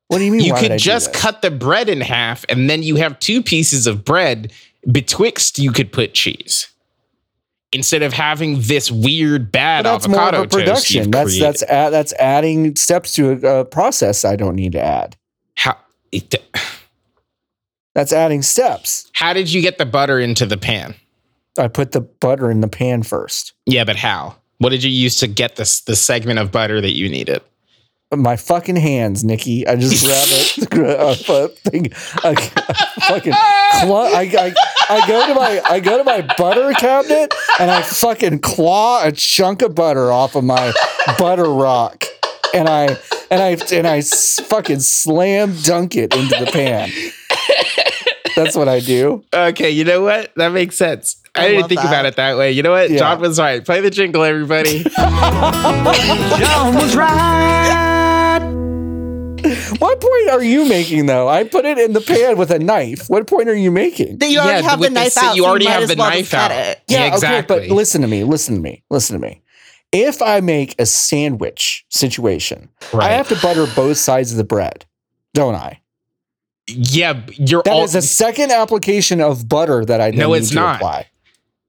What 0.08 0.18
do 0.18 0.24
you 0.24 0.32
mean? 0.32 0.40
You 0.40 0.52
why 0.52 0.62
would 0.62 0.64
I 0.64 0.74
could 0.74 0.78
do 0.78 0.84
just 0.84 1.12
this? 1.12 1.22
cut 1.22 1.42
the 1.42 1.50
bread 1.50 1.88
in 1.88 2.00
half, 2.00 2.44
and 2.48 2.68
then 2.68 2.82
you 2.82 2.96
have 2.96 3.18
two 3.20 3.42
pieces 3.42 3.86
of 3.86 4.04
bread 4.04 4.52
betwixt 4.90 5.58
you 5.58 5.72
could 5.72 5.92
put 5.92 6.14
cheese 6.14 6.68
instead 7.72 8.02
of 8.02 8.12
having 8.12 8.60
this 8.60 8.90
weird 8.90 9.50
bad 9.50 9.84
that's 9.84 10.06
more 10.06 10.20
avocado 10.20 10.42
of 10.42 10.46
a 10.46 10.48
production. 10.48 11.10
That's 11.10 11.38
that's 11.38 11.62
a, 11.62 11.90
that's 11.90 12.12
adding 12.14 12.76
steps 12.76 13.12
to 13.14 13.32
a, 13.32 13.60
a 13.60 13.64
process 13.64 14.24
I 14.24 14.36
don't 14.36 14.54
need 14.54 14.72
to 14.72 14.80
add. 14.80 15.16
how 15.56 15.76
it, 16.12 16.34
That's 17.94 18.12
adding 18.12 18.42
steps. 18.42 19.10
how 19.12 19.32
did 19.32 19.52
you 19.52 19.60
get 19.60 19.78
the 19.78 19.86
butter 19.86 20.18
into 20.20 20.46
the 20.46 20.56
pan? 20.56 20.94
I 21.58 21.68
put 21.68 21.92
the 21.92 22.00
butter 22.00 22.50
in 22.50 22.60
the 22.60 22.68
pan 22.68 23.02
first. 23.02 23.52
Yeah, 23.66 23.84
but 23.84 23.96
how? 23.96 24.36
What 24.58 24.70
did 24.70 24.82
you 24.82 24.90
use 24.90 25.18
to 25.18 25.26
get 25.26 25.56
this 25.56 25.80
the 25.82 25.96
segment 25.96 26.38
of 26.38 26.50
butter 26.50 26.80
that 26.80 26.94
you 26.96 27.08
needed? 27.08 27.42
My 28.16 28.36
fucking 28.36 28.76
hands, 28.76 29.24
Nikki. 29.24 29.66
I 29.66 29.76
just 29.76 30.04
grab 30.70 30.88
a, 30.88 31.32
a, 31.32 31.44
a 31.44 31.48
thing, 31.48 31.92
a, 32.22 32.32
a 32.32 33.00
fucking. 33.02 33.32
Cl- 33.32 33.94
I, 33.94 34.30
I, 34.38 34.54
I 34.88 35.06
go 35.06 35.26
to 35.26 35.34
my 35.34 35.62
I 35.68 35.80
go 35.80 35.98
to 35.98 36.04
my 36.04 36.22
butter 36.36 36.72
cabinet 36.72 37.34
and 37.58 37.70
I 37.70 37.82
fucking 37.82 38.40
claw 38.40 39.04
a 39.04 39.12
chunk 39.12 39.62
of 39.62 39.74
butter 39.74 40.10
off 40.12 40.34
of 40.36 40.44
my 40.44 40.72
butter 41.18 41.44
rock, 41.50 42.04
and 42.54 42.68
I 42.68 42.96
and 43.30 43.42
I 43.42 43.56
and 43.72 43.86
I 43.86 44.00
fucking 44.02 44.80
slam 44.80 45.56
dunk 45.62 45.96
it 45.96 46.14
into 46.14 46.36
the 46.44 46.50
pan. 46.50 46.90
That's 48.36 48.56
what 48.56 48.68
I 48.68 48.80
do. 48.80 49.24
Okay, 49.32 49.70
you 49.70 49.84
know 49.84 50.02
what? 50.02 50.34
That 50.34 50.48
makes 50.52 50.76
sense. 50.76 51.16
I, 51.36 51.46
I 51.46 51.48
didn't 51.48 51.68
think 51.68 51.80
that. 51.80 51.88
about 51.88 52.06
it 52.06 52.16
that 52.16 52.36
way. 52.36 52.52
You 52.52 52.62
know 52.62 52.70
what? 52.70 52.90
Yeah. 52.90 52.98
John 52.98 53.20
was 53.20 53.38
right. 53.40 53.64
Play 53.64 53.80
the 53.80 53.90
jingle, 53.90 54.22
everybody. 54.22 54.82
John 54.94 56.74
was 56.74 56.96
right. 56.96 57.93
What 59.78 60.00
point 60.00 60.30
are 60.30 60.42
you 60.42 60.68
making 60.68 61.06
though? 61.06 61.28
I 61.28 61.44
put 61.44 61.64
it 61.64 61.78
in 61.78 61.92
the 61.92 62.00
pan 62.00 62.36
with 62.36 62.50
a 62.50 62.58
knife. 62.58 63.08
What 63.08 63.26
point 63.26 63.48
are 63.48 63.54
you 63.54 63.70
making? 63.70 64.18
That 64.18 64.30
you 64.30 64.38
already 64.38 64.62
Yeah, 64.62 64.70
have 64.70 64.78
the 64.78 64.84
with 64.86 64.94
the 64.94 65.00
knife 65.00 65.16
out. 65.18 65.36
you 65.36 65.42
so 65.42 65.48
already 65.48 65.64
might 65.66 65.70
have 65.72 65.82
as 65.84 65.88
the 65.90 65.96
well 65.96 66.10
knife 66.10 66.30
just 66.30 66.34
out. 66.34 66.50
It. 66.50 66.82
Yeah, 66.88 66.98
okay, 67.06 67.14
exactly. 67.14 67.68
but 67.68 67.74
listen 67.74 68.02
to 68.02 68.08
me, 68.08 68.24
listen 68.24 68.54
to 68.56 68.60
me, 68.60 68.82
listen 68.90 69.20
to 69.20 69.26
me. 69.26 69.42
If 69.92 70.20
I 70.22 70.40
make 70.40 70.74
a 70.80 70.86
sandwich 70.86 71.84
situation, 71.88 72.68
I 72.92 73.10
have 73.12 73.28
to 73.28 73.36
butter 73.36 73.66
both 73.76 73.96
sides 73.96 74.32
of 74.32 74.36
the 74.38 74.44
bread, 74.44 74.84
don't 75.34 75.54
I? 75.54 75.80
yeah, 76.66 77.20
you're 77.32 77.62
That 77.64 77.72
all. 77.74 77.84
is 77.84 77.94
a 77.94 78.02
second 78.02 78.50
application 78.50 79.20
of 79.20 79.48
butter 79.48 79.84
that 79.84 80.00
I 80.00 80.10
then 80.10 80.18
No, 80.20 80.32
need 80.32 80.38
it's 80.38 80.48
to 80.50 80.54
not. 80.56 80.76
apply. 80.76 81.06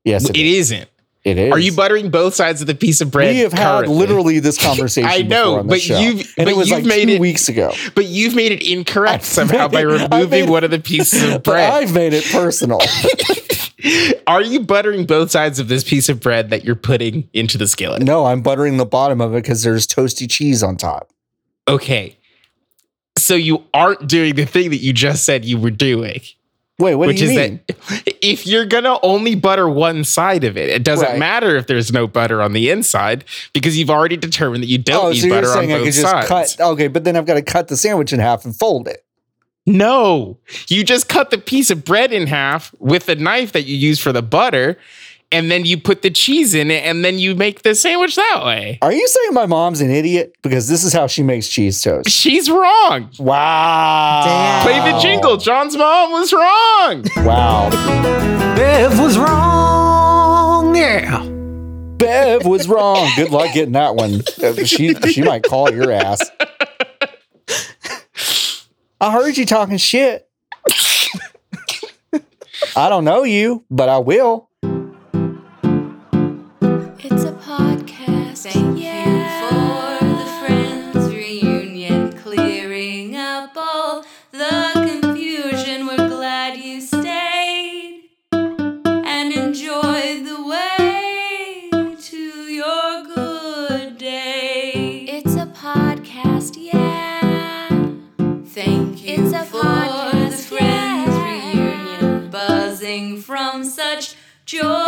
Yes, 0.06 0.30
it 0.30 0.38
isn't. 0.38 0.90
It 1.26 1.40
is. 1.40 1.52
Are 1.52 1.58
you 1.60 1.72
buttering 1.74 2.12
both 2.12 2.36
sides 2.36 2.62
of 2.62 2.68
the 2.68 2.76
piece 2.76 3.02
of 3.02 3.10
bread? 3.10 3.34
We 3.34 3.40
have 3.42 3.52
had 3.52 3.88
literally 3.88 4.38
this 4.40 4.58
conversation. 4.64 5.10
I 5.10 5.24
know, 5.24 5.64
but 5.64 5.82
show, 5.82 5.98
you've- 6.00 6.22
and 6.38 6.46
but 6.46 6.48
it 6.50 6.56
was 6.56 6.70
you've 6.70 6.78
like 6.80 6.86
made 6.86 7.08
two 7.08 7.14
it- 7.16 7.20
weeks 7.20 7.50
ago. 7.50 7.74
But 7.96 8.06
you've 8.06 8.36
made 8.36 8.52
it 8.52 8.62
incorrect 8.72 9.24
I've 9.24 9.26
somehow 9.26 9.68
by 9.68 9.82
it- 9.82 9.88
I 10.12 10.20
removing 10.20 10.50
one 10.52 10.64
of 10.64 10.70
the 10.72 10.80
pieces 10.80 11.24
of 11.34 11.42
bread. 11.44 11.70
I've 11.72 11.94
made 11.96 12.14
it 12.14 12.24
personal. 12.32 12.80
Are 14.28 14.42
you 14.42 14.62
buttering 14.62 15.06
both 15.06 15.30
sides 15.32 15.60
of 15.60 15.68
this 15.68 15.84
piece 15.84 16.10
of 16.10 16.20
bread 16.20 16.50
that 16.52 16.64
you're 16.64 16.76
putting 16.76 17.30
into 17.34 17.58
the 17.58 17.68
skillet? 17.68 18.02
no, 18.02 18.26
I'm 18.26 18.42
buttering 18.42 18.78
the 18.78 18.86
bottom 18.86 19.20
of 19.22 19.34
it 19.34 19.44
because 19.44 19.64
there's 19.64 19.86
toasty 19.88 20.30
cheese 20.30 20.64
on 20.64 20.78
top. 20.78 21.10
Okay. 21.68 22.18
So 23.18 23.36
you 23.36 23.64
aren't 23.74 24.08
doing 24.08 24.36
the 24.36 24.46
thing 24.46 24.70
that 24.72 24.78
you 24.78 24.94
just 24.94 25.24
said 25.26 25.46
you 25.46 25.58
were 25.58 25.72
doing. 25.72 26.22
Wait, 26.78 26.96
what 26.96 27.08
which 27.08 27.20
do 27.20 27.26
you 27.26 27.32
is 27.32 27.38
mean? 27.38 27.60
that 27.68 27.78
if 28.22 28.46
you're 28.46 28.66
gonna 28.66 29.00
only 29.02 29.34
butter 29.36 29.70
one 29.70 30.04
side 30.04 30.44
of 30.44 30.58
it, 30.58 30.68
it 30.70 30.84
doesn't 30.84 31.08
Right. 31.08 31.20
matter 31.20 31.56
if 31.56 31.68
there's 31.68 31.94
no 31.94 32.06
butter 32.06 32.42
on 32.42 32.52
the 32.54 32.70
inside 32.70 33.24
because 33.54 33.78
you've 33.78 33.90
already 33.90 34.18
determined 34.18 34.62
that 34.64 34.68
you 34.68 34.78
don't 34.78 35.06
oh, 35.06 35.10
need 35.12 35.22
so 35.22 35.28
you're 35.28 35.36
butter 35.38 35.48
on 35.50 35.54
saying 35.54 35.72
I 35.72 35.76
both 35.78 35.86
could 35.86 35.94
just 35.94 36.10
sides. 36.12 36.28
cut? 36.58 36.58
Okay, 36.72 36.88
but 36.90 37.04
then 37.06 37.16
I've 37.16 37.26
got 37.26 37.36
to 37.36 37.42
cut 37.42 37.70
the 37.70 37.78
sandwich 37.78 38.12
in 38.12 38.20
half 38.20 38.44
and 38.44 38.54
fold 38.54 38.88
it. 38.90 39.06
No, 39.66 40.38
you 40.68 40.84
just 40.84 41.10
cut 41.10 41.32
the 41.32 41.38
piece 41.40 41.72
of 41.72 41.84
bread 41.86 42.12
in 42.14 42.28
half 42.28 42.72
with 42.78 43.08
the 43.08 43.16
knife 43.16 43.52
that 43.54 43.64
you 43.64 43.76
use 43.76 44.00
for 44.00 44.12
the 44.12 44.22
butter, 44.22 44.78
and 45.36 45.52
then 45.52 45.66
you 45.66 45.78
put 45.78 46.02
the 46.02 46.10
cheese 46.10 46.54
in 46.56 46.72
it, 46.72 46.84
and 46.86 47.04
then 47.04 47.20
you 47.20 47.36
make 47.36 47.62
the 47.64 47.76
sandwich 47.76 48.16
that 48.16 48.42
way. 48.46 48.80
Are 48.82 48.92
you 48.94 49.06
saying 49.08 49.34
my 49.34 49.46
mom's 49.46 49.82
an 49.82 49.92
idiot? 49.92 50.34
Because 50.42 50.70
this 50.70 50.84
is 50.86 50.94
how 50.94 51.08
she 51.08 51.24
makes 51.24 51.50
cheese 51.50 51.82
toast. 51.82 52.10
She's 52.10 52.50
wrong. 52.50 53.10
Wow. 53.20 54.22
Damn. 54.26 54.62
Play 54.64 54.92
the 54.92 55.00
jingle. 55.00 55.36
John's 55.38 55.76
mom 55.76 56.12
was 56.14 56.32
wrong. 56.32 57.04
Wow. 57.18 57.70
Bev 58.56 58.98
was 59.00 59.18
wrong. 59.18 60.74
Yeah. 60.76 61.24
Bev 61.98 62.46
was 62.46 62.68
wrong. 62.70 63.10
Good 63.18 63.32
luck 63.32 63.54
getting 63.54 63.74
that 63.74 63.96
one. 63.96 64.22
Uh, 64.42 64.54
She 64.66 64.94
she 64.96 65.22
might 65.22 65.44
call 65.44 65.72
your 65.72 65.92
ass. 65.92 66.22
I 69.02 69.12
heard 69.12 69.38
you 69.38 69.46
talking 69.46 69.78
shit. 69.78 70.28
I 72.76 72.90
don't 72.90 73.04
know 73.06 73.24
you, 73.24 73.64
but 73.70 73.90
I 73.90 73.98
will. 74.00 74.50
Joy 104.46 104.85